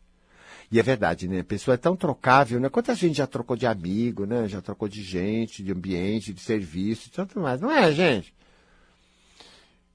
E 0.70 0.78
é 0.78 0.84
verdade, 0.84 1.26
né? 1.26 1.40
A 1.40 1.44
pessoa 1.44 1.74
é 1.74 1.76
tão 1.76 1.96
trocável, 1.96 2.60
né? 2.60 2.68
Quanta 2.68 2.94
gente 2.94 3.16
já 3.16 3.26
trocou 3.26 3.56
de 3.56 3.66
amigo, 3.66 4.26
né? 4.26 4.46
Já 4.46 4.62
trocou 4.62 4.86
de 4.88 5.02
gente, 5.02 5.60
de 5.60 5.72
ambiente, 5.72 6.32
de 6.32 6.40
serviço, 6.40 7.10
tanto 7.10 7.40
mais. 7.40 7.60
Não 7.60 7.68
é, 7.68 7.90
gente? 7.90 8.32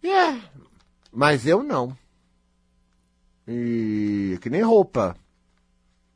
É. 0.03 0.41
Mas 1.09 1.47
eu 1.47 1.63
não. 1.63 1.97
E 3.53 4.37
que 4.41 4.49
nem 4.49 4.61
roupa. 4.61 5.15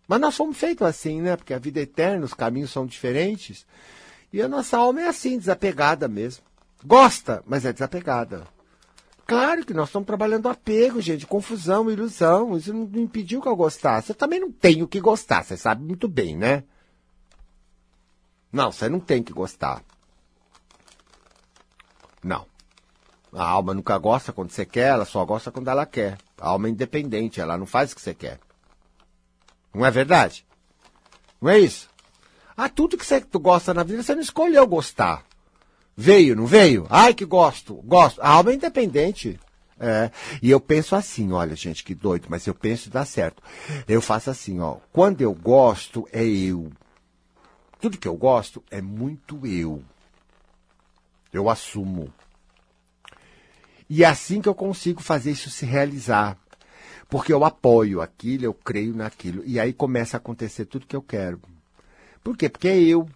Mas 0.07 0.21
nós 0.21 0.35
somos 0.35 0.57
feitos 0.57 0.87
assim, 0.87 1.21
né? 1.21 1.35
Porque 1.35 1.53
a 1.53 1.59
vida 1.59 1.79
é 1.79 1.83
eterna, 1.83 2.23
os 2.23 2.33
caminhos 2.33 2.71
são 2.71 2.85
diferentes. 2.85 3.65
E 4.31 4.41
a 4.41 4.47
nossa 4.47 4.77
alma 4.77 5.01
é 5.01 5.07
assim, 5.07 5.37
desapegada 5.37 6.07
mesmo. 6.07 6.43
Gosta, 6.85 7.43
mas 7.45 7.65
é 7.65 7.73
desapegada. 7.73 8.47
Claro 9.27 9.65
que 9.65 9.73
nós 9.73 9.89
estamos 9.89 10.05
trabalhando 10.05 10.47
apego, 10.47 11.01
gente, 11.01 11.25
confusão, 11.25 11.91
ilusão. 11.91 12.55
Isso 12.55 12.73
não 12.73 13.01
impediu 13.01 13.41
que 13.41 13.47
eu 13.47 13.55
gostasse. 13.55 14.11
Eu 14.11 14.15
também 14.15 14.39
não 14.39 14.51
tenho 14.51 14.87
que 14.87 15.01
gostar, 15.01 15.43
você 15.43 15.57
sabe 15.57 15.83
muito 15.83 16.07
bem, 16.07 16.37
né? 16.37 16.63
Não, 18.51 18.71
você 18.71 18.87
não 18.87 18.99
tem 18.99 19.21
que 19.23 19.33
gostar. 19.33 19.83
Não. 22.23 22.45
A 23.33 23.43
alma 23.43 23.73
nunca 23.73 23.97
gosta 23.97 24.31
quando 24.31 24.51
você 24.51 24.65
quer, 24.65 24.93
ela 24.93 25.05
só 25.05 25.25
gosta 25.25 25.51
quando 25.51 25.67
ela 25.67 25.85
quer. 25.85 26.17
Alma 26.39 26.69
independente, 26.69 27.39
ela 27.39 27.57
não 27.57 27.65
faz 27.65 27.91
o 27.91 27.95
que 27.95 28.01
você 28.01 28.13
quer. 28.13 28.39
Não 29.73 29.85
é 29.85 29.91
verdade? 29.91 30.45
Não 31.41 31.49
é 31.49 31.59
isso? 31.59 31.89
Ah, 32.55 32.69
tudo 32.69 32.97
que 32.97 33.05
você 33.05 33.19
tu 33.21 33.39
gosta 33.39 33.73
na 33.73 33.83
vida, 33.83 34.01
você 34.01 34.15
não 34.15 34.21
escolheu 34.21 34.65
gostar. 34.65 35.25
Veio, 35.95 36.35
não 36.35 36.45
veio? 36.45 36.85
Ai, 36.89 37.13
que 37.13 37.25
gosto, 37.25 37.75
gosto. 37.83 38.21
A 38.21 38.29
alma 38.29 38.51
é 38.51 38.55
independente. 38.55 39.39
É. 39.79 40.09
E 40.41 40.49
eu 40.49 40.59
penso 40.59 40.95
assim, 40.95 41.31
olha, 41.33 41.55
gente, 41.55 41.83
que 41.83 41.93
doido, 41.93 42.27
mas 42.29 42.47
eu 42.47 42.55
penso 42.55 42.87
e 42.87 42.91
dá 42.91 43.03
certo. 43.05 43.43
Eu 43.87 44.01
faço 44.01 44.29
assim, 44.29 44.59
ó. 44.59 44.77
Quando 44.91 45.21
eu 45.21 45.33
gosto, 45.33 46.07
é 46.11 46.23
eu. 46.23 46.71
Tudo 47.79 47.97
que 47.97 48.07
eu 48.07 48.15
gosto 48.15 48.63
é 48.71 48.81
muito 48.81 49.45
eu. 49.45 49.83
Eu 51.31 51.49
assumo. 51.49 52.13
E 53.89 54.03
é 54.03 54.07
assim 54.07 54.41
que 54.41 54.49
eu 54.49 54.55
consigo 54.55 55.01
fazer 55.01 55.31
isso 55.31 55.49
se 55.49 55.65
realizar. 55.65 56.37
Porque 57.07 57.31
eu 57.31 57.45
apoio 57.45 58.01
aquilo, 58.01 58.45
eu 58.45 58.53
creio 58.53 58.95
naquilo. 58.95 59.43
E 59.45 59.59
aí 59.59 59.71
começa 59.73 60.17
a 60.17 60.19
acontecer 60.19 60.65
tudo 60.65 60.87
que 60.87 60.95
eu 60.95 61.01
quero. 61.01 61.39
Por 62.23 62.35
quê? 62.35 62.49
Porque 62.49 62.67
é 62.67 62.79
eu. 62.79 63.07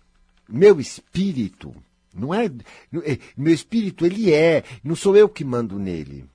Meu 0.47 0.79
espírito. 0.79 1.75
Não 2.13 2.33
é, 2.33 2.45
é. 2.45 3.17
Meu 3.35 3.53
espírito, 3.53 4.05
ele 4.05 4.31
é. 4.31 4.63
Não 4.83 4.95
sou 4.95 5.15
eu 5.15 5.27
que 5.27 5.43
mando 5.43 5.79
nele. 5.79 6.25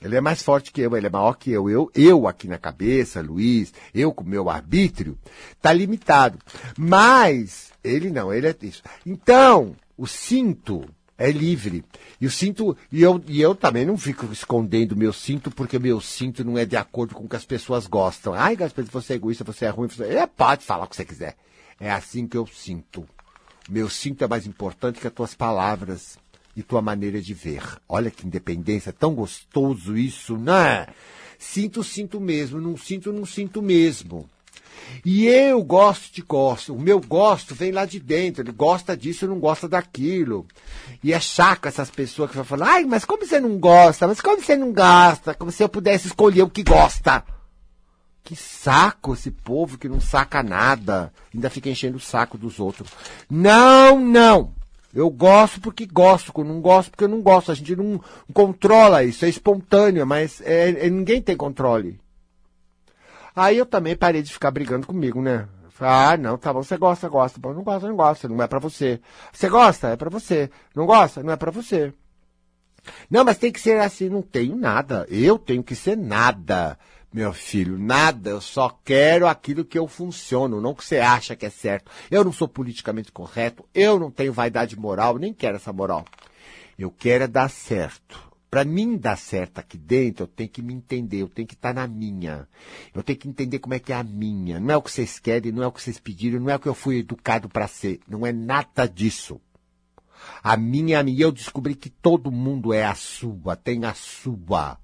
Ele 0.00 0.16
é 0.16 0.20
mais 0.20 0.42
forte 0.42 0.72
que 0.72 0.80
eu, 0.80 0.96
ele 0.96 1.06
é 1.06 1.10
maior 1.10 1.34
que 1.34 1.50
eu. 1.50 1.68
Eu, 1.68 1.90
eu 1.94 2.28
aqui 2.28 2.46
na 2.46 2.58
cabeça, 2.58 3.20
Luiz, 3.20 3.72
eu 3.92 4.12
com 4.12 4.22
meu 4.22 4.48
arbítrio, 4.48 5.18
está 5.52 5.72
limitado. 5.72 6.38
Mas 6.76 7.72
ele 7.82 8.10
não, 8.10 8.32
ele 8.32 8.46
é 8.46 8.56
isso. 8.62 8.82
Então, 9.04 9.74
o 9.96 10.06
cinto 10.06 10.88
é 11.18 11.32
livre. 11.32 11.84
E 12.20 12.26
o 12.26 12.30
cinto, 12.30 12.76
e 12.92 13.02
eu, 13.02 13.20
e 13.26 13.40
eu 13.40 13.54
também 13.54 13.84
não 13.84 13.98
fico 13.98 14.32
escondendo 14.32 14.96
meu 14.96 15.12
cinto, 15.12 15.50
porque 15.50 15.78
meu 15.78 16.00
cinto 16.00 16.44
não 16.44 16.56
é 16.56 16.64
de 16.64 16.76
acordo 16.76 17.14
com 17.14 17.24
o 17.24 17.28
que 17.28 17.36
as 17.36 17.44
pessoas 17.44 17.88
gostam. 17.88 18.32
Ai, 18.32 18.54
Gaspar, 18.54 18.84
você 18.84 19.14
é 19.14 19.16
egoísta, 19.16 19.42
você 19.42 19.64
é 19.64 19.68
ruim, 19.68 19.88
você... 19.88 20.04
É, 20.04 20.26
pode 20.26 20.64
falar 20.64 20.84
o 20.84 20.88
que 20.88 20.94
você 20.94 21.04
quiser. 21.04 21.36
É 21.80 21.90
assim 21.90 22.26
que 22.26 22.36
eu 22.36 22.46
sinto. 22.46 23.06
Meu 23.68 23.90
cinto 23.90 24.22
é 24.22 24.28
mais 24.28 24.46
importante 24.46 25.00
que 25.00 25.06
as 25.06 25.12
tuas 25.12 25.34
palavras 25.34 26.16
e 26.56 26.62
tua 26.62 26.80
maneira 26.80 27.20
de 27.20 27.34
ver. 27.34 27.62
Olha 27.88 28.10
que 28.10 28.26
independência, 28.26 28.92
tão 28.92 29.14
gostoso 29.14 29.96
isso, 29.96 30.36
né? 30.36 30.86
Sinto, 31.38 31.84
sinto 31.84 32.20
mesmo, 32.20 32.60
não 32.60 32.76
sinto, 32.76 33.12
não 33.12 33.26
sinto 33.26 33.60
mesmo. 33.60 34.28
E 35.04 35.26
eu 35.26 35.62
gosto 35.62 36.12
de 36.12 36.22
gosto. 36.22 36.74
O 36.74 36.80
meu 36.80 37.00
gosto 37.00 37.54
vem 37.54 37.72
lá 37.72 37.84
de 37.84 37.98
dentro. 37.98 38.42
Ele 38.42 38.52
gosta 38.52 38.96
disso 38.96 39.26
não 39.26 39.38
gosta 39.38 39.68
daquilo. 39.68 40.46
E 41.02 41.12
é 41.12 41.20
chaco 41.20 41.68
essas 41.68 41.90
pessoas 41.90 42.30
que 42.30 42.36
vão 42.36 42.44
falar, 42.44 42.68
ai, 42.68 42.84
mas 42.84 43.04
como 43.04 43.24
você 43.24 43.40
não 43.40 43.58
gosta? 43.58 44.06
Mas 44.06 44.20
como 44.20 44.42
você 44.42 44.56
não 44.56 44.72
gosta? 44.72 45.34
Como 45.34 45.52
se 45.52 45.62
eu 45.62 45.68
pudesse 45.68 46.08
escolher 46.08 46.42
o 46.42 46.50
que 46.50 46.62
gosta. 46.62 47.24
Que 48.24 48.36
saco 48.36 49.14
esse 49.14 49.30
povo 49.30 49.78
que 49.78 49.88
não 49.88 50.00
saca 50.00 50.42
nada. 50.42 51.12
Ainda 51.34 51.48
fica 51.48 51.70
enchendo 51.70 51.96
o 51.96 52.00
saco 52.00 52.36
dos 52.36 52.60
outros. 52.60 52.90
Não, 53.30 53.98
não. 53.98 54.52
Eu 54.94 55.10
gosto 55.10 55.60
porque 55.60 55.86
gosto, 55.86 56.32
não 56.42 56.60
gosto 56.60 56.90
porque 56.90 57.04
eu 57.04 57.08
não 57.08 57.20
gosto. 57.20 57.52
A 57.52 57.54
gente 57.54 57.76
não 57.76 58.00
controla 58.32 59.04
isso, 59.04 59.24
é 59.24 59.28
espontâneo, 59.28 60.06
mas 60.06 60.40
é, 60.40 60.86
é, 60.86 60.90
ninguém 60.90 61.20
tem 61.20 61.36
controle. 61.36 62.00
Aí 63.38 63.56
eu 63.56 63.64
também 63.64 63.94
parei 63.94 64.20
de 64.20 64.32
ficar 64.32 64.50
brigando 64.50 64.84
comigo, 64.84 65.22
né? 65.22 65.48
Ah, 65.78 66.16
não, 66.16 66.36
tá 66.36 66.52
bom, 66.52 66.60
você 66.60 66.76
gosta, 66.76 67.08
gosta. 67.08 67.38
Bom, 67.38 67.54
não 67.54 67.62
gosta, 67.62 67.88
não 67.88 67.94
gosta, 67.94 68.28
não 68.28 68.42
é 68.42 68.48
para 68.48 68.58
você. 68.58 69.00
Você 69.32 69.48
gosta, 69.48 69.90
é 69.90 69.96
para 69.96 70.10
você. 70.10 70.50
Não 70.74 70.84
gosta, 70.86 71.22
não 71.22 71.32
é 71.32 71.36
para 71.36 71.52
você. 71.52 71.94
Não, 73.08 73.24
mas 73.24 73.38
tem 73.38 73.52
que 73.52 73.60
ser 73.60 73.78
assim, 73.78 74.08
não 74.08 74.22
tenho 74.22 74.56
nada. 74.56 75.06
Eu 75.08 75.38
tenho 75.38 75.62
que 75.62 75.76
ser 75.76 75.96
nada, 75.96 76.76
meu 77.12 77.32
filho, 77.32 77.78
nada. 77.78 78.30
Eu 78.30 78.40
só 78.40 78.76
quero 78.84 79.28
aquilo 79.28 79.64
que 79.64 79.78
eu 79.78 79.86
funciono, 79.86 80.60
não 80.60 80.74
que 80.74 80.84
você 80.84 80.98
acha 80.98 81.36
que 81.36 81.46
é 81.46 81.50
certo. 81.50 81.92
Eu 82.10 82.24
não 82.24 82.32
sou 82.32 82.48
politicamente 82.48 83.12
correto, 83.12 83.64
eu 83.72 84.00
não 84.00 84.10
tenho 84.10 84.32
vaidade 84.32 84.76
moral, 84.76 85.16
nem 85.16 85.32
quero 85.32 85.56
essa 85.56 85.72
moral. 85.72 86.04
Eu 86.76 86.90
quero 86.90 87.22
é 87.22 87.28
dar 87.28 87.48
certo. 87.48 88.27
Para 88.50 88.64
mim 88.64 88.96
dar 88.96 89.18
certo 89.18 89.58
aqui 89.58 89.76
dentro, 89.76 90.22
eu 90.24 90.26
tenho 90.26 90.48
que 90.48 90.62
me 90.62 90.72
entender, 90.72 91.18
eu 91.18 91.28
tenho 91.28 91.46
que 91.46 91.54
estar 91.54 91.74
tá 91.74 91.80
na 91.82 91.86
minha. 91.86 92.48
Eu 92.94 93.02
tenho 93.02 93.18
que 93.18 93.28
entender 93.28 93.58
como 93.58 93.74
é 93.74 93.78
que 93.78 93.92
é 93.92 93.96
a 93.96 94.02
minha. 94.02 94.58
Não 94.58 94.72
é 94.72 94.76
o 94.76 94.82
que 94.82 94.90
vocês 94.90 95.18
querem, 95.18 95.52
não 95.52 95.62
é 95.62 95.66
o 95.66 95.72
que 95.72 95.82
vocês 95.82 95.98
pediram, 95.98 96.40
não 96.40 96.50
é 96.50 96.56
o 96.56 96.58
que 96.58 96.68
eu 96.68 96.74
fui 96.74 96.98
educado 96.98 97.48
para 97.48 97.68
ser. 97.68 98.00
Não 98.08 98.26
é 98.26 98.32
nada 98.32 98.86
disso. 98.86 99.38
A 100.42 100.56
minha 100.56 100.96
é 100.96 101.00
a 101.00 101.02
minha. 101.02 101.20
Eu 101.20 101.32
descobri 101.32 101.74
que 101.74 101.90
todo 101.90 102.32
mundo 102.32 102.72
é 102.72 102.86
a 102.86 102.94
sua, 102.94 103.54
tem 103.54 103.84
a 103.84 103.92
sua. 103.92 104.78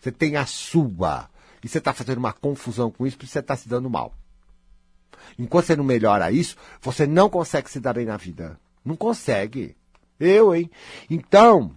Você 0.00 0.10
tem 0.10 0.36
a 0.36 0.44
sua. 0.44 1.30
E 1.62 1.68
você 1.68 1.78
está 1.78 1.92
fazendo 1.92 2.18
uma 2.18 2.32
confusão 2.32 2.90
com 2.90 3.06
isso 3.06 3.16
porque 3.16 3.30
você 3.30 3.38
está 3.38 3.56
se 3.56 3.68
dando 3.68 3.88
mal. 3.88 4.12
Enquanto 5.38 5.66
você 5.66 5.76
não 5.76 5.84
melhora 5.84 6.32
isso, 6.32 6.56
você 6.80 7.06
não 7.06 7.30
consegue 7.30 7.70
se 7.70 7.80
dar 7.80 7.94
bem 7.94 8.04
na 8.06 8.16
vida. 8.16 8.58
Não 8.84 8.96
consegue. 8.96 9.76
Eu, 10.18 10.54
hein? 10.54 10.70
Então, 11.08 11.74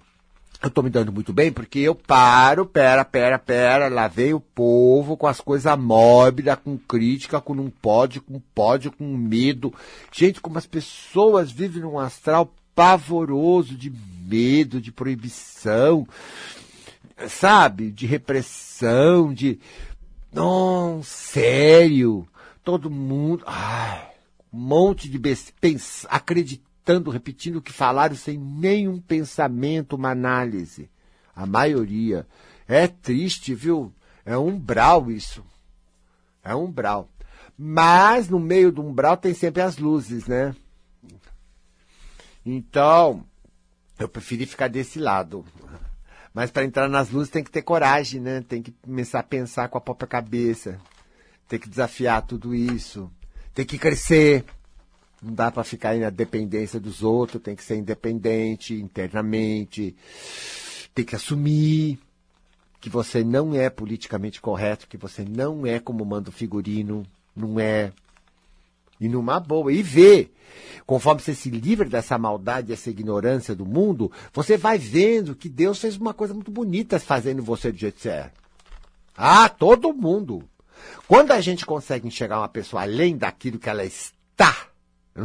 eu 0.61 0.69
estou 0.69 0.83
me 0.83 0.89
dando 0.89 1.11
muito 1.11 1.31
bem 1.31 1.51
porque 1.51 1.79
eu 1.79 1.93
paro, 1.93 2.65
pera, 2.65 3.05
pera, 3.05 3.37
pera, 3.37 3.89
lá 3.89 4.07
vem 4.07 4.33
o 4.33 4.39
povo 4.39 5.15
com 5.15 5.27
as 5.27 5.39
coisas 5.39 5.77
mórbidas, 5.77 6.57
com 6.63 6.77
crítica, 6.77 7.39
com 7.39 7.53
não 7.53 7.69
pode, 7.69 8.19
com 8.19 8.39
pode, 8.55 8.89
com 8.89 9.05
medo. 9.15 9.71
Gente, 10.11 10.41
como 10.41 10.57
as 10.57 10.65
pessoas 10.65 11.51
vivem 11.51 11.83
num 11.83 11.99
astral 11.99 12.51
pavoroso 12.73 13.75
de 13.75 13.93
medo, 14.27 14.81
de 14.81 14.91
proibição, 14.91 16.07
sabe? 17.27 17.91
De 17.91 18.07
repressão, 18.07 19.33
de. 19.33 19.59
Não, 20.33 21.01
sério. 21.03 22.27
Todo 22.63 22.89
mundo. 22.89 23.43
Ai, 23.45 24.09
um 24.51 24.59
monte 24.59 25.07
de 25.07 25.19
besteira. 25.19 25.79
Acreditar 26.09 26.66
repetindo, 26.87 27.11
repetindo 27.11 27.55
o 27.57 27.61
que 27.61 27.73
falaram 27.73 28.15
sem 28.15 28.37
nenhum 28.37 28.99
pensamento, 28.99 29.95
uma 29.95 30.11
análise. 30.11 30.89
A 31.35 31.45
maioria. 31.45 32.25
É 32.67 32.87
triste, 32.87 33.53
viu? 33.53 33.93
É 34.25 34.37
um 34.37 34.47
umbral 34.47 35.11
isso. 35.11 35.45
É 36.43 36.55
um 36.55 36.65
umbral. 36.65 37.09
Mas 37.57 38.29
no 38.29 38.39
meio 38.39 38.71
do 38.71 38.81
umbral 38.81 39.17
tem 39.17 39.33
sempre 39.33 39.61
as 39.61 39.77
luzes, 39.77 40.27
né? 40.27 40.55
Então, 42.45 43.25
eu 43.99 44.07
preferi 44.07 44.45
ficar 44.45 44.67
desse 44.67 44.99
lado. 44.99 45.45
Mas 46.33 46.51
para 46.51 46.63
entrar 46.63 46.87
nas 46.87 47.09
luzes 47.09 47.31
tem 47.31 47.43
que 47.43 47.51
ter 47.51 47.63
coragem, 47.63 48.21
né? 48.21 48.41
Tem 48.41 48.61
que 48.61 48.71
começar 48.71 49.19
a 49.19 49.23
pensar 49.23 49.69
com 49.69 49.77
a 49.77 49.81
própria 49.81 50.07
cabeça. 50.07 50.79
Tem 51.47 51.59
que 51.59 51.69
desafiar 51.69 52.21
tudo 52.21 52.53
isso. 52.53 53.11
Tem 53.53 53.65
que 53.65 53.77
crescer. 53.77 54.45
Não 55.21 55.33
dá 55.33 55.51
para 55.51 55.63
ficar 55.63 55.89
aí 55.89 55.99
na 55.99 56.09
dependência 56.09 56.79
dos 56.79 57.03
outros, 57.03 57.41
tem 57.41 57.55
que 57.55 57.63
ser 57.63 57.75
independente 57.75 58.75
internamente, 58.75 59.95
tem 60.93 61.03
que 61.03 61.15
assumir 61.15 61.99
que 62.79 62.89
você 62.89 63.23
não 63.23 63.55
é 63.55 63.69
politicamente 63.69 64.39
correto, 64.39 64.87
que 64.87 64.97
você 64.97 65.25
não 65.27 65.65
é 65.65 65.79
como 65.79 66.05
manda 66.05 66.29
o 66.29 66.33
figurino, 66.33 67.03
não 67.35 67.59
é. 67.59 67.91
E 68.99 69.07
numa 69.07 69.39
boa. 69.39 69.71
E 69.71 69.81
vê. 69.81 70.29
Conforme 70.85 71.21
você 71.21 71.35
se 71.35 71.49
livra 71.49 71.87
dessa 71.87 72.17
maldade, 72.17 72.67
dessa 72.67 72.89
ignorância 72.89 73.53
do 73.55 73.65
mundo, 73.65 74.11
você 74.33 74.57
vai 74.57 74.77
vendo 74.77 75.35
que 75.35 75.49
Deus 75.49 75.79
fez 75.79 75.97
uma 75.97 76.13
coisa 76.13 76.33
muito 76.33 76.49
bonita 76.49 76.99
fazendo 76.99 77.43
você 77.43 77.71
do 77.71 77.77
jeito 77.77 77.95
que 77.95 78.03
você 78.03 78.09
é. 78.09 78.31
Ah, 79.15 79.49
todo 79.49 79.93
mundo. 79.93 80.47
Quando 81.07 81.31
a 81.31 81.41
gente 81.41 81.65
consegue 81.65 82.07
enxergar 82.07 82.39
uma 82.39 82.47
pessoa 82.47 82.83
além 82.83 83.17
daquilo 83.17 83.59
que 83.59 83.69
ela 83.69 83.83
está, 83.83 84.67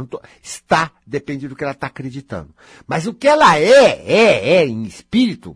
tô, 0.05 0.21
está 0.41 0.91
depende 1.05 1.47
do 1.47 1.55
que 1.55 1.63
ela 1.63 1.73
está 1.73 1.87
acreditando. 1.87 2.53
Mas 2.87 3.05
o 3.05 3.13
que 3.13 3.27
ela 3.27 3.57
é, 3.57 4.01
é, 4.05 4.55
é 4.55 4.65
em 4.65 4.83
espírito, 4.83 5.55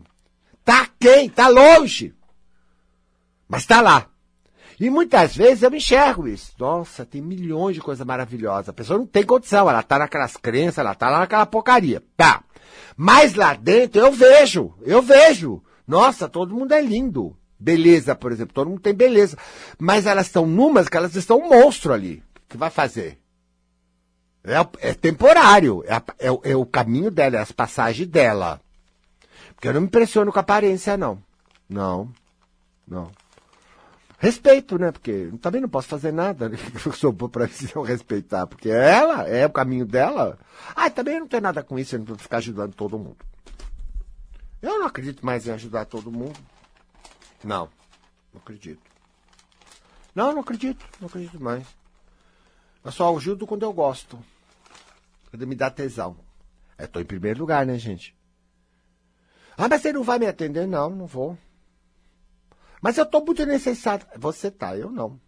tá 0.63 0.87
quem? 0.99 1.29
Tá 1.29 1.47
longe. 1.47 2.13
Mas 3.47 3.61
está 3.61 3.81
lá. 3.81 4.07
E 4.79 4.89
muitas 4.89 5.35
vezes 5.35 5.63
eu 5.63 5.73
enxergo 5.73 6.27
isso. 6.27 6.53
Nossa, 6.59 7.03
tem 7.03 7.21
milhões 7.21 7.75
de 7.75 7.81
coisas 7.81 8.05
maravilhosas. 8.05 8.69
A 8.69 8.73
pessoa 8.73 8.99
não 8.99 9.07
tem 9.07 9.23
condição, 9.23 9.67
ela 9.67 9.79
está 9.79 9.97
naquelas 9.97 10.37
crenças, 10.37 10.77
ela 10.77 10.91
está 10.91 11.09
lá 11.09 11.19
naquela 11.19 11.45
porcaria. 11.47 12.03
Tá. 12.15 12.43
Mas 12.95 13.33
lá 13.33 13.55
dentro 13.55 13.99
eu 14.01 14.11
vejo, 14.11 14.75
eu 14.83 15.01
vejo. 15.01 15.63
Nossa, 15.87 16.29
todo 16.29 16.53
mundo 16.53 16.73
é 16.73 16.81
lindo. 16.81 17.35
Beleza, 17.59 18.13
por 18.13 18.31
exemplo, 18.31 18.53
todo 18.53 18.69
mundo 18.69 18.81
tem 18.81 18.93
beleza. 18.93 19.35
Mas 19.79 20.05
elas 20.05 20.27
estão 20.27 20.45
numas 20.45 20.87
que 20.87 20.97
elas 20.97 21.15
estão 21.15 21.39
um 21.39 21.49
monstro 21.49 21.91
ali. 21.91 22.23
O 22.45 22.49
que 22.49 22.57
vai 22.57 22.69
fazer? 22.69 23.17
É, 24.47 24.89
é 24.89 24.93
temporário. 24.93 25.83
É, 25.85 25.95
é, 25.95 26.51
é, 26.51 26.55
o 26.55 26.65
caminho 26.65 27.11
dela, 27.11 27.35
é 27.35 27.39
as 27.41 27.51
passagens 27.51 28.07
dela. 28.07 28.61
Porque 29.53 29.67
eu 29.67 29.73
não 29.73 29.81
me 29.81 29.87
impressiono 29.87 30.31
com 30.31 30.39
a 30.39 30.41
aparência, 30.41 30.95
não. 30.95 31.21
Não. 31.69 32.09
Não. 32.87 33.11
Respeito, 34.17 34.79
né? 34.79 34.91
Porque 34.91 35.31
também 35.41 35.59
não 35.59 35.67
posso 35.67 35.89
fazer 35.89 36.13
nada 36.13 36.47
né? 36.47 36.57
eu 36.85 36.93
sou 36.93 37.13
para 37.13 37.49
eu 37.75 37.81
respeitar, 37.81 38.47
porque 38.47 38.69
é 38.69 38.91
ela, 38.95 39.27
é 39.27 39.45
o 39.45 39.51
caminho 39.51 39.85
dela. 39.85 40.39
Ah, 40.75 40.89
também 40.89 41.19
não 41.19 41.27
tem 41.27 41.41
nada 41.41 41.61
com 41.61 41.77
isso, 41.77 41.95
eu 41.95 41.99
não 41.99 42.05
vou 42.05 42.17
ficar 42.17 42.37
ajudando 42.37 42.73
todo 42.73 42.97
mundo. 42.97 43.17
Eu 44.61 44.79
não 44.79 44.87
acredito 44.87 45.25
mais 45.25 45.45
em 45.45 45.51
ajudar 45.51 45.85
todo 45.85 46.11
mundo. 46.11 46.39
Não, 47.43 47.69
não 48.33 48.41
acredito. 48.41 48.81
Não, 50.15 50.33
não 50.33 50.39
acredito, 50.39 50.83
não 50.99 51.07
acredito 51.07 51.39
mais. 51.39 51.67
Eu 52.83 52.91
só 52.91 53.15
ajudo 53.15 53.45
quando 53.45 53.63
eu 53.63 53.73
gosto. 53.73 54.17
Quando 55.37 55.49
me 55.49 55.55
dá 55.55 55.69
tesão. 55.69 56.17
Eu 56.79 56.87
tô 56.87 56.99
em 56.99 57.05
primeiro 57.05 57.39
lugar, 57.39 57.63
né, 57.63 57.77
gente? 57.77 58.17
Ah, 59.55 59.67
mas 59.69 59.83
você 59.83 59.93
não 59.93 60.01
vai 60.01 60.17
me 60.17 60.25
atender? 60.25 60.67
Não, 60.67 60.89
não 60.89 61.05
vou. 61.05 61.37
Mas 62.81 62.97
eu 62.97 63.03
estou 63.03 63.23
muito 63.23 63.45
necessário. 63.45 64.03
Você 64.17 64.49
tá, 64.49 64.75
eu 64.75 64.89
não. 64.89 65.21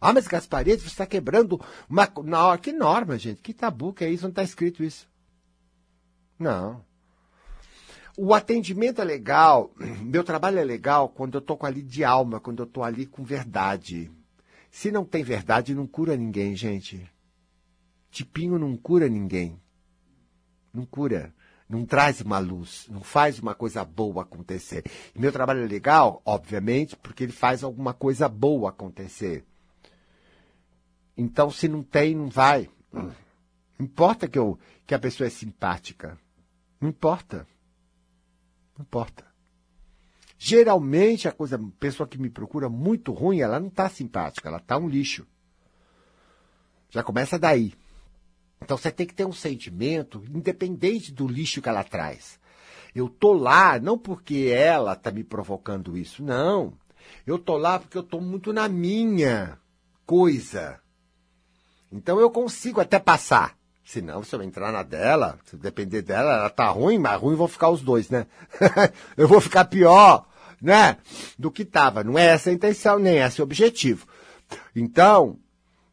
Ah, 0.00 0.14
mas 0.14 0.26
Gaspareto, 0.26 0.80
você 0.80 0.88
está 0.88 1.04
quebrando 1.04 1.60
uma. 1.90 2.10
Não, 2.24 2.56
que 2.56 2.72
norma, 2.72 3.18
gente? 3.18 3.42
Que 3.42 3.52
tabu 3.52 3.92
que 3.92 4.02
é 4.02 4.10
isso? 4.10 4.22
Não 4.22 4.30
está 4.30 4.42
escrito 4.42 4.82
isso. 4.82 5.06
Não. 6.38 6.82
O 8.16 8.32
atendimento 8.32 9.02
é 9.02 9.04
legal, 9.04 9.70
meu 10.02 10.24
trabalho 10.24 10.58
é 10.58 10.64
legal 10.64 11.10
quando 11.10 11.34
eu 11.34 11.40
estou 11.40 11.58
ali 11.64 11.82
de 11.82 12.02
alma, 12.02 12.40
quando 12.40 12.60
eu 12.60 12.66
estou 12.66 12.82
ali 12.82 13.04
com 13.04 13.22
verdade. 13.22 14.10
Se 14.70 14.90
não 14.90 15.04
tem 15.04 15.22
verdade, 15.22 15.74
não 15.74 15.86
cura 15.86 16.16
ninguém, 16.16 16.56
gente. 16.56 17.06
Tipinho 18.18 18.58
não 18.58 18.76
cura 18.76 19.08
ninguém. 19.08 19.60
Não 20.74 20.84
cura 20.84 21.32
não 21.68 21.84
traz 21.84 22.20
uma 22.20 22.38
luz, 22.38 22.88
não 22.88 23.00
faz 23.00 23.38
uma 23.38 23.54
coisa 23.54 23.84
boa 23.84 24.22
acontecer. 24.22 24.84
E 25.14 25.20
meu 25.20 25.30
trabalho 25.30 25.62
é 25.62 25.66
legal, 25.66 26.20
obviamente, 26.24 26.96
porque 26.96 27.22
ele 27.22 27.32
faz 27.32 27.62
alguma 27.62 27.92
coisa 27.94 28.28
boa 28.28 28.70
acontecer. 28.70 29.44
Então, 31.16 31.48
se 31.48 31.68
não 31.68 31.82
tem, 31.82 32.14
não 32.14 32.28
vai. 32.28 32.68
Não 32.92 33.12
importa 33.78 34.26
que, 34.26 34.38
eu, 34.38 34.58
que 34.84 34.94
a 34.94 34.98
pessoa 34.98 35.28
é 35.28 35.30
simpática. 35.30 36.18
Não 36.80 36.88
importa. 36.88 37.46
Não 38.76 38.82
importa. 38.82 39.26
Geralmente, 40.38 41.28
a 41.28 41.32
coisa, 41.32 41.56
pessoa 41.78 42.08
que 42.08 42.18
me 42.18 42.30
procura 42.30 42.68
muito 42.68 43.12
ruim, 43.12 43.40
ela 43.40 43.60
não 43.60 43.68
está 43.68 43.88
simpática, 43.88 44.48
ela 44.48 44.58
está 44.58 44.76
um 44.76 44.88
lixo. 44.88 45.24
Já 46.90 47.04
começa 47.04 47.38
daí. 47.38 47.74
Então 48.62 48.76
você 48.76 48.90
tem 48.90 49.06
que 49.06 49.14
ter 49.14 49.24
um 49.24 49.32
sentimento 49.32 50.22
independente 50.34 51.12
do 51.12 51.26
lixo 51.26 51.62
que 51.62 51.68
ela 51.68 51.84
traz. 51.84 52.38
Eu 52.94 53.08
tô 53.08 53.32
lá 53.32 53.78
não 53.78 53.96
porque 53.96 54.52
ela 54.54 54.96
tá 54.96 55.10
me 55.10 55.22
provocando 55.22 55.96
isso, 55.96 56.22
não. 56.22 56.72
Eu 57.26 57.38
tô 57.38 57.56
lá 57.56 57.78
porque 57.78 57.96
eu 57.96 58.02
tô 58.02 58.20
muito 58.20 58.52
na 58.52 58.68
minha 58.68 59.58
coisa. 60.04 60.80
Então 61.92 62.18
eu 62.20 62.30
consigo 62.30 62.80
até 62.80 62.98
passar. 62.98 63.56
Se 63.84 64.02
não, 64.02 64.22
se 64.22 64.34
eu 64.34 64.42
entrar 64.42 64.70
na 64.70 64.82
dela, 64.82 65.38
se 65.46 65.56
depender 65.56 66.02
dela, 66.02 66.34
ela 66.34 66.50
tá 66.50 66.68
ruim, 66.68 66.98
mas 66.98 67.18
ruim 67.18 67.36
vão 67.36 67.48
ficar 67.48 67.70
os 67.70 67.80
dois, 67.80 68.10
né? 68.10 68.26
eu 69.16 69.26
vou 69.26 69.40
ficar 69.40 69.64
pior, 69.64 70.26
né? 70.60 70.98
Do 71.38 71.50
que 71.50 71.64
tava. 71.64 72.04
Não 72.04 72.18
é 72.18 72.26
essa 72.26 72.50
a 72.50 72.52
intenção, 72.52 72.98
nem 72.98 73.16
esse 73.18 73.40
o 73.40 73.44
objetivo. 73.44 74.06
Então, 74.76 75.38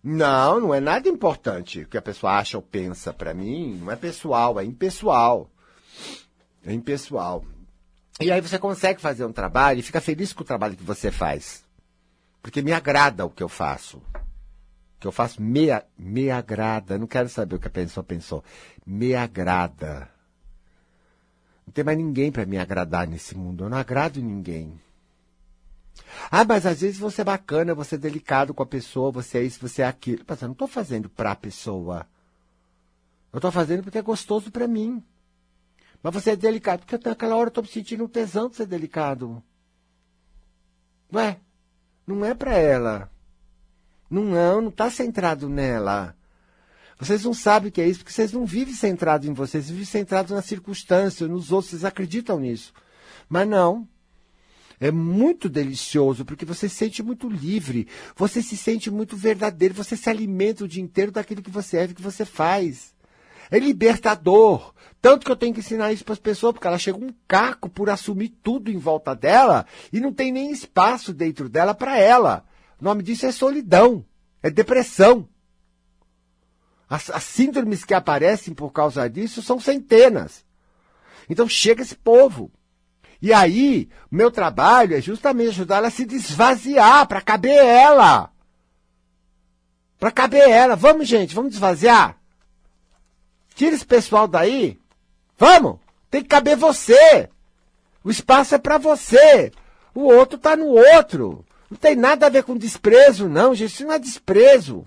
não, 0.07 0.59
não 0.59 0.71
é 0.71 0.79
nada 0.79 1.09
importante 1.09 1.81
o 1.81 1.87
que 1.87 1.97
a 1.97 2.01
pessoa 2.01 2.33
acha 2.33 2.59
ou 2.59 2.61
pensa. 2.61 3.11
Para 3.11 3.33
mim, 3.33 3.79
não 3.81 3.91
é 3.91 3.95
pessoal, 3.95 4.59
é 4.59 4.63
impessoal. 4.63 5.49
É 6.63 6.71
impessoal. 6.71 7.43
E 8.21 8.31
aí 8.31 8.39
você 8.39 8.59
consegue 8.59 9.01
fazer 9.01 9.25
um 9.25 9.33
trabalho 9.33 9.79
e 9.79 9.81
fica 9.81 9.99
feliz 9.99 10.31
com 10.31 10.43
o 10.43 10.45
trabalho 10.45 10.77
que 10.77 10.83
você 10.83 11.09
faz. 11.09 11.65
Porque 12.39 12.61
me 12.61 12.71
agrada 12.71 13.25
o 13.25 13.31
que 13.31 13.41
eu 13.41 13.49
faço. 13.49 13.97
O 13.97 14.99
que 14.99 15.07
eu 15.07 15.11
faço 15.11 15.41
me, 15.41 15.69
me 15.97 16.29
agrada. 16.29 16.99
Não 16.99 17.07
quero 17.07 17.27
saber 17.27 17.55
o 17.55 17.59
que 17.59 17.67
a 17.67 17.71
pessoa 17.71 18.03
pensou. 18.03 18.43
Me 18.85 19.15
agrada. 19.15 20.07
Não 21.65 21.73
tem 21.73 21.83
mais 21.83 21.97
ninguém 21.97 22.31
para 22.31 22.45
me 22.45 22.59
agradar 22.59 23.07
nesse 23.07 23.35
mundo. 23.35 23.63
Eu 23.63 23.69
não 23.71 23.77
agrado 23.79 24.21
ninguém. 24.21 24.79
Ah, 26.31 26.43
mas 26.43 26.65
às 26.65 26.81
vezes 26.81 26.97
você 26.97 27.21
é 27.21 27.25
bacana, 27.25 27.75
você 27.75 27.95
é 27.95 27.97
delicado 27.97 28.53
com 28.53 28.63
a 28.63 28.65
pessoa, 28.65 29.11
você 29.11 29.39
é 29.39 29.43
isso, 29.43 29.59
você 29.59 29.81
é 29.81 29.85
aquilo. 29.87 30.23
Mas 30.27 30.41
eu 30.41 30.47
não 30.47 30.53
estou 30.53 30.67
fazendo 30.67 31.09
para 31.09 31.31
a 31.31 31.35
pessoa. 31.35 32.07
Eu 33.31 33.37
estou 33.37 33.51
fazendo 33.51 33.83
porque 33.83 33.97
é 33.97 34.01
gostoso 34.01 34.51
para 34.51 34.67
mim. 34.67 35.03
Mas 36.01 36.13
você 36.13 36.31
é 36.31 36.35
delicado, 36.35 36.85
porque 36.85 37.09
naquela 37.09 37.35
hora 37.35 37.47
eu 37.47 37.49
estou 37.49 37.63
me 37.63 37.69
sentindo 37.69 38.03
um 38.03 38.07
tesão 38.07 38.49
de 38.49 38.55
ser 38.55 38.65
delicado. 38.65 39.41
Não 41.11 41.19
é? 41.19 41.39
Não 42.05 42.25
é 42.25 42.33
para 42.33 42.57
ela. 42.57 43.09
Não, 44.09 44.23
não, 44.23 44.61
não 44.61 44.69
está 44.69 44.89
centrado 44.89 45.49
nela. 45.49 46.15
Vocês 46.97 47.25
não 47.25 47.33
sabem 47.33 47.69
o 47.69 47.71
que 47.71 47.81
é 47.81 47.87
isso, 47.87 47.99
porque 47.99 48.13
vocês 48.13 48.31
não 48.31 48.45
vivem 48.45 48.73
centrados 48.73 49.27
em 49.27 49.33
vocês, 49.33 49.69
vivem 49.69 49.85
centrados 49.85 50.31
na 50.31 50.41
circunstância, 50.41 51.27
nos 51.27 51.51
outros, 51.51 51.71
vocês 51.71 51.83
acreditam 51.85 52.39
nisso. 52.39 52.73
Mas 53.27 53.47
não. 53.47 53.87
É 54.79 54.91
muito 54.91 55.47
delicioso, 55.47 56.25
porque 56.25 56.45
você 56.45 56.67
se 56.67 56.75
sente 56.75 57.01
muito 57.01 57.29
livre, 57.29 57.87
você 58.15 58.41
se 58.41 58.57
sente 58.57 58.91
muito 58.91 59.15
verdadeiro, 59.15 59.73
você 59.73 59.95
se 59.95 60.09
alimenta 60.09 60.63
o 60.63 60.67
dia 60.67 60.83
inteiro 60.83 61.11
daquilo 61.11 61.41
que 61.41 61.49
você 61.49 61.77
é, 61.77 61.87
que 61.87 62.01
você 62.01 62.25
faz. 62.25 62.93
É 63.49 63.59
libertador. 63.59 64.73
Tanto 65.01 65.25
que 65.25 65.31
eu 65.31 65.35
tenho 65.35 65.53
que 65.53 65.59
ensinar 65.59 65.93
isso 65.93 66.03
para 66.03 66.13
as 66.13 66.19
pessoas, 66.19 66.53
porque 66.53 66.67
ela 66.67 66.79
chega 66.79 66.97
um 66.97 67.13
caco 67.27 67.69
por 67.69 67.89
assumir 67.89 68.29
tudo 68.41 68.71
em 68.71 68.77
volta 68.77 69.15
dela 69.15 69.65
e 69.93 69.99
não 69.99 70.11
tem 70.11 70.31
nem 70.31 70.51
espaço 70.51 71.13
dentro 71.13 71.47
dela 71.47 71.73
para 71.73 71.97
ela. 71.97 72.43
O 72.79 72.83
nome 72.83 73.03
disso 73.03 73.25
é 73.25 73.31
solidão, 73.31 74.05
é 74.41 74.49
depressão. 74.49 75.29
As, 76.89 77.09
as 77.09 77.23
síndromes 77.23 77.83
que 77.83 77.93
aparecem 77.93 78.53
por 78.53 78.71
causa 78.71 79.07
disso 79.09 79.41
são 79.41 79.59
centenas. 79.59 80.43
Então 81.29 81.47
chega 81.47 81.81
esse 81.81 81.95
povo. 81.95 82.51
E 83.21 83.33
aí, 83.33 83.89
meu 84.11 84.29
trabalho 84.29 84.95
é 84.95 85.01
justamente 85.01 85.49
ajudar 85.49 85.77
ela 85.77 85.87
a 85.87 85.91
se 85.91 86.05
desvaziar 86.05 87.07
para 87.07 87.21
caber 87.21 87.63
ela. 87.63 88.29
Para 89.99 90.11
caber 90.11 90.47
ela. 90.49 90.75
Vamos, 90.75 91.07
gente, 91.07 91.33
vamos 91.33 91.51
desvaziar. 91.51 92.17
Tira 93.55 93.75
esse 93.75 93.85
pessoal 93.85 94.27
daí. 94.27 94.79
Vamos! 95.37 95.79
Tem 96.11 96.21
que 96.21 96.27
caber 96.27 96.55
você. 96.55 97.29
O 98.03 98.11
espaço 98.11 98.55
é 98.55 98.57
para 98.57 98.77
você. 98.77 99.51
O 99.93 100.03
outro 100.03 100.37
tá 100.37 100.55
no 100.55 100.67
outro. 100.67 101.45
Não 101.69 101.77
tem 101.77 101.95
nada 101.95 102.27
a 102.27 102.29
ver 102.29 102.43
com 102.43 102.57
desprezo, 102.57 103.27
não, 103.27 103.55
gente. 103.55 103.73
Isso 103.73 103.85
não 103.85 103.93
é 103.93 103.99
desprezo. 103.99 104.85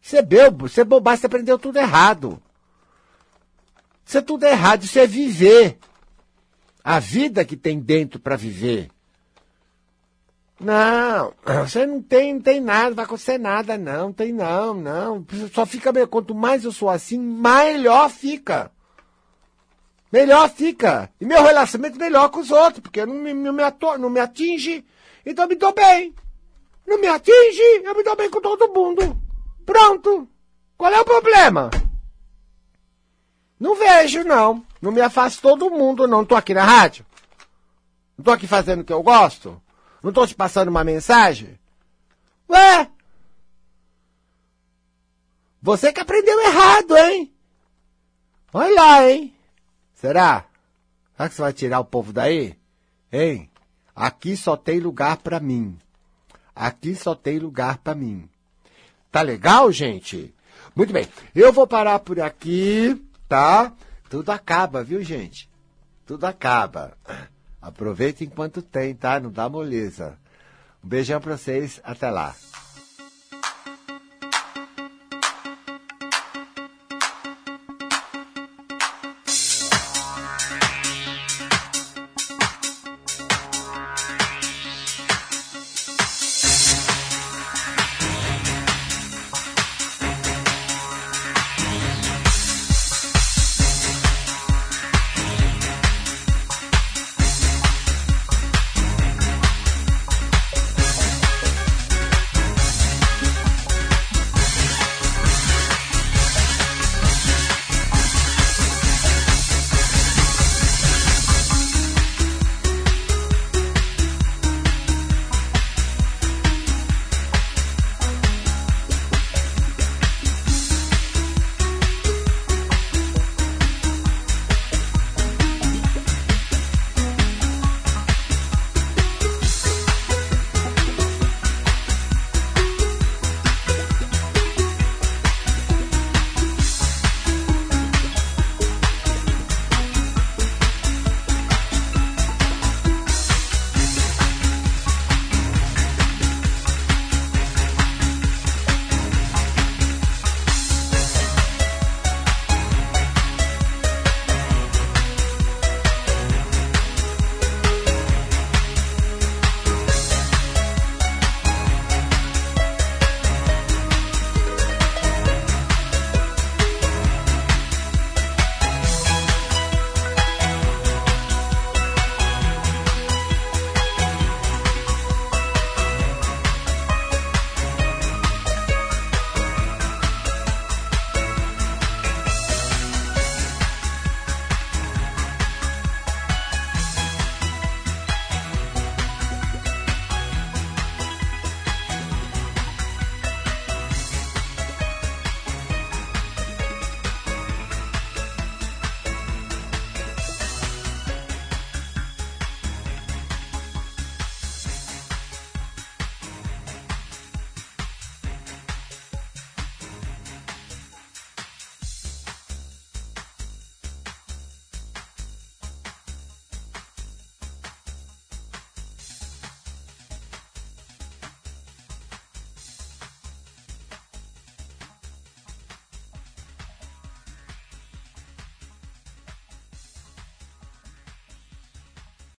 Isso 0.00 0.16
é 0.16 0.22
isso 0.64 0.80
é 0.80 0.84
bobagem, 0.84 1.20
você 1.20 1.26
aprendeu 1.26 1.58
tudo 1.58 1.78
errado. 1.78 2.40
Isso 4.04 4.18
é 4.18 4.22
tudo 4.22 4.44
errado, 4.44 4.84
isso 4.84 4.98
é 5.00 5.06
viver 5.06 5.78
a 6.86 7.00
vida 7.00 7.44
que 7.44 7.56
tem 7.56 7.80
dentro 7.80 8.20
para 8.20 8.36
viver. 8.36 8.88
Não, 10.60 11.34
você 11.64 11.84
não 11.84 12.00
tem, 12.00 12.34
não 12.34 12.40
tem 12.40 12.60
nada, 12.60 12.90
não 12.90 12.94
vai 12.94 13.04
acontecer 13.04 13.38
nada, 13.38 13.76
não, 13.76 14.12
tem 14.12 14.32
não, 14.32 14.72
não. 14.72 15.26
Só 15.52 15.66
fica 15.66 15.90
melhor. 15.90 16.06
Quanto 16.06 16.32
mais 16.32 16.64
eu 16.64 16.70
sou 16.70 16.88
assim, 16.88 17.18
melhor 17.18 18.08
fica. 18.08 18.70
Melhor 20.12 20.48
fica. 20.48 21.10
E 21.20 21.26
meu 21.26 21.42
relacionamento 21.42 21.98
melhor 21.98 22.28
com 22.28 22.38
os 22.38 22.52
outros, 22.52 22.78
porque 22.78 23.04
não 23.04 23.16
me, 23.16 23.34
não 23.34 23.52
me, 23.52 23.62
não 23.98 24.08
me 24.08 24.20
atinge, 24.20 24.84
então 25.26 25.46
eu 25.46 25.48
me 25.48 25.56
dou 25.56 25.74
bem. 25.74 26.14
Não 26.86 27.00
me 27.00 27.08
atinge, 27.08 27.82
eu 27.82 27.96
me 27.96 28.04
dou 28.04 28.14
bem 28.14 28.30
com 28.30 28.40
todo 28.40 28.72
mundo. 28.72 29.20
Pronto. 29.66 30.28
Qual 30.78 30.92
é 30.92 31.00
o 31.00 31.04
problema? 31.04 31.68
Não 33.58 33.74
vejo, 33.74 34.22
não. 34.24 34.64
Não 34.80 34.92
me 34.92 35.00
afasto 35.00 35.40
todo 35.40 35.70
mundo, 35.70 36.06
não. 36.06 36.24
Tô 36.24 36.34
aqui 36.34 36.52
na 36.52 36.64
rádio. 36.64 37.04
Não 38.16 38.24
tô 38.24 38.30
aqui 38.30 38.46
fazendo 38.46 38.80
o 38.80 38.84
que 38.84 38.92
eu 38.92 39.02
gosto. 39.02 39.60
Não 40.02 40.12
tô 40.12 40.26
te 40.26 40.34
passando 40.34 40.68
uma 40.68 40.84
mensagem. 40.84 41.58
Ué? 42.48 42.90
Você 45.60 45.92
que 45.92 46.00
aprendeu 46.00 46.40
errado, 46.40 46.96
hein? 46.96 47.32
Olha 48.52 48.74
lá, 48.74 49.10
hein? 49.10 49.34
Será? 49.94 50.44
Será 51.16 51.28
que 51.28 51.34
você 51.34 51.42
vai 51.42 51.52
tirar 51.52 51.80
o 51.80 51.84
povo 51.84 52.12
daí? 52.12 52.56
Hein? 53.12 53.50
Aqui 53.94 54.36
só 54.36 54.56
tem 54.56 54.78
lugar 54.78 55.16
para 55.16 55.40
mim. 55.40 55.78
Aqui 56.54 56.94
só 56.94 57.14
tem 57.14 57.38
lugar 57.38 57.78
para 57.78 57.94
mim. 57.94 58.28
Tá 59.10 59.22
legal, 59.22 59.72
gente? 59.72 60.34
Muito 60.74 60.92
bem. 60.92 61.08
Eu 61.34 61.52
vou 61.52 61.66
parar 61.66 61.98
por 62.00 62.20
aqui, 62.20 62.94
tá? 63.28 63.72
Tudo 64.08 64.30
acaba, 64.30 64.82
viu, 64.82 65.02
gente? 65.02 65.50
Tudo 66.04 66.24
acaba. 66.24 66.96
Aproveita 67.60 68.22
enquanto 68.22 68.62
tem, 68.62 68.94
tá? 68.94 69.18
Não 69.18 69.30
dá 69.30 69.48
moleza. 69.48 70.16
Um 70.82 70.88
beijão 70.88 71.20
pra 71.20 71.36
vocês. 71.36 71.80
Até 71.82 72.10
lá. 72.10 72.34